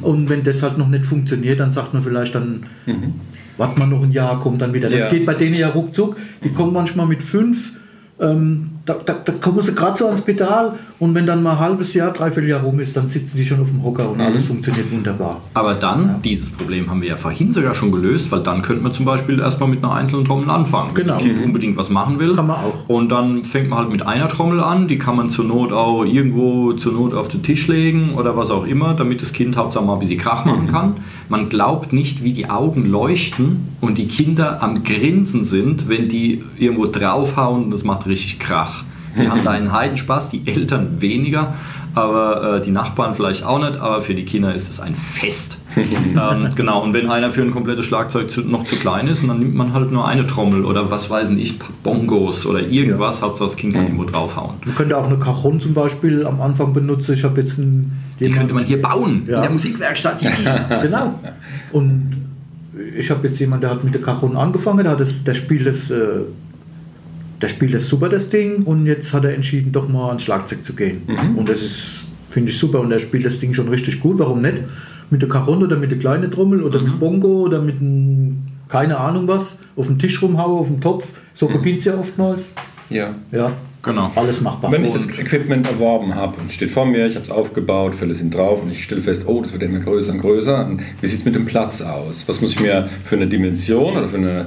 Und 0.03 0.29
wenn 0.29 0.43
das 0.43 0.65
halt 0.65 0.77
noch 0.79 0.89
nicht 0.89 1.05
funktioniert, 1.07 1.61
dann 1.61 1.71
sagt 1.71 1.95
man 1.95 2.03
vielleicht 2.03 2.35
dann, 2.35 2.65
warten 3.57 3.81
wir 3.81 3.87
noch 3.87 4.03
ein 4.03 4.11
Jahr, 4.11 4.41
kommt 4.41 4.61
dann 4.61 4.75
wieder. 4.75 4.91
Das 4.91 5.03
Mhm. 5.03 5.05
Ja. 5.07 5.11
geht 5.13 5.27
bei 5.27 5.35
denen 5.35 5.55
ja 5.55 5.69
ruckzuck. 5.69 6.17
Die 6.43 6.49
kommen 6.49 6.73
manchmal 6.73 7.07
mit 7.07 7.23
fünf, 7.23 7.73
ähm, 8.21 8.71
da, 8.87 8.97
da, 9.05 9.15
da 9.25 9.33
kommen 9.33 9.61
sie 9.61 9.75
gerade 9.75 9.97
so 9.97 10.07
ans 10.07 10.21
Pedal 10.23 10.73
und 10.99 11.15
wenn 11.15 11.25
dann 11.27 11.43
mal 11.43 11.53
ein 11.53 11.59
halbes 11.61 11.95
Jahr, 11.95 12.13
dreiviertel 12.13 12.49
Jahr 12.51 12.61
rum 12.63 12.81
ist, 12.81 12.97
dann 12.97 13.07
sitzen 13.07 13.37
die 13.37 13.45
schon 13.47 13.61
auf 13.61 13.69
dem 13.69 13.83
Hocker 13.85 14.09
und 14.11 14.17
Mhm. 14.19 14.25
alles 14.25 14.47
funktioniert 14.47 14.91
wunderbar. 14.91 15.41
Aber 15.55 15.75
dann, 15.75 16.17
dieses 16.23 16.51
Problem 16.51 16.91
haben 16.91 17.01
wir 17.03 17.11
ja 17.11 17.17
vorhin 17.17 17.53
sogar 17.53 17.75
schon 17.75 17.93
gelöst, 17.93 18.33
weil 18.33 18.41
dann 18.43 18.63
könnte 18.63 18.83
man 18.83 18.93
zum 18.93 19.05
Beispiel 19.05 19.39
erstmal 19.39 19.69
mit 19.69 19.85
einer 19.85 19.95
einzelnen 19.95 20.25
Trommel 20.25 20.51
anfangen. 20.51 20.91
Wenn 20.95 21.05
Genau. 21.05 21.15
das 21.15 21.23
Kind 21.23 21.45
unbedingt 21.45 21.77
was 21.77 21.89
machen 21.91 22.19
will. 22.19 22.35
Kann 22.35 22.47
man 22.49 22.57
auch. 22.57 22.89
Und 22.89 23.11
dann 23.11 23.45
fängt 23.45 23.69
man 23.71 23.79
halt 23.79 23.91
mit 23.91 24.03
einer 24.07 24.29
Trommel 24.29 24.61
an, 24.61 24.89
die 24.89 24.99
kann 24.99 25.17
man 25.17 25.31
zur 25.31 25.45
Not 25.45 25.73
auch 25.73 26.05
irgendwo 26.05 26.73
zur 26.73 26.93
Not 26.93 27.15
auf 27.15 27.29
den 27.29 27.43
Tisch 27.43 27.69
legen 27.69 28.15
oder 28.17 28.37
was 28.37 28.51
auch 28.51 28.67
immer, 28.67 28.95
damit 28.95 29.23
das 29.23 29.33
Kind 29.33 29.57
hauptsächlich 29.57 29.87
mal 29.87 29.95
ein 29.95 30.01
bisschen 30.01 30.19
Krach 30.19 30.45
machen 30.45 30.67
kann. 30.67 30.95
Man 31.29 31.49
glaubt 31.49 31.93
nicht, 31.93 32.25
wie 32.25 32.33
die 32.33 32.51
Augen 32.51 32.85
leuchten 32.87 33.69
und 33.81 33.99
die 33.99 34.07
Kinder 34.09 34.63
am 34.63 34.83
Grinsen 34.83 35.45
sind, 35.45 35.89
wenn 35.89 36.09
die 36.09 36.43
irgendwo 36.59 36.87
draufhauen 36.87 37.65
und 37.65 37.71
das 37.71 37.85
macht 37.85 38.07
richtig 38.11 38.39
Krach. 38.39 38.85
Die 39.19 39.29
haben 39.29 39.43
da 39.43 39.51
einen 39.51 39.73
Heidenspaß, 39.73 40.29
die 40.31 40.47
Eltern 40.47 41.01
weniger, 41.01 41.55
aber 41.95 42.59
äh, 42.59 42.63
die 42.63 42.71
Nachbarn 42.71 43.15
vielleicht 43.15 43.45
auch 43.45 43.59
nicht, 43.59 43.81
aber 43.81 44.01
für 44.03 44.15
die 44.15 44.25
Kinder 44.25 44.55
ist 44.55 44.71
es 44.71 44.79
ein 44.79 44.95
Fest. 44.95 45.59
ähm, 45.77 46.49
genau, 46.55 46.83
und 46.83 46.95
wenn 46.95 47.11
einer 47.11 47.33
für 47.33 47.43
ein 47.43 47.51
komplettes 47.51 47.87
Schlagzeug 47.87 48.31
zu, 48.31 48.43
noch 48.43 48.65
zu 48.65 48.77
klein 48.77 49.09
ist, 49.09 49.27
dann 49.27 49.39
nimmt 49.41 49.55
man 49.55 49.73
halt 49.73 49.91
nur 49.91 50.07
eine 50.07 50.27
Trommel 50.27 50.65
oder 50.65 50.91
was 50.91 51.11
weiß 51.11 51.31
ich, 51.31 51.59
Bongos 51.83 52.47
oder 52.47 52.61
irgendwas, 52.61 53.21
Hauptsache 53.23 53.49
das 53.49 53.57
Kind 53.57 53.75
kann 53.75 53.85
irgendwo 53.85 54.05
draufhauen. 54.05 54.55
Man 54.65 54.75
könnte 54.77 54.97
auch 54.97 55.07
eine 55.07 55.19
Cajon 55.19 55.59
zum 55.59 55.75
Beispiel 55.75 56.25
am 56.25 56.41
Anfang 56.41 56.73
benutzen. 56.73 57.15
Ich 57.15 57.25
habe 57.25 57.41
jetzt 57.41 57.59
einen, 57.59 58.01
Die 58.21 58.31
könnte 58.31 58.55
man 58.55 58.65
hier 58.65 58.81
bauen, 58.81 59.25
Ja. 59.27 59.37
in 59.37 59.43
der 59.43 59.51
Musikwerkstatt. 59.51 60.21
Genau. 60.83 61.15
Und 61.73 62.17
ich 62.97 63.11
habe 63.11 63.27
jetzt 63.27 63.39
jemanden, 63.41 63.63
der 63.63 63.71
hat 63.71 63.85
mit 63.85 63.95
der 63.95 64.01
Cajon 64.01 64.37
angefangen, 64.37 64.85
der, 64.85 64.93
hat 64.93 65.01
das, 65.01 65.25
der 65.25 65.35
spielt 65.35 65.67
das. 65.67 65.91
Äh, 65.91 66.21
der 67.41 67.49
spielt 67.49 67.75
das 67.75 67.89
super, 67.89 68.09
das 68.09 68.29
Ding, 68.31 68.63
und 68.65 68.87
jetzt 68.87 69.13
hat 69.13 69.25
er 69.25 69.35
entschieden, 69.35 69.73
doch 69.73 69.89
mal 69.89 70.09
ans 70.09 70.23
Schlagzeug 70.23 70.65
zu 70.65 70.75
gehen. 70.75 71.03
Und 71.37 71.49
das 71.49 71.63
ist, 71.63 72.01
finde 72.31 72.51
ich 72.51 72.59
super, 72.59 72.81
und 72.81 72.93
er 72.93 72.99
spielt 72.99 73.25
das 73.25 73.39
Ding 73.39 73.55
schon 73.55 73.69
richtig 73.69 74.01
gut, 74.01 74.19
warum 74.19 74.43
nicht? 74.43 74.59
Mit 75.11 75.23
der 75.23 75.29
Cajon 75.29 75.63
oder 75.63 75.77
mit 75.77 75.91
der 75.91 75.99
kleinen 75.99 76.31
Trommel 76.31 76.63
oder 76.63 76.81
mit 76.81 77.01
Bongo 77.01 77.43
oder 77.43 77.61
mit 77.61 77.81
einem, 77.81 78.37
keine 78.69 78.99
Ahnung 78.99 79.27
was, 79.27 79.59
auf 79.77 79.87
dem 79.87 79.99
Tisch 79.99 80.23
rumhauen, 80.23 80.59
auf 80.59 80.69
dem 80.69 80.81
Topf. 80.81 81.09
So 81.35 81.49
beginnt 81.49 81.79
es 81.79 81.87
ja 81.87 81.99
oftmals. 81.99 82.53
Ja. 82.91 83.15
Ja, 83.33 83.53
Genau. 83.83 84.13
alles 84.15 84.41
machbar. 84.41 84.71
Wenn 84.71 84.85
ich 84.85 84.93
das 84.93 85.07
Equipment 85.09 85.67
erworben 85.67 86.15
habe 86.15 86.39
und 86.39 86.47
es 86.47 86.55
steht 86.55 86.71
vor 86.71 86.85
mir, 86.85 87.07
ich 87.07 87.15
habe 87.15 87.25
es 87.25 87.31
aufgebaut, 87.31 87.95
Fälle 87.95 88.15
sind 88.15 88.35
drauf 88.35 88.63
und 88.63 88.71
ich 88.71 88.85
stelle 88.85 89.01
fest, 89.01 89.25
oh, 89.27 89.41
das 89.41 89.53
wird 89.53 89.63
immer 89.63 89.79
größer 89.79 90.13
und 90.13 90.21
größer. 90.21 90.67
Und 90.67 90.83
wie 91.01 91.07
sieht 91.07 91.19
es 91.21 91.25
mit 91.25 91.35
dem 91.35 91.47
Platz 91.47 91.81
aus? 91.81 92.29
Was 92.29 92.41
muss 92.41 92.53
ich 92.53 92.61
mir 92.61 92.89
für 93.07 93.17
eine 93.17 93.27
Dimension 93.27 93.97
oder 93.97 94.09
für 94.09 94.19
eine 94.19 94.47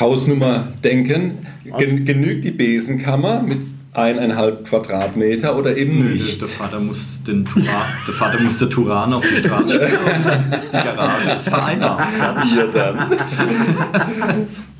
Hausnummer 0.00 0.68
denken? 0.82 1.38
Gen 1.78 2.04
genügt 2.04 2.44
die 2.44 2.50
Besenkammer 2.50 3.42
mit 3.42 3.62
eineinhalb 3.94 4.64
Quadratmeter 4.64 5.56
oder 5.56 5.76
eben 5.76 5.98
Nö, 5.98 6.10
nicht? 6.10 6.40
der 6.40 6.48
Vater 6.48 6.78
muss 6.78 7.22
den 7.26 7.44
Turan, 7.44 7.66
der 8.06 8.14
Vater 8.14 8.40
muss 8.40 8.58
der 8.58 8.70
Turan 8.70 9.12
auf 9.12 9.24
die 9.26 9.36
Straße 9.36 9.74
stellen 9.74 9.98
und 10.16 10.26
dann 10.26 10.52
ist 10.52 10.72
die 10.72 10.76
Garage 10.76 11.30
ist 11.30 11.48
vereinnahmt. 11.48 12.14
Fertig. 12.14 12.56
Ja, 12.56 12.66
dann. 12.66 12.98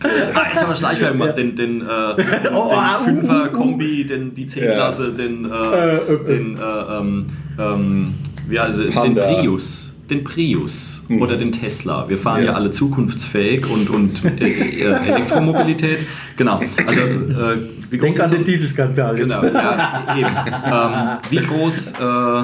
Ah, 0.01 0.47
jetzt 0.51 0.63
haben 0.63 0.69
wir 0.69 0.77
Schleichwerbung. 0.77 1.35
Den, 1.35 1.57
den, 1.57 1.81
äh, 1.81 1.85
den, 1.85 2.55
Oh, 2.55 2.71
ah, 2.73 3.01
den 3.05 3.19
uh, 3.19 3.21
Fünfer-Kombi, 3.21 4.07
den, 4.07 4.35
die 4.35 4.47
C-Klasse, 4.47 5.13
den, 5.13 5.45
äh, 5.45 5.97
äh, 5.97 6.25
den, 6.27 6.57
äh, 6.57 6.61
ähm, 6.61 7.27
ähm, 7.59 8.15
wie 8.49 8.57
es? 8.57 8.77
den. 8.77 9.15
Prius. 9.15 9.88
Den 10.11 10.25
Prius 10.25 11.03
Mhm. 11.09 11.21
oder 11.23 11.37
den 11.37 11.53
Tesla. 11.53 12.09
Wir 12.09 12.17
fahren 12.19 12.41
ja, 12.41 12.47
Ja. 12.47 12.53
alle 12.55 12.71
zukunftsfähig 12.71 13.69
und, 13.69 13.91
und 13.91 14.25
äh, 14.25 14.49
äh, 14.49 15.07
Elektromobilität. 15.07 15.99
Genau. 16.37 16.61
Also, 16.87 17.01
äh, 17.01 17.57
wie 17.91 17.97
groß 17.99 18.01
Denk 18.05 18.15
ist 18.17 18.21
an 18.23 18.31
den 18.31 18.45
Dieselskandal. 18.45 19.15
Genau, 19.17 19.43
ja, 19.45 20.05
eben. 20.17 20.27
Ähm, 20.27 21.19
wie, 21.31 21.37
groß, 21.47 21.93
äh, 21.93 22.43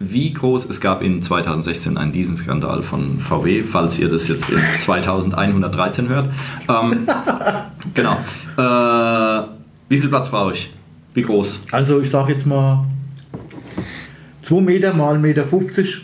wie 0.00 0.32
groß, 0.32 0.66
es 0.68 0.80
gab 0.80 1.02
in 1.02 1.22
2016 1.22 1.96
einen 1.96 2.12
Dieselskandal 2.12 2.82
von 2.82 3.18
VW, 3.20 3.62
falls 3.62 3.98
ihr 3.98 4.08
das 4.08 4.28
jetzt 4.28 4.50
in 4.50 4.58
2113 4.80 6.08
hört. 6.08 6.28
Ähm, 6.68 7.06
genau. 7.94 8.18
Äh, 8.56 9.46
wie 9.88 9.98
viel 10.00 10.08
Platz 10.08 10.28
brauche 10.28 10.52
ich? 10.52 10.70
Wie 11.14 11.22
groß? 11.22 11.60
Also 11.72 12.00
ich 12.00 12.10
sage 12.10 12.32
jetzt 12.32 12.46
mal 12.46 12.84
2 14.42 14.60
Meter 14.60 14.92
mal 14.92 15.14
1,50 15.16 15.18
Meter 15.20 15.46
50 15.46 16.02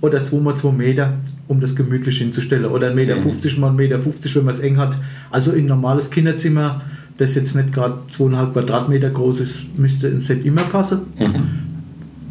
oder 0.00 0.22
2 0.24 0.36
mal 0.40 0.56
2 0.56 0.72
Meter, 0.72 1.14
um 1.48 1.60
das 1.60 1.74
gemütlich 1.76 2.18
hinzustellen. 2.18 2.64
Oder 2.66 2.88
1,50 2.88 2.94
Meter 2.94 3.16
50 3.16 3.58
mal 3.58 3.70
1,50 3.70 3.74
Meter 3.76 3.98
50, 4.00 4.36
wenn 4.36 4.44
man 4.44 4.54
es 4.54 4.60
eng 4.60 4.76
hat. 4.78 4.96
Also 5.30 5.52
in 5.52 5.64
ein 5.64 5.66
normales 5.68 6.10
Kinderzimmer, 6.10 6.80
das 7.18 7.34
jetzt 7.34 7.54
nicht 7.54 7.72
gerade 7.72 7.94
2,5 8.10 8.52
Quadratmeter 8.52 9.10
groß 9.10 9.40
ist, 9.40 9.78
müsste 9.78 10.08
ein 10.08 10.20
Set 10.20 10.44
immer 10.46 10.62
passen. 10.62 11.00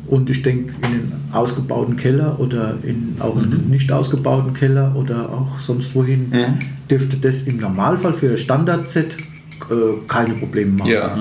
Und 0.08 0.27
ich 0.32 0.41
denke, 0.41 0.73
in 0.82 0.86
einen 0.86 1.12
ausgebauten 1.32 1.95
Keller 1.95 2.39
oder 2.39 2.73
in 2.82 3.15
auch 3.19 3.36
in 3.38 3.43
einen 3.43 3.69
nicht 3.69 3.91
ausgebauten 3.91 4.53
Keller 4.55 4.95
oder 4.95 5.29
auch 5.29 5.60
sonst 5.60 5.93
wohin 5.93 6.29
Mhm. 6.32 6.53
dürfte 6.89 7.17
das 7.17 7.43
im 7.43 7.58
Normalfall 7.58 8.13
für 8.13 8.32
ein 8.32 8.38
Standard-Set 8.39 9.15
äh, 9.69 9.73
keine 10.08 10.34
Probleme 10.34 10.71
machen. 10.71 10.89
Ja. 10.91 11.15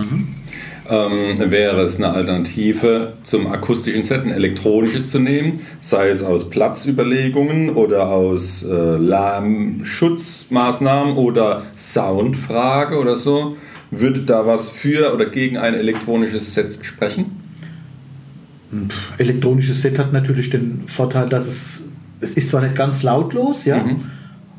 Ähm, 0.90 1.50
wäre 1.50 1.82
es 1.82 1.96
eine 1.96 2.08
Alternative 2.10 3.12
zum 3.22 3.46
akustischen 3.48 4.04
Set, 4.04 4.24
ein 4.24 4.30
elektronisches 4.30 5.10
zu 5.10 5.18
nehmen, 5.18 5.60
sei 5.80 6.08
es 6.08 6.22
aus 6.22 6.48
Platzüberlegungen 6.48 7.74
oder 7.74 8.08
aus 8.08 8.64
äh, 8.64 8.96
Lärmschutzmaßnahmen 8.96 11.16
oder 11.16 11.64
Soundfrage 11.78 12.98
oder 12.98 13.16
so? 13.16 13.56
Würde 13.90 14.20
da 14.20 14.46
was 14.46 14.68
für 14.68 15.12
oder 15.14 15.26
gegen 15.26 15.56
ein 15.58 15.74
elektronisches 15.74 16.54
Set 16.54 16.78
sprechen? 16.82 17.26
Elektronisches 19.18 19.82
Set 19.82 19.98
hat 19.98 20.12
natürlich 20.12 20.50
den 20.50 20.82
Vorteil, 20.86 21.28
dass 21.28 21.46
es, 21.46 21.88
es 22.20 22.34
ist 22.34 22.50
zwar 22.50 22.62
nicht 22.62 22.76
ganz 22.76 23.02
lautlos, 23.02 23.64
ja, 23.64 23.82
Mhm. 23.82 24.02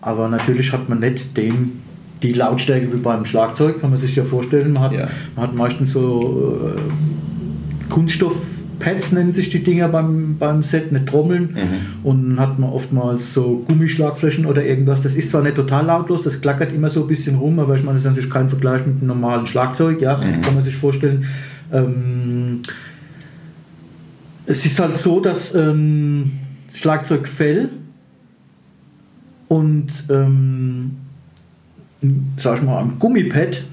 aber 0.01 0.27
natürlich 0.29 0.71
hat 0.73 0.89
man 0.89 0.99
nicht 0.99 1.37
den, 1.37 1.79
die 2.23 2.33
Lautstärke 2.33 2.91
wie 2.91 2.97
beim 2.97 3.25
Schlagzeug, 3.25 3.79
kann 3.81 3.91
man 3.91 3.99
sich 3.99 4.15
ja 4.15 4.23
vorstellen. 4.23 4.73
Man 4.73 4.83
hat, 4.83 4.91
Ja. 4.91 5.07
man 5.35 5.47
hat 5.47 5.55
meistens 5.55 5.91
so 5.93 6.75
äh, 6.75 7.89
Kunststoffpads 7.89 9.13
nennen 9.13 9.31
sich 9.33 9.49
die 9.49 9.63
Dinger 9.63 9.87
beim, 9.89 10.37
beim 10.37 10.61
Set, 10.61 10.91
nicht 10.91 11.07
Trommeln. 11.07 11.55
Und 12.03 12.29
dann 12.35 12.39
hat 12.39 12.59
man 12.59 12.69
oftmals 12.69 13.33
so 13.33 13.63
Gummischlagflächen 13.67 14.45
oder 14.45 14.63
irgendwas. 14.63 15.01
Das 15.01 15.15
ist 15.15 15.29
zwar 15.29 15.41
nicht 15.43 15.55
total 15.55 15.85
lautlos, 15.85 16.23
das 16.23 16.39
klackert 16.41 16.71
immer 16.73 16.89
so 16.89 17.01
ein 17.01 17.07
bisschen 17.07 17.37
rum, 17.37 17.59
aber 17.59 17.75
ich 17.75 17.81
meine, 17.83 17.93
das 17.93 18.01
ist 18.01 18.07
natürlich 18.07 18.29
kein 18.29 18.49
Vergleich 18.49 18.85
mit 18.85 18.97
einem 18.97 19.07
normalen 19.07 19.45
Schlagzeug, 19.45 20.01
ja, 20.01 20.15
kann 20.15 20.53
man 20.53 20.61
sich 20.61 20.75
vorstellen. 20.75 21.25
Ähm, 21.71 22.61
es 24.45 24.65
ist 24.65 24.79
halt 24.79 24.97
so, 24.97 25.19
dass 25.19 25.53
ähm, 25.55 26.31
Schlagzeugfell 26.73 27.69
und 29.47 29.87
ähm, 30.09 30.91
sag 32.37 32.57
ich 32.57 32.63
mal, 32.63 32.79
am 32.79 32.97
Gummipad 32.99 33.63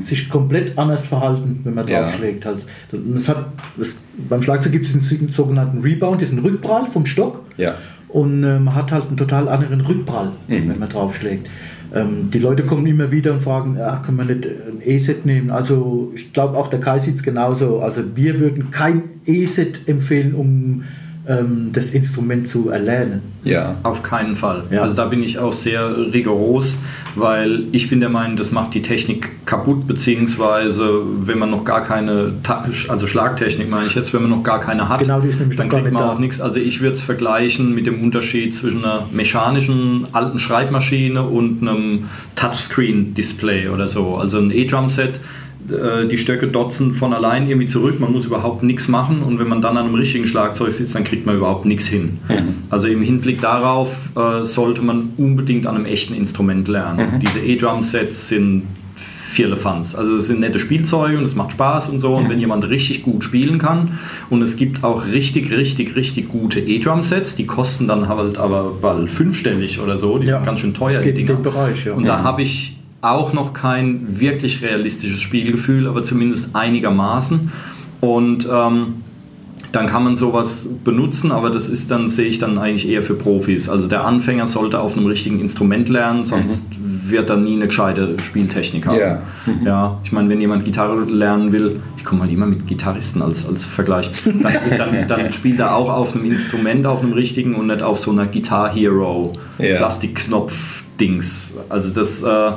sich 0.00 0.28
komplett 0.28 0.76
anders 0.76 1.06
verhalten, 1.06 1.60
wenn 1.62 1.74
man 1.74 1.86
Ja. 1.86 2.02
draufschlägt. 2.02 2.44
Halt. 2.44 2.66
Das 2.90 3.28
hat, 3.28 3.46
das, 3.76 4.00
beim 4.28 4.42
Schlagzeug 4.42 4.72
gibt 4.72 4.86
es 4.86 5.08
den 5.08 5.28
sogenannten 5.28 5.78
Rebound, 5.82 6.20
diesen 6.20 6.40
Rückprall 6.40 6.86
vom 6.86 7.06
Stock. 7.06 7.44
Ja. 7.56 7.76
Und 8.08 8.40
man 8.40 8.74
hat 8.74 8.90
halt 8.90 9.06
einen 9.06 9.16
total 9.16 9.48
anderen 9.48 9.80
Rückprall, 9.82 10.32
Mhm. 10.48 10.68
wenn 10.70 10.78
man 10.80 10.88
draufschlägt. 10.88 11.46
Ähm, 11.94 12.28
die 12.32 12.40
Leute 12.40 12.64
kommen 12.64 12.86
immer 12.86 13.12
wieder 13.12 13.32
und 13.32 13.40
fragen, 13.40 13.76
ja, 13.78 14.02
können 14.04 14.18
wir 14.18 14.24
nicht 14.24 14.46
ein 14.46 14.82
E-Set 14.84 15.24
nehmen? 15.24 15.50
Also 15.50 16.10
ich 16.14 16.32
glaube 16.32 16.56
auch 16.58 16.66
der 16.68 16.80
Kai 16.80 16.98
sieht 16.98 17.14
es 17.14 17.22
genauso. 17.22 17.78
Also 17.80 18.02
wir 18.16 18.40
würden 18.40 18.72
kein 18.72 19.02
E-Set 19.26 19.86
empfehlen, 19.86 20.34
um 20.34 20.82
ähm, 21.28 21.70
das 21.72 21.90
Instrument 21.90 22.48
zu 22.48 22.70
erlernen. 22.70 23.20
Ja. 23.44 23.72
Auf 23.82 24.02
keinen 24.02 24.34
Fall. 24.34 24.64
Ja. 24.70 24.82
Also 24.82 24.96
da 24.96 25.04
bin 25.04 25.22
ich 25.22 25.38
auch 25.38 25.52
sehr 25.52 25.96
rigoros, 26.12 26.76
weil 27.14 27.64
ich 27.72 27.90
bin 27.90 28.00
der 28.00 28.08
Meinung, 28.08 28.36
das 28.36 28.50
macht 28.50 28.72
die 28.74 28.80
Technik 28.82 29.44
kaputt, 29.46 29.86
beziehungsweise 29.86 31.02
wenn 31.24 31.38
man 31.38 31.50
noch 31.50 31.64
gar 31.64 31.82
keine, 31.82 32.32
also 32.88 33.06
Schlagtechnik 33.06 33.68
meine 33.70 33.86
ich 33.86 33.94
jetzt, 33.94 34.12
wenn 34.14 34.22
man 34.22 34.30
noch 34.30 34.42
gar 34.42 34.58
keine 34.60 34.88
hat, 34.88 35.00
Genau, 35.00 35.20
die 35.20 35.28
ist 35.28 35.38
nämlich 35.38 35.58
dann 35.58 35.68
kriegt 35.68 35.84
man 35.92 36.02
da. 36.02 36.12
auch 36.12 36.18
nichts. 36.18 36.40
Also 36.40 36.58
ich 36.60 36.80
würde 36.80 36.94
es 36.94 37.02
vergleichen 37.02 37.74
mit 37.74 37.86
dem 37.86 38.02
Unterschied 38.02 38.54
zwischen 38.54 38.84
einer 38.84 39.06
mechanischen 39.12 40.06
alten 40.12 40.38
Schreibmaschine 40.38 41.22
und 41.22 41.60
einem 41.62 42.08
Touchscreen-Display 42.36 43.68
oder 43.68 43.86
so. 43.88 44.16
Also 44.16 44.38
ein 44.38 44.50
E-Drum-Set 44.50 45.20
die 45.68 46.18
Stöcke 46.18 46.48
dotzen 46.48 46.92
von 46.92 47.12
allein 47.12 47.48
irgendwie 47.48 47.66
zurück, 47.66 48.00
man 48.00 48.12
muss 48.12 48.24
überhaupt 48.26 48.62
nichts 48.62 48.88
machen. 48.88 49.22
Und 49.22 49.38
wenn 49.38 49.48
man 49.48 49.60
dann 49.60 49.76
an 49.76 49.86
einem 49.86 49.94
richtigen 49.94 50.26
Schlagzeug 50.26 50.72
sitzt, 50.72 50.94
dann 50.94 51.04
kriegt 51.04 51.26
man 51.26 51.36
überhaupt 51.36 51.64
nichts 51.66 51.86
hin. 51.86 52.18
Also 52.70 52.88
im 52.88 53.02
Hinblick 53.02 53.40
darauf 53.40 54.10
äh, 54.16 54.44
sollte 54.44 54.82
man 54.82 55.10
unbedingt 55.16 55.66
an 55.66 55.76
einem 55.76 55.84
echten 55.86 56.14
Instrument 56.14 56.68
lernen. 56.68 57.20
Diese 57.20 57.40
E-Drum-Sets 57.40 58.28
sind 58.28 58.62
Firlefanz. 58.96 59.94
Also 59.94 60.16
es 60.16 60.26
sind 60.26 60.40
nette 60.40 60.58
Spielzeuge 60.58 61.18
und 61.18 61.24
es 61.24 61.34
macht 61.36 61.52
Spaß 61.52 61.90
und 61.90 62.00
so. 62.00 62.14
Und 62.14 62.28
wenn 62.30 62.38
jemand 62.38 62.68
richtig 62.68 63.02
gut 63.02 63.22
spielen 63.22 63.58
kann 63.58 63.98
und 64.30 64.42
es 64.42 64.56
gibt 64.56 64.82
auch 64.82 65.06
richtig, 65.06 65.52
richtig, 65.52 65.96
richtig 65.96 66.28
gute 66.28 66.60
E-Drum-Sets, 66.60 67.36
die 67.36 67.46
kosten 67.46 67.86
dann 67.86 68.08
halt 68.08 68.38
aber 68.38 68.72
bald 68.80 69.10
fünfstellig 69.10 69.80
oder 69.80 69.98
so, 69.98 70.18
die 70.18 70.26
Ja, 70.26 70.36
sind 70.36 70.46
ganz 70.46 70.60
schön 70.60 70.74
teuer, 70.74 70.94
das 70.94 71.02
geht 71.02 71.18
in 71.18 71.26
den 71.26 71.42
Bereich, 71.42 71.84
ja. 71.84 71.92
Und 71.92 72.08
da 72.08 72.22
habe 72.22 72.42
ich 72.42 72.77
auch 73.00 73.32
noch 73.32 73.52
kein 73.52 74.20
wirklich 74.20 74.62
realistisches 74.62 75.20
Spielgefühl, 75.20 75.86
aber 75.86 76.02
zumindest 76.02 76.54
einigermaßen. 76.54 77.52
Und 78.00 78.48
ähm, 78.50 78.94
dann 79.72 79.86
kann 79.86 80.02
man 80.04 80.16
sowas 80.16 80.66
benutzen, 80.84 81.30
aber 81.30 81.50
das 81.50 81.68
ist 81.68 81.90
dann, 81.90 82.08
sehe 82.08 82.26
ich 82.26 82.38
dann 82.38 82.58
eigentlich 82.58 82.88
eher 82.88 83.02
für 83.02 83.14
Profis. 83.14 83.68
Also 83.68 83.86
der 83.88 84.04
Anfänger 84.04 84.46
sollte 84.46 84.80
auf 84.80 84.96
einem 84.96 85.06
richtigen 85.06 85.40
Instrument 85.40 85.88
lernen, 85.88 86.24
sonst 86.24 86.64
wird 86.80 87.30
er 87.30 87.36
nie 87.36 87.54
eine 87.56 87.66
gescheite 87.66 88.16
Spieltechnik 88.22 88.86
haben. 88.86 88.98
Ja. 88.98 89.22
Ja, 89.64 89.98
ich 90.04 90.12
meine, 90.12 90.28
wenn 90.28 90.40
jemand 90.40 90.64
Gitarre 90.64 91.04
lernen 91.04 91.52
will, 91.52 91.80
ich 91.96 92.04
komme 92.04 92.22
halt 92.22 92.32
immer 92.32 92.46
mit 92.46 92.66
Gitarristen 92.66 93.22
als, 93.22 93.46
als 93.46 93.64
Vergleich, 93.64 94.10
dann, 94.24 94.56
dann, 94.76 95.08
dann 95.08 95.32
spielt 95.32 95.58
er 95.58 95.74
auch 95.74 95.90
auf 95.90 96.14
einem 96.14 96.30
Instrument, 96.30 96.86
auf 96.86 97.02
einem 97.02 97.12
richtigen 97.12 97.54
und 97.54 97.66
nicht 97.68 97.82
auf 97.82 97.98
so 97.98 98.10
einer 98.10 98.26
Guitar 98.26 98.72
Hero 98.72 99.32
Ja. 99.58 99.76
Plastikknopf-Dings. 99.76 101.54
Also 101.68 101.92
das, 101.92 102.22
äh, 102.22 102.50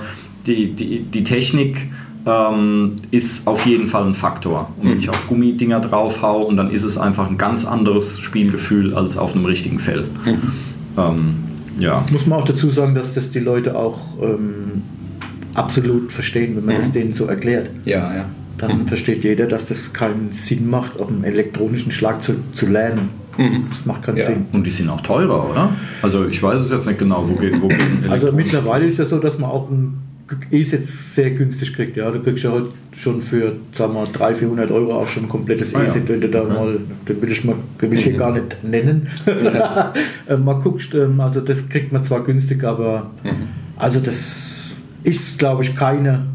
die, 0.48 0.74
die, 0.74 1.00
die 1.04 1.24
Technik 1.24 1.88
ähm, 2.26 2.96
ist 3.10 3.48
auf 3.48 3.66
jeden 3.66 3.88
Fall 3.88 4.06
ein 4.06 4.16
Faktor. 4.16 4.72
Und 4.82 4.92
wenn 4.92 5.00
ich 5.00 5.10
auf 5.10 5.28
Gummidinger 5.28 5.80
drauf 5.80 6.22
hau 6.22 6.44
und 6.44 6.58
dann 6.58 6.72
ist 6.72 6.84
es 6.84 6.98
einfach 6.98 7.30
ein 7.30 7.38
ganz 7.38 7.66
anderes 7.66 8.20
Spielgefühl 8.20 8.94
als 8.96 9.18
auf 9.18 9.36
einem 9.36 9.46
richtigen 9.46 9.80
Fell. 9.80 10.06
Ähm, 10.98 11.36
ja. 11.78 12.04
Muss 12.12 12.28
man 12.28 12.40
auch 12.40 12.46
dazu 12.46 12.70
sagen, 12.70 12.94
dass 12.94 13.14
das 13.14 13.32
die 13.32 13.40
Leute 13.40 13.76
auch 13.76 14.00
ähm, 14.22 14.84
absolut 15.56 16.12
verstehen, 16.12 16.56
wenn 16.56 16.66
man 16.66 16.76
das 16.76 16.92
denen 16.92 17.14
so 17.14 17.26
erklärt. 17.26 17.72
Ja, 17.86 18.16
ja. 18.16 18.26
Dann 18.58 18.86
versteht 18.86 19.24
jeder, 19.24 19.48
dass 19.48 19.68
das 19.68 19.92
keinen 19.92 20.32
Sinn 20.32 20.70
macht, 20.70 21.00
auf 21.00 21.08
einem 21.08 21.24
elektronischen 21.24 21.92
Schlagzeug 21.92 22.38
zu 22.54 22.68
lernen. 22.68 23.10
Das 23.72 23.86
macht 23.86 24.04
keinen 24.04 24.18
Ja. 24.18 24.26
Sinn. 24.26 24.46
Und 24.52 24.66
die 24.68 24.72
sind 24.72 24.90
auch 24.90 25.02
teurer, 25.02 25.50
oder? 25.50 25.70
Also 26.04 26.28
ich 26.28 26.44
weiß 26.44 26.62
es 26.62 26.70
jetzt 26.70 26.86
nicht 26.86 27.00
genau, 27.00 27.26
wo 27.28 27.34
geht, 27.36 27.60
wo 27.60 27.70
geht 27.70 27.80
ein 27.80 28.06
Also 28.10 28.32
mittlerweile 28.32 28.86
ist 28.86 29.00
ja 29.00 29.06
so, 29.06 29.18
dass 29.18 29.40
man 29.40 29.50
auch 29.50 29.72
ein 29.72 29.98
E-Set 30.52 30.86
sehr 30.86 31.32
günstig 31.32 31.74
kriegt. 31.74 31.98
Ja, 31.98 32.12
du 32.12 32.20
kriegst 32.22 32.44
ja 32.44 32.52
heute 32.52 32.70
schon 32.98 33.22
für 33.22 33.56
sagen 33.72 33.94
wir, 33.94 34.06
300, 34.06 34.38
400 34.38 34.72
Euro 34.72 34.94
auch 34.94 35.08
schon 35.08 35.24
ein 35.24 35.30
komplettes 35.30 35.74
Ah 35.76 35.80
ja. 35.80 35.86
E-Set, 35.86 36.08
wenn 36.10 36.22
du 36.22 36.30
da 36.30 36.44
mal, 36.44 36.80
den 37.08 37.22
will 37.22 37.32
ich, 37.32 37.44
mal, 37.44 37.56
will 37.80 37.94
ich 37.94 38.04
hier 38.04 38.18
gar 38.18 38.32
nicht 38.32 38.64
nennen, 38.64 39.08
äh, 40.28 40.38
mal 40.38 40.60
guckst. 40.62 40.94
Ähm, 40.94 41.20
also 41.20 41.42
das 41.42 41.70
kriegt 41.70 41.92
man 41.92 42.04
zwar 42.04 42.24
günstig, 42.24 42.64
aber 42.64 43.12
also 43.78 44.00
das 44.00 44.76
ist, 45.04 45.40
glaube 45.40 45.64
ich, 45.64 45.76
keine 45.76 46.26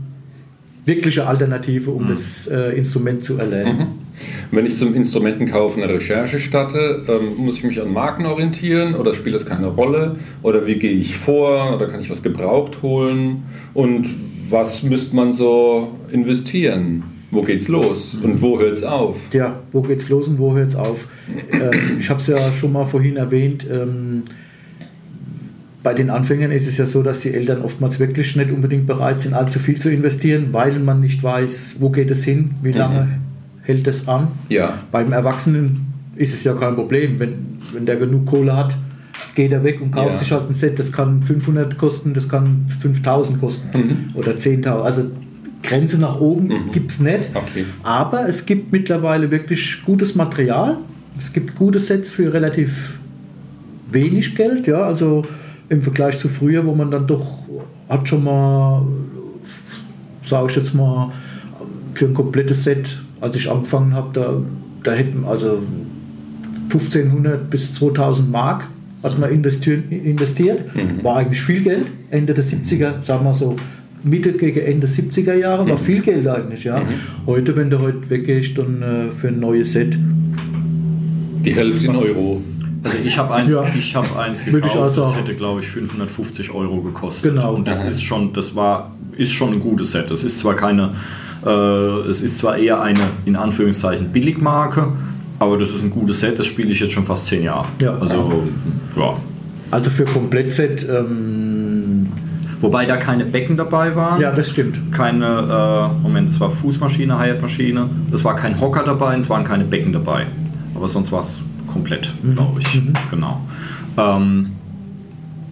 wirkliche 0.87 1.27
Alternative, 1.27 1.91
um 1.91 2.07
das 2.07 2.47
äh, 2.47 2.77
Instrument 2.77 3.25
zu 3.25 3.39
erlernen. 3.39 4.07
Wenn 4.51 4.65
ich 4.65 4.77
zum 4.77 4.95
Instrumentenkauf 4.95 5.77
eine 5.77 5.89
Recherche 5.89 6.39
statte, 6.39 7.03
ähm, 7.09 7.45
muss 7.45 7.59
ich 7.59 7.65
mich 7.65 7.81
an 7.81 7.93
Marken 7.93 8.25
orientieren 8.25 8.95
oder 8.95 9.13
spielt 9.13 9.35
das 9.35 9.45
keine 9.45 9.67
Rolle? 9.67 10.17
Oder 10.43 10.67
wie 10.67 10.77
gehe 10.77 10.93
ich 10.93 11.17
vor? 11.17 11.75
Oder 11.75 11.89
kann 11.89 12.01
ich 12.01 12.09
was 12.09 12.23
gebraucht 12.23 12.83
holen? 12.83 13.43
Und 13.75 14.09
was 14.49 14.85
müsste 14.85 15.17
man 15.17 15.33
so 15.33 15.99
investieren? 16.13 17.03
Wo 17.33 17.43
geht's 17.43 17.67
los? 17.67 18.17
Und 18.23 18.41
wo 18.41 18.59
hört's 18.61 18.85
auf? 18.85 19.17
Ja, 19.33 19.59
wo 19.73 19.83
geht's 19.83 20.09
los 20.09 20.29
und 20.29 20.39
wo 20.39 20.55
hört's 20.55 20.77
auf? 20.77 21.09
ähm, 21.53 21.97
ich 21.99 22.09
habe 22.09 22.21
es 22.21 22.29
ja 22.29 22.39
schon 22.53 22.73
mal 22.73 22.85
vorhin 22.85 23.17
erwähnt. 23.17 23.67
Ähm, 23.71 24.23
bei 25.87 25.95
den 25.95 26.11
Anfängern 26.11 26.51
ist 26.51 26.67
es 26.67 26.79
ja 26.79 26.87
so, 26.87 27.05
dass 27.05 27.21
die 27.21 27.33
Eltern 27.33 27.63
oftmals 27.63 28.01
wirklich 28.01 28.35
nicht 28.35 28.51
unbedingt 28.51 28.89
bereit 28.89 29.21
sind, 29.21 29.35
allzu 29.35 29.61
viel 29.61 29.79
zu 29.81 29.89
investieren, 29.89 30.49
weil 30.51 30.81
man 30.81 30.99
nicht 30.99 31.23
weiß, 31.23 31.77
wo 31.79 31.91
geht 31.91 32.11
es 32.11 32.25
hin, 32.25 32.51
wie 32.61 32.73
lange 32.73 33.21
hält 33.63 33.87
es 33.87 34.09
an. 34.09 34.27
Ja, 34.49 34.81
Beim 34.91 35.13
Erwachsenen 35.13 35.87
ist 36.17 36.35
es 36.35 36.43
ja 36.43 36.55
kein 36.55 36.75
Problem. 36.75 37.21
Wenn, 37.21 37.35
wenn 37.73 37.87
der 37.87 37.95
genug 37.99 38.27
Kohle 38.27 38.57
hat, 38.57 38.77
geht 39.37 39.53
er 39.53 39.63
weg 39.63 39.81
und 39.81 39.93
kauft 39.93 40.15
Ja. 40.15 40.19
sich 40.19 40.33
halt 40.33 40.51
ein 40.51 40.55
Set. 40.55 40.77
Das 40.81 40.91
kann 40.91 41.23
500 41.23 41.79
kosten, 41.79 42.15
das 42.15 42.29
kann 42.29 42.67
5000 42.81 43.41
kosten 43.41 44.11
oder 44.15 44.33
10.000. 44.33 44.67
Also 44.83 45.09
Grenze 45.63 46.01
nach 46.01 46.21
oben 46.21 46.73
gibt 46.73 46.91
es 46.91 46.99
nicht. 46.99 47.29
Okay. 47.33 47.65
Aber 47.85 48.29
es 48.29 48.45
gibt 48.45 48.73
mittlerweile 48.73 49.31
wirklich 49.31 49.85
gutes 49.87 50.17
Material. 50.17 50.79
Es 51.17 51.33
gibt 51.33 51.55
gute 51.55 51.79
Sets 51.79 52.11
für 52.11 52.33
relativ 52.33 52.99
wenig 53.93 54.35
Geld. 54.35 54.67
Ja, 54.67 54.81
also 54.81 55.25
im 55.69 55.83
Vergleich 55.83 56.19
zu 56.19 56.29
früher, 56.29 56.65
wo 56.67 56.75
man 56.75 56.91
dann 56.91 57.07
doch 57.07 57.45
hat 57.89 58.09
schon 58.09 58.25
mal, 58.25 58.83
sage 60.25 60.49
ich 60.51 60.57
jetzt 60.57 60.75
mal, 60.75 61.13
für 61.95 62.07
ein 62.07 62.15
komplettes 62.15 62.65
Set, 62.65 62.99
als 63.21 63.37
ich 63.37 63.51
angefangen 63.51 63.95
habe, 63.95 64.11
da, 64.13 64.35
da 64.83 64.93
hätten 64.93 65.25
also 65.25 65.63
1500 66.65 67.49
bis 67.49 67.75
2000 67.75 68.31
Mark 68.31 68.67
hat 69.03 69.19
man 69.19 69.31
investiert, 69.31 69.91
investiert. 69.91 70.65
war 71.03 71.19
eigentlich 71.19 71.41
viel 71.41 71.63
Geld, 71.63 71.87
Ende 72.11 72.35
der 72.35 72.45
70er, 72.45 73.05
sagen 73.05 73.25
wir 73.25 73.35
so, 73.35 73.57
Mitte 74.03 74.33
gegen 74.33 74.61
Ende 74.61 74.87
70er 74.87 75.35
Jahre, 75.35 75.69
war 75.69 75.77
viel 75.77 76.01
Geld 76.01 76.27
eigentlich. 76.27 76.65
Ja. 76.65 76.83
Heute, 77.27 77.57
wenn 77.57 77.71
du 77.71 77.81
heute 77.81 78.09
weggehst 78.11 78.59
dann, 78.59 78.83
äh, 78.83 79.11
für 79.13 79.29
ein 79.29 79.41
neues 79.41 79.73
Set, 79.73 79.97
Die 81.45 81.55
Hälfte 81.55 81.87
in 81.87 81.97
Euro. 81.97 82.41
Also 82.87 82.99
ich 83.05 83.19
habe 83.19 83.35
eins, 83.35 83.53
Ja. 83.53 83.65
ich 83.77 83.95
habe 83.97 84.19
eins 84.19 84.45
gekauft, 84.45 84.75
das 84.77 84.95
sagen. 84.95 85.15
hätte 85.17 85.35
glaube 85.35 85.61
ich 85.61 85.67
550 85.69 86.53
Euro 86.53 86.81
gekostet. 86.83 87.35
Genau. 87.35 87.55
Und 87.55 87.67
das 87.67 87.85
ist 87.85 88.03
schon, 88.03 88.33
das 88.33 88.55
war, 88.55 88.93
ist 89.17 89.33
schon 89.33 89.53
ein 89.55 89.61
gutes 89.61 89.91
Set. 89.93 90.11
Das 90.11 90.25
ist 90.25 90.39
zwar 90.39 90.55
keine, 90.55 90.91
äh, 91.45 91.51
es 92.09 92.23
ist 92.23 92.39
zwar 92.39 92.57
eher 92.57 92.81
eine 92.81 93.01
in 93.25 93.37
Anführungszeichen 93.37 94.11
Billigmarke, 94.13 94.89
aber 95.39 95.59
das 95.59 95.71
ist 95.71 95.83
ein 95.83 95.91
gutes 95.91 96.21
Set. 96.21 96.39
Das 96.39 96.47
spiele 96.47 96.71
ich 96.71 96.81
jetzt 96.81 96.93
schon 96.93 97.05
fast 97.05 97.27
zehn 97.27 97.43
Jahre. 97.43 97.67
Ja. 97.81 97.97
Also 97.99 98.43
ja. 98.97 99.15
Also 99.71 99.91
für 99.91 100.05
Komplettset, 100.05 100.87
ähm, 100.89 102.09
Wobei 102.61 102.87
da 102.87 102.97
keine 102.97 103.27
Becken 103.27 103.57
dabei 103.59 103.95
waren. 103.97 104.19
ja, 104.21 104.31
das 104.33 104.49
stimmt. 104.51 104.91
keine, 104.91 105.27
äh, 105.27 106.03
Moment, 106.03 106.31
es 106.31 106.41
war 106.41 106.51
Fußmaschine, 106.51 107.19
Hi-Hat-Maschine. 107.19 107.91
Es 108.13 108.25
war 108.25 108.35
kein 108.35 108.59
Hocker 108.61 108.83
dabei, 108.83 109.15
und 109.15 109.21
es 109.21 109.29
waren 109.29 109.45
keine 109.45 109.65
Becken 109.65 109.93
dabei. 109.93 110.27
Aber 110.75 110.89
sonst 110.89 111.13
war 111.13 111.21
es 111.21 111.43
komplett, 111.77 112.13
Mhm. 112.23 112.35
glaube 112.35 112.61
ich. 112.61 112.83
Genau. 113.11 113.41
Ähm, 113.99 114.51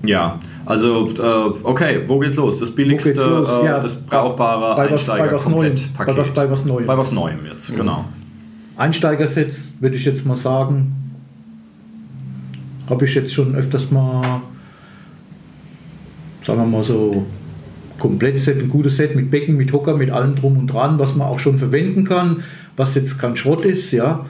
ja, 0.04 0.38
also, 0.66 1.08
äh, 1.10 1.58
okay, 1.62 2.00
wo 2.06 2.18
geht's 2.18 2.36
los? 2.36 2.58
Das 2.58 2.70
billigste, 2.70 3.12
los? 3.12 3.48
Äh, 3.48 3.64
Ja, 3.66 3.78
das 3.80 3.94
brauchbare 3.96 4.74
bei 4.76 4.90
was- 4.90 5.06
bei 5.06 5.32
was 5.32 5.48
Neuem. 5.48 5.74
Bei 5.96 6.16
was- 6.16 6.30
bei 6.30 6.50
was 6.50 6.64
Neuem. 6.64 6.82
Mhm. 6.84 6.86
Bei 6.86 6.98
was 6.98 7.12
Neuem 7.12 7.38
jetzt, 7.50 7.74
genau. 7.74 8.04
Einsteigersets 8.76 9.70
würde 9.80 9.96
ich 9.96 10.04
jetzt 10.04 10.26
mal 10.26 10.36
sagen, 10.36 10.94
habe 12.90 13.04
ich 13.04 13.14
jetzt 13.14 13.32
schon 13.32 13.54
öfters 13.54 13.90
mal, 13.90 14.40
sagen 16.42 16.58
wir 16.60 16.66
mal 16.66 16.84
so, 16.84 17.24
Komplettset, 17.98 18.60
ein 18.60 18.68
gutes 18.68 18.96
Set 18.96 19.14
mit 19.14 19.30
Becken, 19.30 19.56
mit 19.56 19.72
Hocker, 19.72 19.96
mit 19.96 20.10
allem 20.10 20.34
drum 20.34 20.58
und 20.58 20.66
dran, 20.66 20.98
was 20.98 21.14
man 21.14 21.28
auch 21.28 21.38
schon 21.38 21.56
verwenden 21.58 22.04
kann, 22.04 22.42
was 22.76 22.96
jetzt 22.96 23.18
kein 23.20 23.36
Schrott 23.36 23.64
ist, 23.64 23.92
ja. 23.92 24.26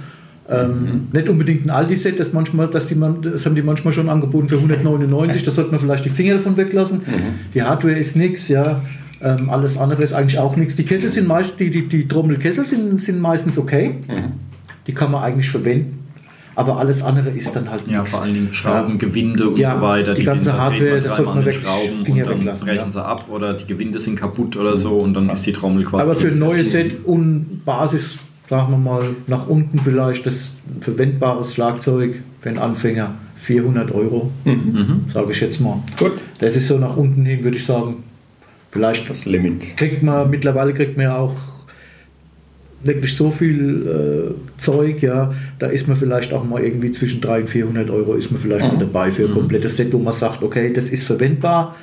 Ähm, 0.49 1.09
Nicht 1.13 1.29
unbedingt 1.29 1.65
ein 1.65 1.71
Aldi-Set, 1.71 2.21
das, 2.21 2.33
manchmal, 2.35 2.69
das, 2.69 2.87
die 2.87 2.95
man, 2.95 3.23
das 3.23 3.47
haben 3.47 3.55
die 3.55 3.63
manchmal 3.63 3.95
schon 3.95 4.09
angeboten 4.11 4.49
für 4.49 4.57
199, 4.57 5.43
da 5.43 5.51
sollte 5.51 5.71
man 5.71 5.81
vielleicht 5.81 6.05
die 6.05 6.11
Finger 6.11 6.35
davon 6.35 6.57
weglassen. 6.57 7.01
Die 7.55 7.63
Hardware 7.63 7.95
ist 7.99 8.15
nichts, 8.17 8.49
ja. 8.49 8.83
Ähm, 9.23 9.49
alles 9.49 9.79
andere 9.79 10.03
ist 10.03 10.13
eigentlich 10.13 10.39
auch 10.39 10.55
nichts. 10.57 10.77
Die 10.77 10.85
Kessel 10.85 11.11
sind 11.11 11.29
meist, 11.29 11.59
die, 11.61 11.71
die, 11.71 11.89
die 11.89 12.07
Trommelkessel 12.07 12.67
sind, 12.67 13.01
sind 13.01 13.21
meistens 13.21 13.57
okay. 13.57 13.95
Die 14.87 14.93
kann 14.93 15.11
man 15.11 15.23
eigentlich 15.23 15.49
verwenden. 15.49 16.01
Aber 16.57 16.77
alles 16.79 17.03
andere 17.03 17.31
ist 17.31 17.57
dann 17.57 17.69
halt 17.71 17.83
Ja, 17.89 17.99
nichts. 18.01 18.13
vor 18.13 18.23
allen 18.23 18.35
Dingen 18.35 18.49
Schrauben, 18.53 18.99
Gewinde 18.99 19.49
und 19.49 19.59
Ja, 19.59 19.77
so 19.77 19.83
weiter. 19.83 20.15
die 20.15 20.23
ganze 20.23 20.51
Gewinde 20.51 20.63
Hardware, 20.63 21.01
das 21.01 21.17
sollte 21.17 21.31
man 21.35 21.45
wirklich 21.45 21.65
Schrauben 21.65 22.05
Finger 22.05 22.23
und 22.25 22.31
dann 22.31 22.39
weglassen, 22.41 22.67
brechen 22.67 22.85
ja. 22.85 22.91
sie 22.93 23.05
ab 23.05 23.27
oder 23.29 23.55
die 23.55 23.67
Gewinde 23.67 23.99
sind 24.01 24.17
kaputt 24.21 24.57
oder 24.57 24.77
so 24.77 24.91
und 25.01 25.15
dann 25.15 25.31
ist 25.31 25.45
die 25.47 25.53
Trommel 25.53 25.85
quasi. 25.85 26.03
Aber 26.03 26.15
für 26.15 26.29
ein 26.29 26.39
neues 26.39 26.71
Set 26.71 27.05
und 27.05 27.65
Basis, 27.65 28.19
sagen 28.49 28.71
wir 28.73 28.79
mal, 28.79 29.07
nach 29.27 29.47
unten 29.47 29.79
vielleicht 29.79 30.27
das 30.27 30.55
verwendbares 30.81 31.55
Schlagzeug 31.55 32.21
für 32.41 32.49
einen 32.51 32.59
Anfänger 32.59 33.15
400 33.37 33.91
Euro, 33.93 34.31
Mhm. 34.45 35.07
sage 35.13 35.33
ich 35.33 35.41
jetzt 35.41 35.61
mal. 35.61 35.83
Gut. 35.99 36.13
Das 36.39 36.57
ist 36.57 36.69
so 36.69 36.79
nach 36.79 36.97
unten 36.97 37.25
hin, 37.25 37.43
würde 37.45 37.57
ich 37.57 37.65
sagen. 37.67 38.03
Vielleicht 38.71 39.09
Das 39.09 39.25
Limit. 39.25 39.77
kriegt 39.77 40.03
man, 40.03 40.29
mittlerweile 40.31 40.75
kriegt 40.75 40.97
man 40.97 41.05
ja 41.07 41.17
auch 41.19 41.37
wirklich 42.83 43.17
so 43.17 43.31
viel 43.31 44.35
äh, 44.37 44.61
Zeug, 44.61 45.01
ja, 45.03 45.33
da 45.59 45.69
ist 45.69 45.89
man 45.89 45.97
vielleicht 45.97 46.33
auch 46.35 46.45
mal 46.45 46.63
irgendwie 46.63 46.93
zwischen 46.93 47.21
300 47.23 47.43
und 47.45 47.51
400 47.51 47.91
Euro 47.91 48.15
ist 48.15 48.31
man 48.31 48.41
vielleicht 48.41 48.67
mal 48.67 48.77
dabei 48.79 49.11
für 49.11 49.25
ein 49.27 49.33
komplettes 49.33 49.77
Set, 49.79 49.93
wo 49.93 49.99
man 49.99 50.13
sagt, 50.13 50.43
okay, 50.43 50.71
das 50.73 50.91
ist 50.91 51.05
verwendbar, 51.05 51.77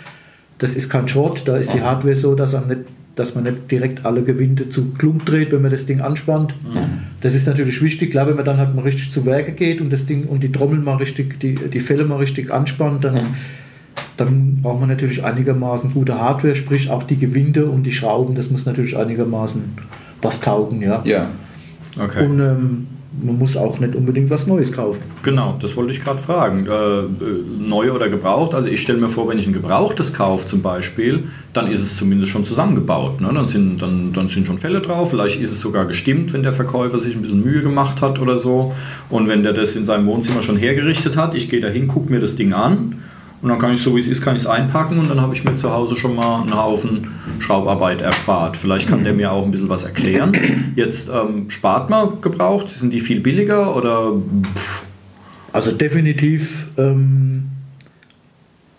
das 0.59 0.75
ist 0.75 0.89
kein 0.89 1.07
Schrott, 1.07 1.41
da 1.45 1.57
ist 1.57 1.73
die 1.73 1.81
Hardware 1.81 2.15
so, 2.15 2.35
dass, 2.35 2.53
er 2.53 2.61
nicht, 2.67 2.81
dass 3.15 3.35
man 3.35 3.43
nicht 3.43 3.69
direkt 3.69 4.05
alle 4.05 4.23
Gewinde 4.23 4.69
zu 4.69 4.91
Klump 4.91 5.25
dreht, 5.25 5.51
wenn 5.51 5.61
man 5.61 5.71
das 5.71 5.85
Ding 5.85 6.01
anspannt. 6.01 6.53
Das 7.21 7.35
ist 7.35 7.45
natürlich 7.45 7.81
wichtig, 7.81 8.11
klar, 8.11 8.27
wenn 8.27 8.35
man 8.35 8.45
dann 8.45 8.57
halt 8.57 8.73
mal 8.73 8.83
richtig 8.83 9.11
zu 9.11 9.25
Werke 9.25 9.51
geht 9.51 9.81
und 9.81 9.91
das 9.91 10.05
Ding 10.05 10.25
und 10.25 10.43
die 10.43 10.51
Trommel 10.51 10.79
mal 10.79 10.95
richtig, 10.95 11.39
die, 11.39 11.55
die 11.55 11.79
Fälle 11.79 12.05
mal 12.05 12.17
richtig 12.17 12.51
anspannt, 12.51 13.03
dann 13.03 13.35
dann 14.17 14.61
braucht 14.61 14.79
man 14.79 14.89
natürlich 14.89 15.23
einigermaßen 15.23 15.93
gute 15.93 16.19
Hardware, 16.19 16.55
sprich 16.55 16.89
auch 16.89 17.03
die 17.03 17.17
Gewinde 17.17 17.65
und 17.65 17.83
die 17.83 17.91
Schrauben, 17.91 18.35
das 18.35 18.49
muss 18.51 18.65
natürlich 18.65 18.97
einigermaßen 18.97 19.63
was 20.21 20.39
taugen, 20.39 20.81
ja. 20.81 21.01
Ja. 21.03 21.31
Okay. 21.99 22.25
Und 22.25 22.39
ähm, 22.39 22.87
man 23.11 23.37
muss 23.37 23.57
auch 23.57 23.79
nicht 23.79 23.93
unbedingt 23.93 24.29
was 24.29 24.47
Neues 24.47 24.71
kaufen. 24.71 25.01
Genau, 25.21 25.57
das 25.59 25.75
wollte 25.75 25.91
ich 25.91 25.99
gerade 25.99 26.19
fragen. 26.19 26.65
Äh, 26.65 27.03
neu 27.59 27.91
oder 27.91 28.07
gebraucht? 28.07 28.53
Also 28.53 28.69
ich 28.69 28.81
stelle 28.81 28.99
mir 28.99 29.09
vor, 29.09 29.27
wenn 29.27 29.37
ich 29.37 29.45
ein 29.45 29.53
gebrauchtes 29.53 30.13
kaufe 30.13 30.47
zum 30.47 30.61
Beispiel, 30.61 31.25
dann 31.53 31.67
ist 31.67 31.81
es 31.81 31.97
zumindest 31.97 32.31
schon 32.31 32.45
zusammengebaut. 32.45 33.19
Ne? 33.19 33.29
Dann, 33.33 33.47
sind, 33.47 33.81
dann, 33.81 34.13
dann 34.13 34.29
sind 34.29 34.47
schon 34.47 34.59
Fälle 34.59 34.79
drauf. 34.79 35.09
Vielleicht 35.09 35.41
ist 35.41 35.51
es 35.51 35.59
sogar 35.59 35.85
gestimmt, 35.85 36.31
wenn 36.31 36.43
der 36.43 36.53
Verkäufer 36.53 36.99
sich 36.99 37.15
ein 37.15 37.21
bisschen 37.21 37.43
Mühe 37.43 37.61
gemacht 37.61 38.01
hat 38.01 38.19
oder 38.19 38.37
so. 38.37 38.73
Und 39.09 39.27
wenn 39.27 39.43
der 39.43 39.53
das 39.53 39.75
in 39.75 39.83
seinem 39.83 40.05
Wohnzimmer 40.05 40.41
schon 40.41 40.55
hergerichtet 40.55 41.17
hat, 41.17 41.35
ich 41.35 41.49
gehe 41.49 41.59
da 41.59 41.67
hin, 41.67 41.89
gucke 41.89 42.11
mir 42.11 42.19
das 42.19 42.35
Ding 42.35 42.53
an 42.53 43.00
und 43.41 43.49
dann 43.49 43.57
kann 43.57 43.73
ich, 43.73 43.81
so 43.81 43.95
wie 43.95 43.99
es 43.99 44.07
ist, 44.07 44.21
kann 44.21 44.35
ich 44.35 44.43
es 44.43 44.47
einpacken 44.47 44.99
und 44.99 45.09
dann 45.09 45.19
habe 45.19 45.33
ich 45.33 45.43
mir 45.43 45.55
zu 45.55 45.71
Hause 45.71 45.95
schon 45.95 46.15
mal 46.15 46.41
einen 46.41 46.55
Haufen 46.55 47.07
Schraubarbeit 47.39 48.01
erspart. 48.01 48.55
Vielleicht 48.55 48.87
kann 48.87 49.03
der 49.03 49.13
mir 49.13 49.31
auch 49.31 49.43
ein 49.43 49.51
bisschen 49.51 49.69
was 49.69 49.83
erklären. 49.83 50.73
Jetzt 50.75 51.09
ähm, 51.09 51.49
spart 51.49 51.89
man 51.89 52.21
gebraucht, 52.21 52.69
sind 52.69 52.91
die 52.91 53.01
viel 53.01 53.19
billiger 53.19 53.75
oder 53.75 54.13
pff, 54.55 54.85
Also 55.53 55.71
definitiv, 55.71 56.67
ähm, 56.77 57.49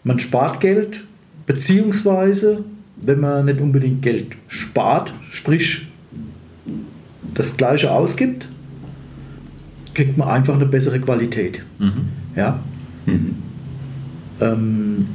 man 0.04 0.20
spart 0.20 0.60
Geld, 0.60 1.04
beziehungsweise, 1.46 2.64
wenn 2.96 3.18
man 3.20 3.46
nicht 3.46 3.60
unbedingt 3.60 4.02
Geld 4.02 4.36
spart, 4.46 5.12
sprich 5.30 5.88
das 7.34 7.56
gleiche 7.56 7.90
ausgibt, 7.90 8.46
kriegt 9.94 10.16
man 10.16 10.28
einfach 10.28 10.54
eine 10.54 10.66
bessere 10.66 11.00
Qualität. 11.00 11.62
Ja. 12.36 12.60
Ähm, 14.42 15.06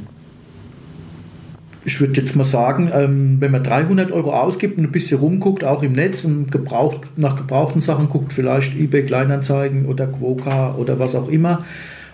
ich 1.84 2.00
würde 2.00 2.20
jetzt 2.20 2.36
mal 2.36 2.44
sagen, 2.44 2.90
ähm, 2.92 3.36
wenn 3.40 3.50
man 3.50 3.62
300 3.62 4.12
Euro 4.12 4.32
ausgibt 4.32 4.78
und 4.78 4.84
ein 4.84 4.92
bisschen 4.92 5.20
rumguckt, 5.20 5.64
auch 5.64 5.82
im 5.82 5.92
Netz 5.92 6.24
und 6.24 6.50
gebraucht, 6.50 7.00
nach 7.16 7.36
gebrauchten 7.36 7.80
Sachen 7.80 8.08
guckt, 8.08 8.32
vielleicht 8.32 8.76
eBay 8.76 9.04
Kleinanzeigen 9.04 9.86
oder 9.86 10.06
Quoka 10.06 10.74
oder 10.74 10.98
was 10.98 11.14
auch 11.14 11.28
immer 11.28 11.64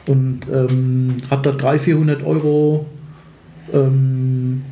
und 0.07 0.41
ähm, 0.53 1.17
hat 1.31 1.47
da 1.47 1.53
300, 1.53 1.81
400 1.81 2.23
Euro 2.25 2.87
ähm, 3.73 4.63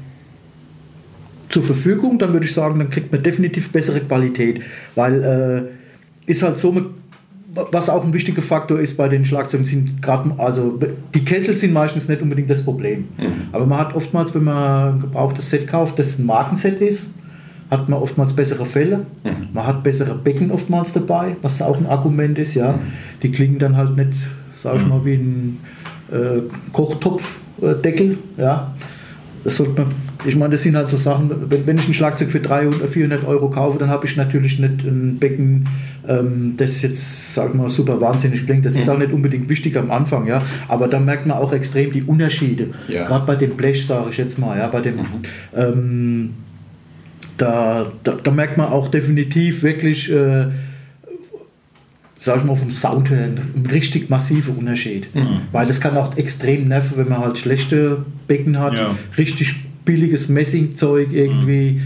zur 1.49 1.63
Verfügung, 1.63 2.19
dann 2.19 2.33
würde 2.33 2.47
ich 2.47 2.55
sagen, 2.55 2.79
dann 2.79 2.91
kriegt 2.91 3.13
man 3.13 3.23
definitiv 3.23 3.73
bessere 3.73 4.01
Qualität, 4.01 4.63
weil 4.95 5.71
äh, 6.27 6.31
ist 6.31 6.43
halt 6.43 6.59
so, 6.59 6.73
man 6.73 6.87
was 7.55 7.89
auch 7.91 8.05
ein 8.05 8.13
wichtiger 8.13 8.43
Faktor 8.43 8.79
ist 8.79 8.97
bei 8.97 9.09
den 9.09 9.25
Schlagzeugen, 9.25 9.67
sind 9.67 10.01
gerade, 10.03 10.31
also 10.39 10.79
die 11.15 11.25
Kessel 11.25 11.57
sind 11.57 11.73
meistens 11.73 12.09
nicht 12.09 12.23
unbedingt 12.23 12.49
das 12.51 12.65
Problem. 12.65 13.09
Aber 13.53 13.67
man 13.67 13.79
hat 13.79 13.95
oftmals, 13.95 14.35
wenn 14.35 14.45
man 14.45 14.95
ein 14.95 15.01
gebrauchtes 15.01 15.51
Set 15.51 15.67
kauft, 15.67 15.99
das 15.99 16.19
ein 16.19 16.27
Markenset 16.27 16.81
ist, 16.81 17.15
hat 17.71 17.89
man 17.89 18.01
oftmals 18.01 18.35
bessere 18.35 18.67
Fälle. 18.67 19.07
Man 19.53 19.67
hat 19.67 19.83
bessere 19.83 20.15
Becken 20.15 20.51
oftmals 20.51 20.93
dabei, 20.93 21.37
was 21.43 21.61
auch 21.63 21.79
ein 21.79 21.87
Argument 21.87 22.39
ist, 22.39 22.55
ja. 22.55 22.79
Die 23.23 23.31
klingen 23.31 23.59
dann 23.59 23.77
halt 23.77 23.97
nicht, 23.97 24.29
sag 24.57 24.77
ich 24.77 24.87
mal, 24.87 25.05
wie 25.05 25.15
ein 25.15 25.61
äh, 26.11 26.43
Kochtopfdeckel, 26.73 28.19
ja. 28.37 28.75
Das 29.45 29.57
sollte 29.57 29.83
man, 29.83 29.93
ich 30.25 30.37
meine, 30.37 30.51
das 30.53 30.63
sind 30.63 30.77
halt 30.77 30.89
so 30.89 30.97
Sachen, 30.97 31.31
wenn, 31.51 31.67
wenn 31.67 31.79
ich 31.79 31.89
ein 31.89 31.95
Schlagzeug 31.95 32.31
für 32.31 32.41
300, 32.41 32.89
400 32.89 33.25
Euro 33.27 33.51
kaufe, 33.51 33.79
dann 33.79 33.89
habe 33.91 34.07
ich 34.07 34.17
natürlich 34.17 34.59
nicht 34.59 34.85
ein 34.85 35.19
Becken, 35.19 35.69
ähm, 36.09 36.55
das 36.57 36.83
jetzt, 36.83 37.35
sag 37.35 37.55
mal, 37.55 37.69
super 37.69 38.01
wahnsinnig 38.01 38.45
klingt. 38.47 38.65
Das 38.67 38.77
ist 38.77 38.89
auch 38.89 38.99
nicht 38.99 39.13
unbedingt 39.13 39.49
wichtig 39.49 39.77
am 39.77 39.91
Anfang, 39.91 40.27
ja. 40.27 40.43
Aber 40.69 40.89
da 40.89 40.99
merkt 41.01 41.27
man 41.27 41.37
auch 41.39 41.53
extrem 41.53 41.93
die 41.93 42.03
Unterschiede. 42.03 42.69
Ja. 42.89 43.05
Gerade 43.07 43.27
bei 43.27 43.37
dem 43.37 43.57
Blech, 43.57 43.87
sage 43.87 44.11
ich 44.11 44.17
jetzt 44.17 44.39
mal, 44.39 44.59
ja, 44.59 44.69
bei 44.69 44.81
dem, 44.81 45.01
ähm, 45.57 46.31
da, 47.39 47.91
da, 48.05 48.13
da 48.23 48.31
merkt 48.31 48.59
man 48.59 48.69
auch 48.69 48.89
definitiv 48.89 49.63
wirklich, 49.63 50.11
äh, 50.13 50.47
sag 52.21 52.37
ich 52.39 52.45
mal, 52.45 52.55
vom 52.57 52.71
Sound 52.71 53.11
her 53.11 53.25
ein 53.57 53.67
richtig 53.67 54.09
massiver 54.11 54.57
Unterschied. 54.57 55.09
Weil 55.51 55.67
das 55.67 55.81
kann 55.81 55.97
auch 55.97 56.17
extrem 56.17 56.69
nerven, 56.69 56.97
wenn 56.99 57.09
man 57.09 57.19
halt 57.19 57.39
schlechte 57.39 58.05
Becken 58.29 58.59
hat, 58.61 58.79
Ja. 58.79 58.97
richtig 59.19 59.57
billiges 59.85 60.29
Messingzeug 60.29 61.13
irgendwie. 61.13 61.83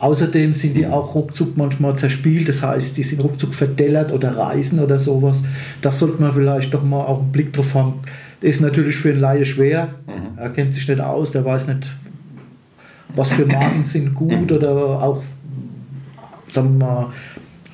Außerdem 0.00 0.54
sind 0.54 0.76
die 0.76 0.86
auch 0.86 1.14
ruckzuck 1.16 1.56
manchmal 1.56 1.96
zerspielt, 1.96 2.48
das 2.48 2.62
heißt, 2.62 2.96
die 2.96 3.02
sind 3.02 3.20
ruckzuck 3.20 3.52
verdellert 3.52 4.12
oder 4.12 4.36
reißen 4.36 4.78
oder 4.78 4.96
sowas. 4.96 5.42
Das 5.82 5.98
sollte 5.98 6.22
man 6.22 6.32
vielleicht 6.32 6.72
doch 6.72 6.84
mal 6.84 7.00
auch 7.04 7.20
einen 7.20 7.32
Blick 7.32 7.52
drauf 7.52 7.74
haben. 7.74 7.94
Das 8.40 8.50
ist 8.50 8.60
natürlich 8.60 8.94
für 8.94 9.10
einen 9.10 9.18
Laie 9.20 9.44
schwer. 9.44 9.88
Er 10.36 10.50
kennt 10.50 10.72
sich 10.72 10.86
nicht 10.86 11.00
aus, 11.00 11.32
der 11.32 11.44
weiß 11.44 11.66
nicht, 11.66 11.88
was 13.16 13.32
für 13.32 13.44
Marken 13.44 13.82
sind 13.84 14.14
gut 14.14 14.52
oder 14.52 14.70
auch, 15.02 15.22
sagen 16.52 16.78
wir 16.78 16.86
mal, 16.86 17.06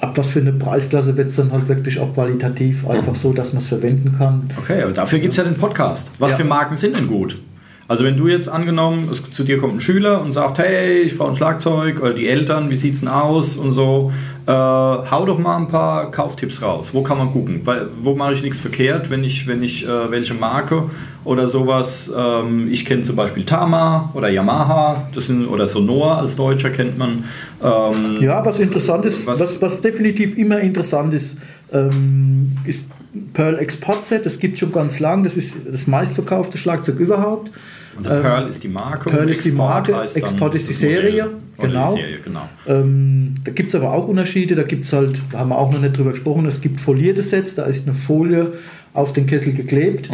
ab 0.01 0.16
was 0.16 0.31
für 0.31 0.41
eine 0.41 0.53
Preisklasse 0.55 1.14
wird 1.18 1.29
es 1.29 1.37
dann 1.37 1.53
halt 1.53 1.68
wirklich 1.68 1.99
auch 2.01 2.14
qualitativ 2.14 2.89
einfach 2.89 3.14
so, 3.16 3.35
dass 3.35 3.53
man 3.53 3.61
es 3.61 3.68
verwenden 3.68 4.14
kann. 4.16 4.49
Okay, 4.57 4.81
aber 4.83 4.93
dafür 4.93 5.18
gibt 5.18 5.33
es 5.33 5.37
ja 5.37 5.45
den 5.45 5.57
Podcast. 5.57 6.09
Was 6.18 6.31
Ja. 6.33 6.37
für 6.39 6.45
Marken 6.45 6.79
sind 6.79 6.97
denn 6.97 7.07
gut? 7.07 7.39
Also 7.87 8.03
wenn 8.05 8.16
du 8.16 8.28
jetzt 8.28 8.49
angenommen, 8.49 9.09
es, 9.12 9.22
zu 9.32 9.45
dir 9.45 9.59
kommt 9.59 9.74
ein 9.74 9.80
Schüler 9.80 10.22
und 10.22 10.32
sagt, 10.32 10.59
hey, 10.59 11.03
ich 11.03 11.18
brauche 11.18 11.30
ein 11.30 11.37
Schlagzeug 11.37 12.01
oder 12.01 12.14
die 12.14 12.26
Eltern, 12.28 12.70
wie 12.70 12.76
sieht's 12.76 13.01
denn 13.01 13.11
aus 13.11 13.57
und 13.57 13.72
so, 13.72 14.11
äh, 14.47 14.51
hau 14.53 15.24
doch 15.26 15.39
mal 15.39 15.59
ein 15.59 15.68
paar 15.68 16.11
Kauftipps 16.11 16.62
raus. 16.62 16.91
Wo 16.95 17.03
kann 17.03 17.18
man 17.18 17.30
gucken? 17.32 17.61
Weil, 17.64 17.89
wo 18.03 18.14
mache 18.14 18.32
ich 18.35 18.43
nichts 18.43 18.59
verkehrt, 18.59 19.11
wenn 19.11 19.22
ich, 19.22 19.47
wenn 19.47 19.62
ich 19.62 19.87
äh, 19.87 20.11
welche 20.11 20.32
Marke 20.32 20.85
oder 21.24 21.47
sowas, 21.47 22.11
ähm, 22.16 22.68
ich 22.72 22.87
kenne 22.87 23.03
zum 23.03 23.16
Beispiel 23.16 23.45
Tama 23.45 24.11
oder 24.14 24.28
Yamaha, 24.30 25.09
das 25.14 25.26
sind, 25.26 25.47
oder 25.47 25.66
Sonor 25.66 26.18
als 26.18 26.37
Deutscher 26.37 26.70
kennt 26.70 26.97
man. 26.97 27.24
Ähm, 27.62 28.18
Ja, 28.22 28.43
was 28.45 28.61
interessant 28.61 29.05
ist, 29.05 29.26
Was- 29.26 29.41
was, 29.41 29.61
was, 29.61 29.80
definitiv 29.82 30.39
immer 30.39 30.59
interessant 30.61 31.12
ist, 31.12 31.39
ähm, 31.72 32.53
ist 32.64 32.87
Pearl 33.33 33.59
Export 33.59 34.05
Set. 34.07 34.27
Das 34.27 34.39
gibt 34.39 34.59
schon 34.59 34.73
ganz 34.73 35.01
lang. 35.01 35.25
Das 35.25 35.37
ist 35.37 35.57
das 35.71 35.87
meistverkaufte 35.87 36.59
Schlagzeug 36.59 36.99
überhaupt. 36.99 37.51
also 37.97 38.11
ähm, 38.11 38.23
Pearl 38.23 38.49
ist 38.49 38.62
die 38.62 38.69
Marke. 38.69 39.11
Pearl 39.11 39.29
ist 39.29 39.45
die 39.45 39.49
Export 39.49 39.69
Marke, 39.69 40.15
Export 40.15 40.55
ist 40.55 40.69
die 40.69 40.87
Modell. 40.87 41.03
Serie, 41.03 41.31
genau. 41.59 41.95
Die 41.95 42.01
Serie, 42.01 42.19
genau. 42.25 42.49
Ähm, 42.67 43.35
da 43.45 43.53
gibt 43.53 43.69
es 43.69 43.75
aber 43.75 43.93
auch 43.93 44.09
Unterschiede. 44.09 44.55
Da 44.55 44.65
gibt 44.65 44.85
es 44.85 44.93
halt, 44.93 45.21
da 45.31 45.39
haben 45.39 45.51
wir 45.51 45.59
auch 45.59 45.73
noch 45.73 45.81
nicht 45.81 45.97
drüber 45.97 46.11
gesprochen, 46.11 46.47
es 46.47 46.61
gibt 46.61 46.81
folierte 46.81 47.23
Sets, 47.23 47.55
da 47.55 47.65
ist 47.65 47.87
eine 47.87 47.95
Folie 47.95 48.55
auf 48.93 49.12
den 49.12 49.27
Kessel 49.27 49.53
geklebt. 49.53 50.09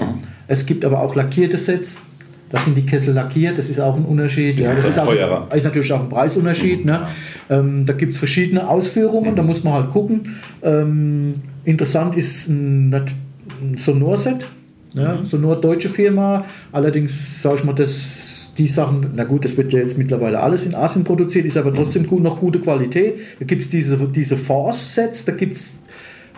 Es 0.47 0.67
gibt 0.67 0.85
aber 0.85 1.01
auch 1.01 1.15
lackierte 1.15 1.59
Sets. 1.59 2.03
Da 2.51 2.59
sind 2.59 2.77
die 2.77 2.85
Kessel 2.85 3.15
lackiert, 3.15 3.59
das 3.59 3.71
ist 3.71 3.79
auch 3.79 3.97
ein 3.97 4.05
Unterschied. 4.05 4.59
Ja, 4.59 4.75
das 4.75 4.89
ist, 4.89 4.99
auch, 4.99 5.13
ist 5.55 5.65
natürlich 5.65 5.93
auch 5.93 6.01
ein 6.01 6.09
Preisunterschied. 6.09 6.85
Ne? 6.85 7.07
Ähm, 7.49 7.87
da 7.87 7.93
gibt 7.93 8.13
es 8.13 8.19
verschiedene 8.19 8.69
Ausführungen, 8.69 9.37
da 9.37 9.43
muss 9.45 9.63
man 9.63 9.75
halt 9.75 9.91
gucken. 9.91 10.23
Ähm, 10.63 11.35
interessant 11.65 12.17
ist 12.17 12.49
ein, 12.49 12.93
ein 12.93 13.77
Sonor-Set, 13.77 14.49
ja, 14.95 15.21
Sonor 15.23 15.61
deutsche 15.61 15.89
Firma. 15.89 16.45
Allerdings, 16.73 17.41
sage 17.41 17.57
ich 17.59 17.65
mal, 17.65 17.73
das, 17.73 18.51
die 18.59 18.67
Sachen, 18.67 19.07
na 19.15 19.23
gut, 19.23 19.45
das 19.45 19.57
wird 19.57 19.73
ja 19.73 19.79
jetzt 19.79 19.97
mittlerweile 19.97 20.41
alles 20.41 20.67
in 20.67 20.75
Asien 20.75 21.05
produziert, 21.05 21.47
ist 21.47 21.57
aber 21.57 21.73
trotzdem 21.73 22.05
gut, 22.05 22.21
noch 22.21 22.41
gute 22.41 22.59
Qualität. 22.59 23.15
Da 23.39 23.45
gibt 23.45 23.63
es 23.63 23.71
diese, 23.71 23.97
diese 23.97 24.37
Force-Sets, 24.37 25.25
da 25.25 25.33
gibt 25.33 25.55
es 25.55 25.79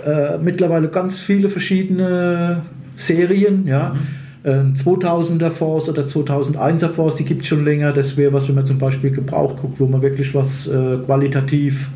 äh, 0.05 0.37
mittlerweile 0.37 0.89
ganz 0.89 1.21
viele 1.21 1.49
verschiedene 1.49 2.63
Serien, 2.97 3.67
ja. 3.67 3.97
Ähm, 4.45 4.75
2000er 4.75 5.51
Force 5.51 5.89
oder 5.89 6.03
2001er 6.03 6.89
Force, 6.89 7.17
die 7.17 7.25
gibt 7.25 7.43
es 7.43 7.49
schon 7.49 7.65
länger. 7.65 7.93
Das 7.93 8.17
wäre 8.17 8.33
was, 8.33 8.49
wenn 8.49 8.57
man 8.57 8.67
zum 8.67 8.79
Beispiel 8.79 9.11
gebraucht 9.11 9.57
guckt, 9.61 9.79
wo 9.79 9.87
man 9.87 10.03
wirklich 10.03 10.35
was 10.35 10.67
äh, 10.67 10.99
qualitativ 11.05 11.89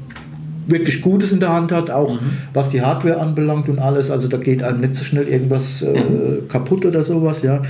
wirklich 0.66 1.00
Gutes 1.00 1.32
in 1.32 1.40
der 1.40 1.52
Hand 1.52 1.72
hat, 1.72 1.90
auch 1.90 2.18
was 2.52 2.68
die 2.68 2.82
Hardware 2.82 3.18
anbelangt 3.18 3.68
und 3.68 3.78
alles. 3.78 4.10
Also 4.10 4.28
da 4.28 4.36
geht 4.36 4.62
einem 4.62 4.80
nicht 4.80 4.94
so 4.94 5.04
schnell 5.04 5.28
irgendwas 5.28 5.82
äh, 5.82 6.42
kaputt 6.48 6.84
oder 6.84 7.02
sowas, 7.02 7.42
ja. 7.42 7.62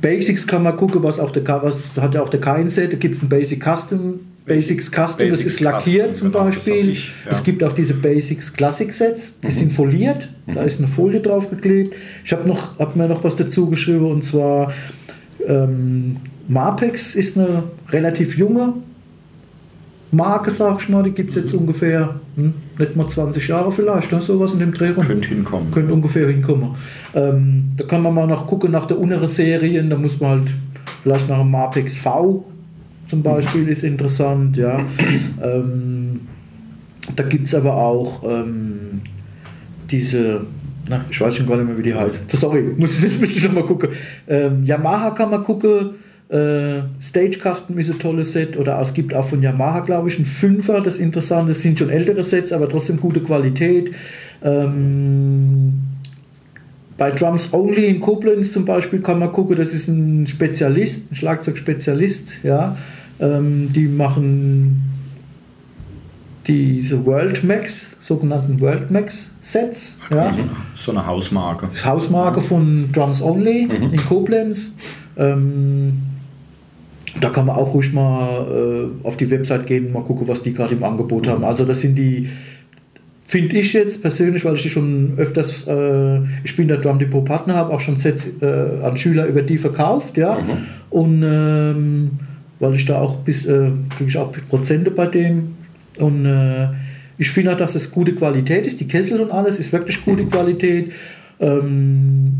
Basics 0.00 0.48
kann 0.48 0.64
man 0.64 0.76
gucken, 0.76 1.02
was 1.04 1.20
auch 1.20 1.30
der 1.30 1.46
was 1.62 1.96
hat 2.00 2.14
ja 2.14 2.22
auch 2.22 2.28
der 2.28 2.40
K-Set, 2.40 2.92
da 2.92 2.96
gibt 2.96 3.14
es 3.14 3.22
ein 3.22 3.28
Basic 3.28 3.62
Custom, 3.62 4.20
Basics 4.44 4.90
Custom, 4.90 5.04
das 5.04 5.16
Basics 5.16 5.54
ist 5.54 5.60
lackiert 5.60 6.10
Custom, 6.10 6.14
zum 6.16 6.32
genau, 6.32 6.46
das 6.46 6.56
Beispiel. 6.56 6.90
ich, 6.90 7.12
ja. 7.24 7.30
Es 7.30 7.44
gibt 7.44 7.62
auch 7.62 7.72
diese 7.72 7.94
Basics 7.94 8.52
Classic 8.52 8.92
Sets, 8.92 9.38
die 9.40 9.52
sind 9.52 9.72
foliert, 9.72 10.28
da 10.52 10.62
ist 10.62 10.78
eine 10.78 10.88
Folie 10.88 11.20
drauf 11.20 11.48
geklebt. 11.48 11.94
Ich 12.24 12.32
habe 12.32 12.48
noch, 12.48 12.78
hab 12.78 12.96
mir 12.96 13.08
noch 13.08 13.22
was 13.22 13.36
dazu 13.36 13.68
geschrieben 13.68 14.10
und 14.10 14.24
zwar 14.24 14.72
ähm, 15.46 16.16
Marpex 16.48 17.14
ist 17.14 17.38
eine 17.38 17.64
relativ 17.90 18.36
junge 18.36 18.74
Marke, 20.12 20.50
sag 20.50 20.82
ich 20.82 20.88
mal, 20.90 21.02
die 21.02 21.12
gibt 21.12 21.30
es 21.30 21.36
jetzt 21.36 21.54
ungefähr 21.54 22.16
hm, 22.36 22.52
nicht 22.78 22.96
mal 22.96 23.08
20 23.08 23.48
Jahre 23.48 23.72
vielleicht, 23.72 24.12
ne? 24.12 24.20
sowas 24.20 24.52
in 24.52 24.58
dem 24.58 24.74
Dreh 24.74 24.90
rum. 24.90 25.06
Könnte 25.06 25.28
hinkommen. 25.28 25.70
Könnte 25.70 25.94
ungefähr 25.94 26.28
hinkommen. 26.28 26.74
Ähm, 27.14 27.70
da 27.78 27.86
kann 27.86 28.02
man 28.02 28.12
mal 28.12 28.26
noch 28.26 28.46
gucken 28.46 28.72
nach 28.72 28.84
der 28.84 28.98
unteren 28.98 29.26
Serien, 29.26 29.88
da 29.88 29.96
muss 29.96 30.20
man 30.20 30.30
halt 30.30 30.50
vielleicht 31.02 31.28
nach 31.30 31.40
einem 31.40 31.50
Marpex 31.50 31.96
V 31.96 32.44
zum 33.12 33.22
Beispiel 33.22 33.68
ist 33.68 33.82
interessant, 33.82 34.56
ja. 34.56 34.86
Ähm, 35.42 36.20
da 37.14 37.22
gibt 37.24 37.46
es 37.46 37.54
aber 37.54 37.76
auch 37.76 38.22
ähm, 38.26 39.02
diese, 39.90 40.46
na, 40.88 41.04
ich 41.10 41.20
weiß 41.20 41.36
schon 41.36 41.46
gar 41.46 41.58
nicht 41.58 41.66
mehr, 41.66 41.76
wie 41.76 41.82
die 41.82 41.94
heißt. 41.94 42.30
Sorry, 42.30 42.62
muss, 42.80 43.02
das 43.02 43.18
müsste 43.18 43.36
ich 43.36 43.44
nochmal 43.44 43.66
gucken. 43.66 43.90
Ähm, 44.26 44.62
Yamaha 44.64 45.10
kann 45.10 45.28
man 45.28 45.42
gucken. 45.42 45.90
Äh, 46.30 46.84
Stage 47.02 47.38
Custom 47.38 47.78
ist 47.78 47.90
ein 47.90 47.98
tolles 47.98 48.32
Set. 48.32 48.56
Oder 48.56 48.80
es 48.80 48.94
gibt 48.94 49.12
auch 49.12 49.28
von 49.28 49.42
Yamaha, 49.42 49.80
glaube 49.80 50.08
ich, 50.08 50.18
ein 50.18 50.24
Fünfer. 50.24 50.80
Das 50.80 50.96
interessant. 50.96 51.50
Das 51.50 51.60
sind 51.60 51.78
schon 51.78 51.90
ältere 51.90 52.24
Sets, 52.24 52.50
aber 52.50 52.66
trotzdem 52.66 52.98
gute 52.98 53.20
Qualität. 53.20 53.92
Ähm, 54.42 55.82
bei 57.02 57.10
Drums 57.10 57.52
Only 57.52 57.88
in 57.88 57.98
Koblenz 57.98 58.52
zum 58.52 58.64
Beispiel 58.64 59.00
kann 59.00 59.18
man 59.18 59.32
gucken, 59.32 59.56
das 59.56 59.74
ist 59.74 59.88
ein 59.88 60.24
Spezialist, 60.24 61.10
ein 61.10 61.16
Schlagzeugspezialist, 61.16 62.44
ja. 62.44 62.76
Ähm, 63.22 63.72
die 63.72 63.86
machen 63.86 64.82
diese 66.46 67.06
World 67.06 67.44
Max, 67.44 67.96
sogenannten 68.00 68.60
World 68.60 68.90
Max 68.90 69.32
Sets. 69.40 69.98
Ja. 70.10 70.34
So 70.74 70.90
eine 70.90 71.06
Hausmarke. 71.06 71.68
Das 71.72 71.84
Hausmarke 71.84 72.40
von 72.40 72.90
Drums 72.92 73.22
Only 73.22 73.68
in 73.70 73.96
Koblenz. 74.04 74.72
Ähm, 75.16 76.02
da 77.20 77.30
kann 77.30 77.46
man 77.46 77.56
auch 77.56 77.74
ruhig 77.74 77.92
mal 77.92 78.90
äh, 79.02 79.06
auf 79.06 79.16
die 79.16 79.30
Website 79.30 79.66
gehen 79.66 79.86
und 79.86 79.92
mal 79.92 80.02
gucken, 80.02 80.26
was 80.26 80.42
die 80.42 80.52
gerade 80.52 80.74
im 80.74 80.82
Angebot 80.82 81.28
haben. 81.28 81.44
Also 81.44 81.64
das 81.64 81.80
sind 81.80 81.96
die, 81.96 82.28
finde 83.24 83.58
ich 83.58 83.72
jetzt 83.74 84.02
persönlich, 84.02 84.44
weil 84.44 84.54
ich 84.54 84.62
die 84.62 84.70
schon 84.70 85.12
öfters, 85.18 85.66
äh, 85.68 86.20
ich 86.42 86.56
bin 86.56 86.68
der 86.68 86.78
Drum 86.78 86.98
Depot 86.98 87.24
Partner, 87.24 87.54
habe 87.54 87.72
auch 87.72 87.80
schon 87.80 87.98
Sets 87.98 88.26
äh, 88.40 88.82
an 88.82 88.96
Schüler 88.96 89.26
über 89.26 89.42
die 89.42 89.58
verkauft, 89.58 90.16
ja. 90.16 90.38
Und 90.90 91.22
ähm, 91.22 92.10
weil 92.62 92.76
ich 92.76 92.84
da 92.84 93.00
auch 93.00 93.16
bis, 93.16 93.44
äh, 93.44 93.72
kriege 93.96 94.08
ich 94.08 94.16
auch 94.16 94.32
Prozente 94.48 94.92
bei 94.92 95.06
dem. 95.06 95.56
Und 95.98 96.24
äh, 96.24 96.68
ich 97.18 97.28
finde 97.30 97.52
auch, 97.52 97.56
dass 97.56 97.74
es 97.74 97.90
gute 97.90 98.14
Qualität 98.14 98.64
ist. 98.66 98.80
Die 98.80 98.86
Kessel 98.86 99.20
und 99.20 99.32
alles 99.32 99.58
ist 99.58 99.72
wirklich 99.72 100.04
gute 100.04 100.24
Qualität. 100.26 100.92
Ähm, 101.40 102.34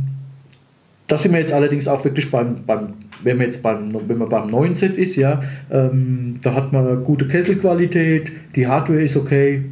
da 1.09 1.19
sind 1.19 1.33
wir 1.33 1.41
jetzt 1.41 1.53
allerdings 1.53 1.89
auch 1.89 2.05
wirklich 2.05 2.31
beim, 2.31 2.65
beim 2.65 2.95
wenn 3.25 3.37
man 3.37 3.47
jetzt 3.47 3.63
beim, 3.63 3.93
wenn 4.09 4.19
man 4.19 4.29
beim 4.29 4.49
neuen 4.49 4.75
Set 4.77 4.97
ist, 4.97 5.17
ja, 5.17 5.43
ähm, 5.71 6.39
da 6.43 6.55
hat 6.55 6.73
man 6.73 7.03
gute 7.03 7.27
Kesselqualität, 7.27 8.33
die 8.55 8.67
Hardware 8.67 9.03
ist 9.03 9.17
okay 9.17 9.63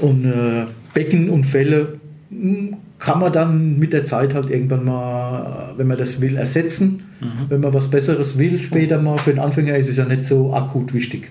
und 0.00 0.24
äh, 0.24 0.66
Becken 0.94 1.30
und 1.30 1.44
Fälle 1.44 1.98
mh, 2.30 2.76
kann 2.98 3.20
man 3.20 3.32
dann 3.32 3.78
mit 3.78 3.92
der 3.92 4.04
Zeit 4.04 4.34
halt 4.34 4.50
irgendwann 4.50 4.84
mal, 4.84 5.74
wenn 5.76 5.86
man 5.86 5.96
das 5.96 6.20
will, 6.20 6.36
ersetzen. 6.36 7.04
Wenn 7.48 7.60
man 7.60 7.74
was 7.74 7.88
Besseres 7.88 8.38
will, 8.38 8.62
später 8.62 8.98
mal. 8.98 9.18
Für 9.18 9.30
den 9.30 9.40
Anfänger 9.40 9.76
ist 9.76 9.88
es 9.88 9.96
ja 9.96 10.04
nicht 10.04 10.24
so 10.24 10.52
akut 10.52 10.94
wichtig, 10.94 11.30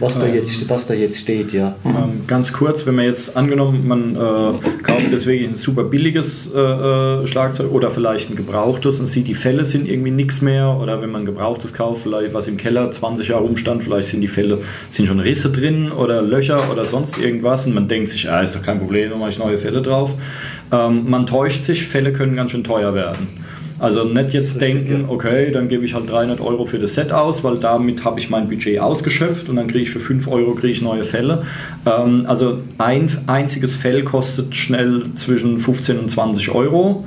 was, 0.00 0.18
da 0.18 0.26
jetzt, 0.26 0.68
was 0.68 0.86
da 0.86 0.94
jetzt 0.94 1.18
steht, 1.18 1.52
ja. 1.52 1.76
Ähm, 1.84 2.26
ganz 2.26 2.52
kurz, 2.52 2.86
wenn 2.86 2.96
man 2.96 3.04
jetzt 3.04 3.36
angenommen, 3.36 3.86
man 3.86 4.16
äh, 4.16 4.82
kauft 4.82 5.10
jetzt 5.10 5.26
wirklich 5.26 5.48
ein 5.48 5.54
super 5.54 5.84
billiges 5.84 6.52
äh, 6.52 6.58
äh, 6.58 7.26
Schlagzeug 7.26 7.70
oder 7.72 7.90
vielleicht 7.90 8.30
ein 8.30 8.36
gebrauchtes 8.36 8.98
und 8.98 9.06
sieht, 9.06 9.28
die 9.28 9.34
Fälle 9.34 9.64
sind 9.64 9.88
irgendwie 9.88 10.10
nichts 10.10 10.42
mehr 10.42 10.76
oder 10.80 11.00
wenn 11.00 11.10
man 11.10 11.22
ein 11.22 11.26
gebrauchtes 11.26 11.72
kauft, 11.72 12.02
vielleicht 12.02 12.34
was 12.34 12.48
im 12.48 12.56
Keller 12.56 12.90
20 12.90 13.28
Jahre 13.28 13.42
rumstand, 13.42 13.84
vielleicht 13.84 14.08
sind 14.08 14.20
die 14.20 14.28
Fälle, 14.28 14.58
sind 14.90 15.06
schon 15.06 15.20
Risse 15.20 15.50
drin 15.50 15.92
oder 15.92 16.20
Löcher 16.22 16.70
oder 16.70 16.84
sonst 16.84 17.16
irgendwas 17.16 17.66
und 17.66 17.74
man 17.74 17.86
denkt 17.86 18.10
sich, 18.10 18.28
ah, 18.28 18.40
ist 18.40 18.56
doch 18.56 18.62
kein 18.62 18.78
Problem, 18.80 19.10
da 19.10 19.16
mache 19.16 19.30
ich 19.30 19.38
neue 19.38 19.58
Fälle 19.58 19.82
drauf. 19.82 20.14
Ähm, 20.72 21.08
man 21.08 21.26
täuscht 21.26 21.62
sich, 21.62 21.86
Fälle 21.86 22.12
können 22.12 22.36
ganz 22.36 22.50
schön 22.50 22.64
teuer 22.64 22.94
werden. 22.94 23.28
Also 23.78 24.04
nicht 24.04 24.30
jetzt 24.34 24.60
denken, 24.60 25.04
okay, 25.08 25.50
dann 25.52 25.68
gebe 25.68 25.84
ich 25.84 25.94
halt 25.94 26.10
300 26.10 26.40
Euro 26.40 26.66
für 26.66 26.78
das 26.78 26.94
Set 26.94 27.12
aus, 27.12 27.44
weil 27.44 27.58
damit 27.58 28.04
habe 28.04 28.18
ich 28.18 28.28
mein 28.28 28.48
Budget 28.48 28.80
ausgeschöpft 28.80 29.48
und 29.48 29.56
dann 29.56 29.68
kriege 29.68 29.82
ich 29.82 29.90
für 29.90 30.00
5 30.00 30.26
Euro 30.28 30.54
kriege 30.54 30.72
ich 30.72 30.82
neue 30.82 31.04
Fälle. 31.04 31.44
Ähm, 31.86 32.24
also 32.26 32.58
ein 32.78 33.10
einziges 33.26 33.74
Fell 33.74 34.02
kostet 34.02 34.54
schnell 34.56 35.04
zwischen 35.14 35.60
15 35.60 35.98
und 35.98 36.10
20 36.10 36.50
Euro, 36.50 37.04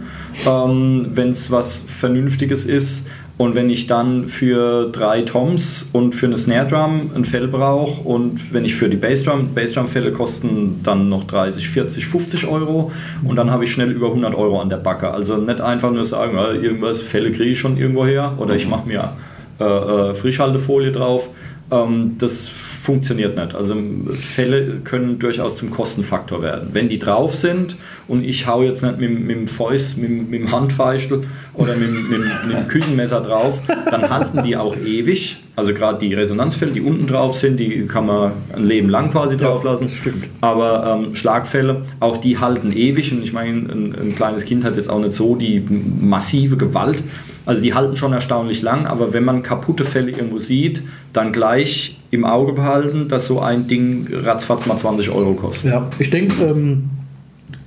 ähm, 0.47 1.07
wenn 1.13 1.32
es 1.32 1.51
was 1.51 1.84
Vernünftiges 1.88 2.65
ist. 2.65 3.05
Und 3.41 3.55
wenn 3.55 3.71
ich 3.71 3.87
dann 3.87 4.27
für 4.27 4.91
drei 4.91 5.23
Toms 5.23 5.89
und 5.93 6.13
für 6.13 6.27
eine 6.27 6.37
Snare 6.37 6.67
Drum 6.67 7.09
ein 7.15 7.25
Fell 7.25 7.47
brauche 7.47 8.07
und 8.07 8.53
wenn 8.53 8.65
ich 8.65 8.75
für 8.75 8.87
die 8.87 8.97
Bassdrum, 8.97 9.55
Bassdrum-Fälle 9.55 10.11
kosten 10.11 10.81
dann 10.83 11.09
noch 11.09 11.23
30, 11.23 11.67
40, 11.67 12.05
50 12.05 12.45
Euro 12.45 12.91
und 13.23 13.37
dann 13.37 13.49
habe 13.49 13.63
ich 13.63 13.71
schnell 13.71 13.89
über 13.89 14.09
100 14.09 14.35
Euro 14.35 14.61
an 14.61 14.69
der 14.69 14.77
Backe. 14.77 15.09
Also 15.09 15.37
nicht 15.37 15.59
einfach 15.59 15.89
nur 15.89 16.05
sagen, 16.05 16.37
irgendwas, 16.61 17.01
Fälle 17.01 17.31
kriege 17.31 17.49
ich 17.49 17.59
schon 17.59 17.77
irgendwo 17.77 18.05
her 18.05 18.33
oder 18.37 18.53
ich 18.53 18.67
mache 18.69 18.87
mir 18.87 19.13
äh, 19.59 19.63
äh, 19.63 20.13
Frischhaltefolie 20.13 20.91
drauf. 20.91 21.27
Ähm, 21.71 22.17
das 22.19 22.51
funktioniert 22.82 23.38
nicht. 23.38 23.53
Also 23.53 23.75
Fälle 24.11 24.79
können 24.84 25.19
durchaus 25.19 25.55
zum 25.55 25.69
Kostenfaktor 25.69 26.41
werden. 26.41 26.69
Wenn 26.73 26.89
die 26.89 26.97
drauf 26.97 27.36
sind 27.36 27.77
und 28.07 28.23
ich 28.23 28.47
hau 28.47 28.63
jetzt 28.63 28.82
nicht 28.82 28.97
mit, 28.97 29.19
mit 29.19 29.36
dem 29.36 29.47
Fäust, 29.47 29.97
mit, 29.97 30.29
mit 30.29 30.41
dem 30.41 30.51
Handfeischl 30.51 31.21
oder 31.53 31.75
mit, 31.75 31.91
mit, 32.09 32.19
mit 32.47 32.57
dem 32.57 32.67
Küchenmesser 32.67 33.21
drauf, 33.21 33.59
dann 33.67 34.09
halten 34.09 34.43
die 34.43 34.57
auch 34.57 34.75
ewig. 34.75 35.38
Also 35.56 35.74
gerade 35.74 35.99
die 35.99 36.14
Resonanzfälle, 36.14 36.72
die 36.72 36.82
unten 36.82 37.08
drauf 37.08 37.38
sind, 37.38 37.60
die 37.60 37.86
kann 37.86 38.06
man 38.06 38.32
ein 38.56 38.64
Leben 38.64 38.89
lang 38.89 39.12
quasi 39.12 39.36
drauf 39.36 39.64
lassen. 39.64 39.89
stimmt. 39.89 40.26
Aber 40.39 40.99
ähm, 41.06 41.16
Schlagfälle, 41.16 41.82
auch 41.99 42.18
die 42.18 42.39
halten 42.39 42.72
ewig. 42.72 43.12
Und 43.12 43.24
ich 43.24 43.34
meine, 43.34 43.70
ein, 43.70 43.95
ein 43.95 44.16
kleines 44.16 44.45
Kind 44.45 44.64
hat 44.64 44.78
jetzt 44.78 44.89
auch 44.89 44.99
nicht 44.99 45.14
so 45.14 45.36
die 45.36 45.60
massive 45.60 46.56
Gewalt. 46.56 47.04
Also 47.45 47.62
die 47.62 47.74
halten 47.74 47.97
schon 47.97 48.14
erstaunlich 48.14 48.62
lang. 48.62 48.88
Aber 48.88 49.14
wenn 49.14 49.26
man 49.26 49.43
kaputte 49.43 49.84
Fälle 49.84 50.12
irgendwo 50.12 50.39
sieht, 50.39 50.84
dann 51.12 51.34
gleich 51.34 51.99
im 52.12 52.24
Auge 52.24 52.54
behalten, 52.54 53.10
dass 53.10 53.28
so 53.28 53.39
ein 53.41 53.68
Ding 53.68 54.08
ratzfatz 54.12 54.66
mal 54.66 54.78
20 54.78 55.10
Euro 55.10 55.34
kostet. 55.34 55.72
Ja, 55.72 55.89
ich 55.99 56.10
denke, 56.10 56.43
ähm, 56.43 56.89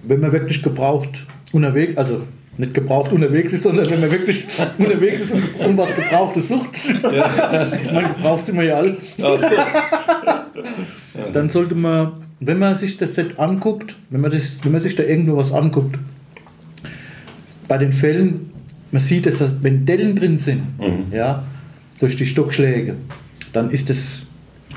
wenn 0.02 0.20
man 0.20 0.32
wirklich 0.32 0.62
gebraucht 0.62 1.26
unterwegs, 1.52 1.96
also 1.96 2.22
nicht 2.56 2.74
gebraucht 2.74 3.12
unterwegs 3.12 3.52
ist, 3.52 3.64
sondern 3.64 3.88
wenn 3.90 4.00
man 4.00 4.10
wirklich 4.10 4.44
unterwegs 4.78 5.22
ist 5.22 5.32
und 5.32 5.42
um 5.64 5.76
was 5.76 5.94
Gebrauchtes 5.94 6.48
sucht, 6.48 6.70
ich 6.86 7.92
meine, 7.92 8.08
gebraucht 8.14 8.54
wir 8.54 8.64
ja 8.64 8.76
alle, 8.76 8.96
dann 11.32 11.48
sollte 11.48 11.74
man, 11.74 12.12
wenn 12.40 12.58
man 12.58 12.76
sich 12.76 12.96
das 12.96 13.14
Set 13.14 13.38
anguckt, 13.38 13.96
wenn 14.10 14.20
man, 14.20 14.30
das, 14.30 14.58
wenn 14.62 14.72
man 14.72 14.80
sich 14.80 14.94
da 14.94 15.02
irgendwo 15.02 15.36
was 15.36 15.52
anguckt, 15.52 15.98
bei 17.66 17.78
den 17.78 17.92
Fällen, 17.92 18.52
man 18.90 19.00
sieht, 19.00 19.26
dass 19.26 19.38
das, 19.38 19.62
wenn 19.62 19.86
Dellen 19.86 20.14
drin 20.14 20.38
sind, 20.38 20.62
ja, 21.10 21.42
durch 21.98 22.16
die 22.16 22.26
Stockschläge, 22.26 22.94
dann 23.52 23.70
ist 23.70 23.90
das, 23.90 24.22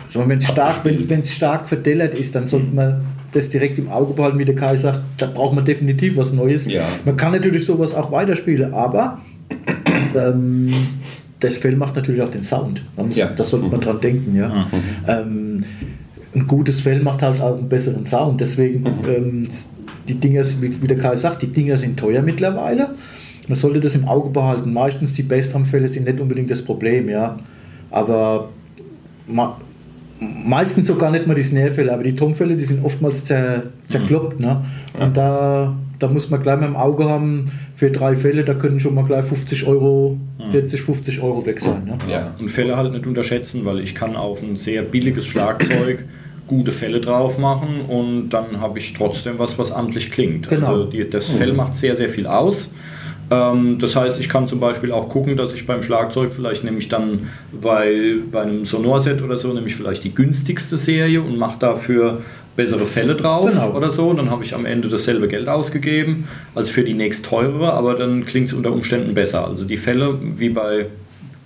so, 0.09 0.27
wenn 0.27 0.39
es 0.39 0.47
stark, 0.47 0.85
wenn, 0.85 1.07
wenn 1.09 1.21
es 1.21 1.33
stark 1.33 1.67
verdellert 1.67 2.13
ist, 2.13 2.33
dann 2.33 2.47
sollte 2.47 2.73
man 2.73 3.01
das 3.31 3.49
direkt 3.49 3.77
im 3.77 3.89
Auge 3.89 4.13
behalten, 4.13 4.39
wie 4.39 4.45
der 4.45 4.55
Kai 4.55 4.75
sagt, 4.77 5.01
da 5.17 5.25
braucht 5.27 5.55
man 5.55 5.65
definitiv 5.65 6.15
was 6.17 6.31
Neues. 6.33 6.65
Ja. 6.71 6.87
Man 7.05 7.17
kann 7.17 7.31
natürlich 7.33 7.65
sowas 7.65 7.93
auch 7.93 8.11
weiterspielen, 8.11 8.73
aber 8.73 9.19
ähm, 10.15 10.73
das 11.39 11.57
Fell 11.57 11.75
macht 11.75 11.95
natürlich 11.95 12.21
auch 12.21 12.31
den 12.31 12.43
Sound. 12.43 12.83
Da, 12.95 13.03
muss, 13.03 13.15
Ja. 13.17 13.27
da 13.27 13.43
sollte 13.43 13.67
man 13.67 13.79
dran 13.79 13.99
denken. 14.01 14.35
Ja. 14.35 14.67
Ähm, 15.07 15.63
ein 16.35 16.47
gutes 16.47 16.79
Fell 16.81 17.01
macht 17.01 17.21
halt 17.21 17.41
auch 17.41 17.57
einen 17.57 17.69
besseren 17.69 18.05
Sound. 18.05 18.41
Deswegen, 18.41 18.85
ähm, 19.07 19.47
die 20.07 20.15
Dinger, 20.15 20.43
wie, 20.61 20.69
der 20.87 20.97
Kai 20.97 21.15
sagt, 21.15 21.41
die 21.41 21.47
Dinger 21.47 21.77
sind 21.77 21.99
teuer 21.99 22.21
mittlerweile. 22.21 22.91
Man 23.47 23.55
sollte 23.55 23.79
das 23.79 23.95
im 23.95 24.07
Auge 24.07 24.29
behalten. 24.29 24.73
Meistens 24.73 25.13
die 25.13 25.23
Bassdrum-Fälle 25.23 25.87
sind 25.87 26.05
nicht 26.05 26.19
unbedingt 26.19 26.49
das 26.51 26.61
Problem, 26.61 27.09
ja. 27.09 27.39
Aber 27.91 28.49
ma 29.27 29.59
meistens 30.19 30.87
sogar 30.87 31.11
nicht 31.11 31.27
mal 31.27 31.33
die 31.33 31.43
Snare-Fälle, 31.43 31.93
aber 31.93 32.03
die 32.03 32.15
Tom-Fälle, 32.15 32.55
die 32.55 32.63
sind 32.63 32.83
oftmals 32.83 33.23
zer 33.23 33.63
zerkloppt. 33.87 34.39
Ne? 34.39 34.65
Und 34.99 35.15
da, 35.15 35.75
da 35.99 36.07
muss 36.07 36.29
man 36.29 36.41
gleich 36.41 36.59
mal 36.59 36.67
im 36.67 36.75
Auge 36.75 37.05
haben, 37.05 37.51
für 37.75 37.91
drei 37.91 38.15
Fälle, 38.15 38.43
da 38.43 38.55
können 38.55 38.79
schon 38.79 38.95
mal 38.95 39.05
gleich 39.05 39.25
50 39.25 39.67
Euro, 39.67 40.17
40, 40.51 40.81
50 40.81 41.21
Euro 41.21 41.45
weg 41.45 41.59
sein. 41.59 41.85
Ne? 41.85 41.97
Ja. 42.11 42.31
Und 42.39 42.49
Fälle 42.49 42.75
halt 42.75 42.91
nicht 42.93 43.05
unterschätzen, 43.05 43.65
weil 43.65 43.79
ich 43.79 43.93
kann 43.93 44.15
auf 44.15 44.41
ein 44.41 44.57
sehr 44.57 44.81
billiges 44.81 45.27
Schlagzeug 45.27 46.05
gute 46.47 46.71
Fälle 46.71 47.01
drauf 47.01 47.37
machen 47.37 47.81
und 47.87 48.29
dann 48.29 48.61
habe 48.61 48.79
ich 48.79 48.93
trotzdem 48.93 49.37
was, 49.37 49.59
was 49.59 49.71
amtlich 49.71 50.11
klingt. 50.11 50.49
Genau. 50.49 50.67
Also 50.67 50.85
die, 50.85 51.07
das 51.09 51.25
Fell 51.25 51.53
macht 51.53 51.75
sehr, 51.75 51.95
sehr 51.95 52.09
viel 52.09 52.25
aus. 52.25 52.69
Ähm, 53.29 53.77
das 53.79 53.95
heißt, 53.95 54.19
ich 54.19 54.29
kann 54.29 54.47
zum 54.47 54.59
Beispiel 54.59 54.91
auch 54.91 55.09
gucken, 55.09 55.35
dass 55.37 55.53
ich 55.53 55.65
beim 55.67 55.83
Schlagzeug 55.83 56.31
vielleicht 56.33 56.63
nehme 56.63 56.77
ich 56.77 56.87
dann 56.87 57.29
bei, 57.61 58.15
bei 58.31 58.41
einem 58.43 58.65
Sonorset 58.65 59.21
oder 59.21 59.37
so, 59.37 59.53
nehme 59.53 59.67
ich 59.67 59.75
vielleicht 59.75 60.03
die 60.03 60.13
günstigste 60.13 60.77
Serie 60.77 61.21
und 61.21 61.37
mache 61.37 61.59
dafür 61.59 62.21
bessere 62.55 62.85
Fälle 62.87 63.15
drauf 63.15 63.51
Genau. 63.51 63.71
oder 63.75 63.91
so. 63.91 64.11
Dann 64.13 64.31
habe 64.31 64.43
ich 64.43 64.55
am 64.55 64.65
Ende 64.65 64.87
dasselbe 64.87 65.27
Geld 65.27 65.47
ausgegeben 65.47 66.27
als 66.55 66.69
für 66.69 66.83
die 66.83 66.93
nächst 66.93 67.25
teurere, 67.25 67.73
aber 67.73 67.93
dann 67.95 68.25
klingt 68.25 68.47
es 68.47 68.53
unter 68.53 68.71
Umständen 68.71 69.13
besser. 69.13 69.45
Also 69.47 69.65
die 69.65 69.77
Fälle, 69.77 70.15
wie 70.37 70.49
bei 70.49 70.87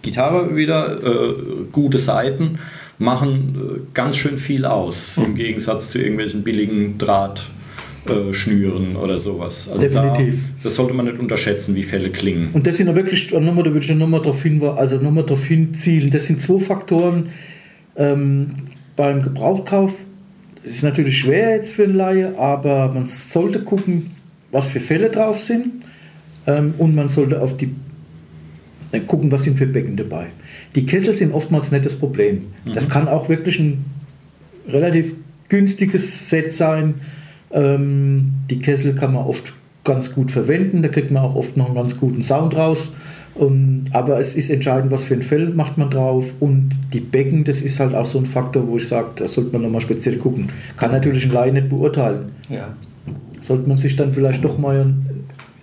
Gitarre 0.03 0.55
wieder, 0.55 0.97
äh, 1.03 1.33
gute 1.71 1.99
Seiten 1.99 2.59
machen 2.97 3.55
äh, 3.55 3.79
ganz 3.93 4.15
schön 4.17 4.37
viel 4.37 4.65
aus, 4.65 5.17
im 5.17 5.35
Gegensatz 5.35 5.91
zu 5.91 5.97
irgendwelchen 5.97 6.43
billigen 6.43 6.97
Draht. 6.97 7.43
Äh, 8.05 8.33
Schnüren 8.33 8.95
oder 8.95 9.19
sowas. 9.19 9.69
Also 9.69 9.81
Definitiv. 9.81 10.41
Da, 10.41 10.63
das 10.63 10.75
sollte 10.75 10.93
man 10.93 11.05
nicht 11.05 11.19
unterschätzen, 11.19 11.75
wie 11.75 11.83
Fälle 11.83 12.09
klingen. 12.09 12.49
Und 12.53 12.65
das 12.65 12.77
sind 12.77 12.87
ja 12.87 12.95
wirklich, 12.95 13.31
nochmal, 13.31 13.63
da 13.63 13.73
würde 13.73 13.79
ich 13.79 13.93
nochmal 13.93 14.21
darauf 14.21 14.41
hin, 14.41 14.61
also 14.63 14.97
nochmal 14.97 15.23
darauf 15.23 15.45
hinzielen. 15.45 16.09
Das 16.09 16.27
sind 16.27 16.41
zwei 16.41 16.59
Faktoren 16.59 17.29
ähm, 17.95 18.51
beim 18.95 19.21
Gebrauchtkauf. 19.21 19.93
Es 20.63 20.73
ist 20.73 20.83
natürlich 20.83 21.19
schwer 21.19 21.51
jetzt 21.55 21.73
für 21.73 21.83
einen 21.83 21.95
Laie, 21.95 22.37
aber 22.37 22.91
man 22.91 23.05
sollte 23.05 23.59
gucken, 23.59 24.11
was 24.51 24.67
für 24.67 24.79
Fälle 24.79 25.09
drauf 25.09 25.39
sind. 25.43 25.83
Ähm, 26.47 26.73
und 26.77 26.95
man 26.95 27.07
sollte 27.07 27.41
auf 27.41 27.57
die 27.57 27.69
äh, 28.91 28.99
gucken, 28.99 29.31
was 29.31 29.43
sind 29.43 29.57
für 29.57 29.67
Becken 29.67 29.95
dabei. 29.95 30.27
Die 30.75 30.85
Kessel 30.85 31.15
sind 31.15 31.33
oftmals 31.33 31.71
nicht 31.71 31.85
das 31.85 31.95
Problem. 31.95 32.47
Das 32.73 32.89
kann 32.89 33.07
auch 33.07 33.29
wirklich 33.29 33.59
ein 33.59 33.85
relativ 34.67 35.13
günstiges 35.49 36.29
Set 36.29 36.53
sein. 36.53 36.95
Ähm, 37.53 38.33
die 38.49 38.59
Kessel 38.59 38.93
kann 38.95 39.13
man 39.13 39.25
oft 39.25 39.53
ganz 39.83 40.13
gut 40.13 40.31
verwenden, 40.31 40.81
da 40.81 40.89
kriegt 40.89 41.11
man 41.11 41.23
auch 41.23 41.35
oft 41.35 41.57
noch 41.57 41.65
einen 41.65 41.75
ganz 41.75 41.99
guten 41.99 42.23
Sound 42.23 42.55
raus. 42.55 42.93
Und, 43.33 43.85
aber 43.93 44.19
es 44.19 44.35
ist 44.35 44.49
entscheidend, 44.49 44.91
was 44.91 45.05
für 45.05 45.13
ein 45.13 45.21
Fell 45.21 45.49
macht 45.49 45.77
man 45.77 45.89
drauf 45.89 46.33
und 46.39 46.71
die 46.91 46.99
Becken, 46.99 47.45
das 47.45 47.61
ist 47.61 47.79
halt 47.79 47.95
auch 47.95 48.05
so 48.05 48.19
ein 48.19 48.25
Faktor, 48.25 48.67
wo 48.67 48.77
ich 48.77 48.87
sage, 48.87 49.07
da 49.15 49.27
sollte 49.27 49.53
man 49.53 49.61
nochmal 49.61 49.81
speziell 49.81 50.17
gucken. 50.17 50.49
Kann 50.75 50.91
natürlich 50.91 51.25
ein 51.25 51.31
Laie 51.31 51.53
nicht 51.53 51.69
beurteilen. 51.69 52.31
Ja. 52.49 52.75
Sollte 53.41 53.67
man 53.69 53.77
sich 53.77 53.95
dann 53.95 54.11
vielleicht 54.11 54.43
doch 54.43 54.57
mal 54.57 54.93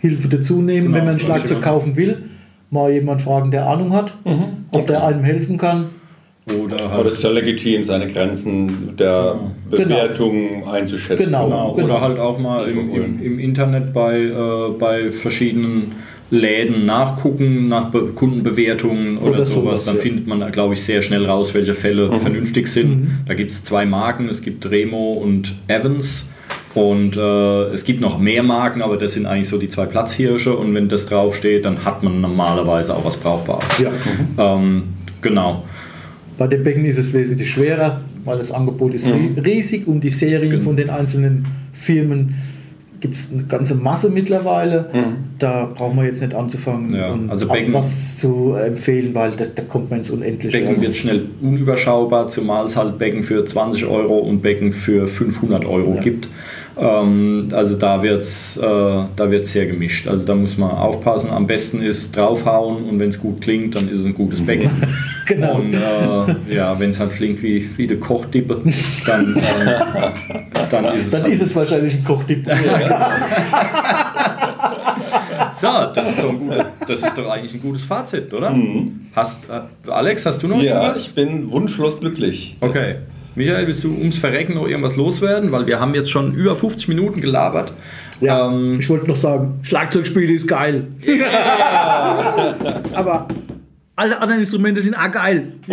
Hilfe 0.01 0.29
dazu 0.29 0.63
nehmen, 0.63 0.87
Genau, 0.87 0.97
wenn 0.97 1.05
man 1.05 1.15
ein 1.15 1.21
Schlagzeug 1.21 1.61
kaufen 1.61 1.97
will, 1.97 2.23
mal 2.71 2.91
jemand 2.91 3.21
fragen, 3.21 3.51
der 3.51 3.67
Ahnung 3.69 3.93
hat, 3.93 4.15
ob 4.71 4.87
der 4.87 5.05
einem 5.05 5.23
helfen 5.23 5.59
kann. 5.59 5.87
Oder 6.57 6.85
Aber 6.85 6.95
halt, 6.95 7.07
das 7.07 7.15
ist 7.15 7.23
ja 7.23 7.31
legitim, 7.31 7.85
seine 7.85 8.07
Grenzen 8.07 8.97
der 8.97 9.39
Bewertung 9.71 10.69
einzuschätzen. 10.69 11.27
Genau. 11.27 11.47
genau, 11.47 11.73
genau. 11.75 11.87
oder 11.87 12.01
halt 12.01 12.19
auch 12.19 12.39
mal 12.39 12.69
im, 12.69 12.95
im, 12.95 13.23
im 13.23 13.39
Internet 13.39 13.93
bei, 13.93 14.19
äh, 14.21 14.71
bei 14.79 15.11
verschiedenen 15.11 15.93
Läden 16.31 16.85
nachgucken, 16.85 17.69
nach 17.69 17.91
Be 17.91 18.09
Kundenbewertungen 18.15 19.19
oder, 19.19 19.31
Oder 19.31 19.47
sowas. 19.47 19.55
sowas, 19.55 19.85
Dann 19.87 19.95
ja. 19.95 20.01
Mhm. 20.01 20.03
findet 20.03 20.27
man, 20.27 20.53
glaube 20.53 20.75
ich, 20.75 20.83
sehr 20.83 21.03
schnell 21.03 21.27
raus, 21.27 21.55
welche 21.55 21.75
Fälle 21.75 22.13
vernünftig 22.21 22.69
sind. 22.69 23.23
Da 23.27 23.35
gibt 23.35 23.51
es 23.51 23.65
zwei 23.65 23.87
Marken, 23.87 24.29
es 24.29 24.43
gibt 24.43 24.71
Remo 24.71 25.15
und 25.15 25.55
Evans. 25.69 26.25
Und 26.75 27.17
äh, 27.17 27.65
es 27.73 27.85
gibt 27.85 28.01
noch 28.01 28.19
mehr 28.19 28.43
Marken, 28.43 28.83
aber 28.83 28.99
das 28.99 29.15
sind 29.15 29.27
eigentlich 29.27 29.49
so 29.49 29.57
die 29.59 29.69
zwei 29.69 29.87
Platzhirsche. 29.87 30.55
Und 30.55 30.75
wenn 30.75 30.89
das 30.89 31.07
draufsteht, 31.07 31.65
dann 31.65 31.85
hat 31.85 32.03
man 32.03 32.21
normalerweise 32.21 32.95
auch 32.95 33.05
was 33.05 33.17
Brauchbares. 33.17 33.65
Ja. 33.79 33.91
Ähm, 34.39 34.85
genau. 35.23 35.65
Bei 36.39 36.47
den 36.47 36.63
Becken 36.63 36.85
ist 36.85 36.99
es 36.99 37.13
wesentlich 37.13 37.51
schwerer, 37.51 38.01
weil 38.25 38.39
das 38.39 38.53
Angebot 38.53 38.95
ist 38.95 39.09
ri- 39.09 39.45
riesig 39.45 39.87
und 39.89 40.03
die 40.03 40.11
Serien 40.11 40.63
von 40.63 40.77
den 40.77 40.89
einzelnen 40.89 41.45
Firmen 41.73 42.37
gibt 43.01 43.15
es 43.15 43.31
eine 43.33 43.43
ganze 43.45 43.75
Masse 43.75 44.09
mittlerweile. 44.11 44.87
Da 45.39 45.67
brauchen 45.73 45.97
wir 45.99 46.05
jetzt 46.05 46.21
nicht 46.23 46.35
anzufangen, 46.35 46.95
Ja, 46.95 47.13
und 47.13 47.31
also 47.31 47.47
Becken- 47.47 47.73
was 47.73 48.19
zu 48.19 48.55
empfehlen, 48.55 49.15
weil 49.15 49.33
das, 49.33 49.55
da 49.55 49.63
kommt 49.63 49.91
man 49.91 50.01
ins 50.01 50.11
Unendliche. 50.11 50.57
Becken 50.59 50.71
Also- 50.71 50.83
wird 50.83 50.97
schnell 50.97 51.27
unüberschaubar, 51.41 52.29
zumal 52.29 52.67
es 52.67 52.77
halt 52.77 52.99
Becken 52.99 53.23
für 53.25 53.45
20 53.45 53.87
Euro 53.87 54.19
und 54.19 54.41
Becken 54.43 54.73
für 54.73 55.07
500 55.09 55.65
Euro 55.67 55.95
Ja. 55.97 56.01
gibt. 56.03 56.29
Ähm, 56.79 57.49
also 57.53 57.77
da 57.77 58.03
wird 58.03 58.23
es 58.23 58.57
äh, 58.57 58.61
da 58.63 59.31
wird's 59.31 59.53
sehr 59.53 59.67
gemischt. 59.67 60.07
Also 60.07 60.25
da 60.25 60.35
muss 60.35 60.57
man 60.57 60.71
aufpassen. 60.71 61.31
Am 61.31 61.47
besten 61.47 61.83
ist 61.83 62.17
draufhauen 62.17 62.85
und 62.85 63.01
wenn 63.01 63.09
es 63.09 63.21
gut 63.21 63.41
klingt, 63.41 63.75
dann 63.77 63.85
ist 63.85 63.99
es 64.01 64.05
ein 64.05 64.15
gutes 64.15 64.45
Becken. 64.45 64.71
Genau. 65.29 65.57
Und 65.57 65.75
äh, 65.75 66.55
ja, 66.55 66.81
wenn 66.81 66.89
es 66.89 66.99
halt 66.99 67.13
klingt 67.13 67.43
wie, 67.43 67.69
wie 67.77 67.87
eine 67.87 67.99
Kochdippe, 67.99 68.63
dann, 69.05 69.37
äh, 69.37 69.43
dann 70.71 70.87
ist 70.87 71.05
es 71.05 71.11
Dann 71.11 71.25
halt 71.25 71.33
ist 71.35 71.43
es 71.43 71.55
wahrscheinlich 71.55 71.97
ein 71.97 72.05
Kochtipp. 72.05 72.47
So, 75.61 75.67
das 75.93 76.11
ist, 76.11 76.23
doch 76.23 76.31
ein 76.31 76.39
guter, 76.39 76.67
das 76.87 77.03
ist 77.03 77.19
doch 77.19 77.29
eigentlich 77.29 77.55
ein 77.55 77.61
gutes 77.61 77.83
Fazit, 77.83 78.33
oder? 78.33 78.55
Hast, 79.15 79.49
äh, 79.51 79.91
Alex, 79.91 80.25
hast 80.25 80.41
du 80.43 80.47
noch 80.47 80.63
Ja, 80.63 80.77
irgendwas? 80.83 81.01
ich 81.01 81.15
bin 81.15 81.51
wunschlos 81.51 81.99
glücklich. 81.99 82.57
Okay. 82.61 82.97
Michael, 83.39 83.69
willst 83.69 83.85
du 83.85 83.93
ums 83.97 84.19
Verrecken 84.19 84.55
noch 84.55 84.67
irgendwas 84.67 84.97
loswerden? 84.97 85.53
Weil 85.53 85.67
wir 85.67 85.79
haben 85.79 85.95
jetzt 85.95 86.11
schon 86.11 86.35
über 86.35 86.57
50 86.57 86.89
Minuten 86.89 87.21
gelabert. 87.21 87.73
Ja, 88.21 88.49
Ähm, 88.49 88.79
ich 88.81 88.91
wollte 88.91 89.07
noch 89.07 89.15
sagen, 89.17 89.61
Schlagzeugspiel 89.63 90.29
ist 90.31 90.49
geil. 90.49 90.89
Aber 92.93 93.29
alle 93.99 94.21
anderen 94.21 94.41
Instrumente 94.41 94.81
sind 94.81 94.95
auch 94.95 95.11
geil. 95.11 95.55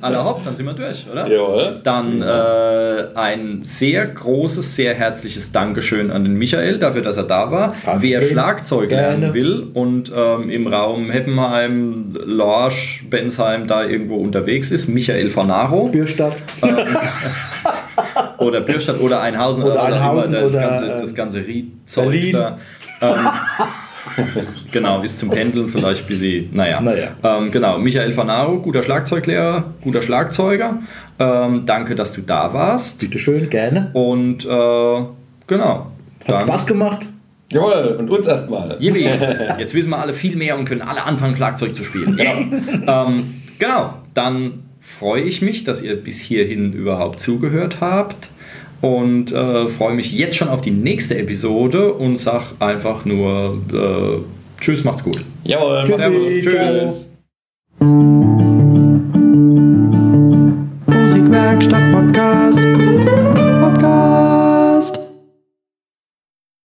Aller 0.00 0.24
hopp, 0.24 0.44
dann 0.44 0.54
sind 0.54 0.66
wir 0.66 0.72
durch, 0.72 1.04
oder? 1.10 1.26
Jawohl. 1.26 1.80
Dann 1.82 2.22
äh, 2.22 3.06
ein 3.16 3.58
sehr 3.62 4.06
großes, 4.06 4.76
sehr 4.76 4.94
herzliches 4.94 5.50
Dankeschön 5.50 6.12
an 6.12 6.22
den 6.22 6.34
Michael 6.34 6.78
dafür, 6.78 7.02
dass 7.02 7.16
er 7.16 7.24
da 7.24 7.50
war. 7.50 7.74
Kein 7.84 8.00
Wer. 8.00 8.22
Schlagzeug 8.22 8.90
Gerne. 8.90 9.18
lernen 9.18 9.34
will 9.34 9.66
und 9.74 10.12
ähm, 10.14 10.48
im 10.48 10.68
Raum 10.68 11.10
Heppenheim, 11.10 12.16
Lorsch, 12.24 13.04
Bensheim 13.10 13.66
da 13.66 13.84
irgendwo 13.84 14.18
unterwegs 14.18 14.70
ist, 14.70 14.86
Michael 14.86 15.30
Fanaro 15.30 15.88
Bürstadt. 15.88 16.36
oder 18.38 18.60
Bürstadt 18.60 19.00
oder 19.00 19.20
Einhausen 19.20 19.64
Oder 19.64 19.74
was 19.74 19.82
auch 19.82 19.88
immer, 19.88 19.96
Einhausen 19.96 20.32
das, 20.32 20.44
oder, 20.44 20.60
ganze, 20.60 20.84
äh, 20.84 21.00
das 21.00 21.14
ganze 21.16 21.44
Ried-Zeugs 21.44 22.10
Berlin. 22.10 22.32
da. 22.32 22.58
Ähm, 23.00 23.16
genau, 24.72 25.00
bis 25.00 25.16
zum 25.16 25.30
Pendeln 25.30 25.68
vielleicht 25.68 26.06
bis 26.06 26.18
sie, 26.18 26.48
naja. 26.52 26.80
Naja. 26.80 27.08
Ähm, 27.22 27.50
genau, 27.50 27.78
Michael 27.78 28.12
Fanaro, 28.12 28.58
guter 28.58 28.82
Schlagzeuglehrer, 28.82 29.72
guter 29.82 30.02
Schlagzeuger. 30.02 30.78
Ähm, 31.18 31.62
danke, 31.66 31.94
dass 31.94 32.12
du 32.12 32.22
da 32.22 32.52
warst. 32.52 33.00
Bitteschön, 33.00 33.48
gerne. 33.48 33.90
Und 33.92 34.44
äh, 34.44 35.04
genau. 35.46 35.86
Hat 36.26 36.42
Spaß 36.42 36.66
gemacht. 36.66 37.06
Jawohl, 37.50 37.96
und 37.98 38.10
uns 38.10 38.26
erstmal. 38.26 38.76
Yippie. 38.80 39.08
Jetzt 39.58 39.74
wissen 39.74 39.90
wir 39.90 39.98
alle 39.98 40.14
viel 40.14 40.36
mehr 40.36 40.58
und 40.58 40.64
können 40.64 40.82
alle 40.82 41.04
anfangen, 41.04 41.36
Schlagzeug 41.36 41.76
zu 41.76 41.84
spielen. 41.84 42.16
Genau. 42.16 43.06
ähm, 43.08 43.34
genau, 43.58 43.94
dann 44.14 44.64
freue 44.80 45.22
ich 45.22 45.42
mich, 45.42 45.64
dass 45.64 45.82
ihr 45.82 45.96
bis 45.96 46.18
hierhin 46.18 46.72
überhaupt 46.72 47.20
zugehört 47.20 47.78
habt 47.80 48.28
und 48.82 49.32
äh, 49.32 49.68
freue 49.68 49.94
mich 49.94 50.12
jetzt 50.12 50.36
schon 50.36 50.48
auf 50.48 50.60
die 50.60 50.72
nächste 50.72 51.16
Episode 51.16 51.94
und 51.94 52.18
sag 52.18 52.52
einfach 52.58 53.06
nur 53.06 53.62
äh, 53.72 54.60
Tschüss, 54.60 54.84
macht's 54.84 55.02
gut. 55.02 55.24
Jawohl, 55.44 55.82
Tschüssi, 55.84 55.98
Servus, 55.98 56.30
tschüss. 56.30 56.44
tschüss. 56.44 57.08
Musikwerkstatt 60.86 61.92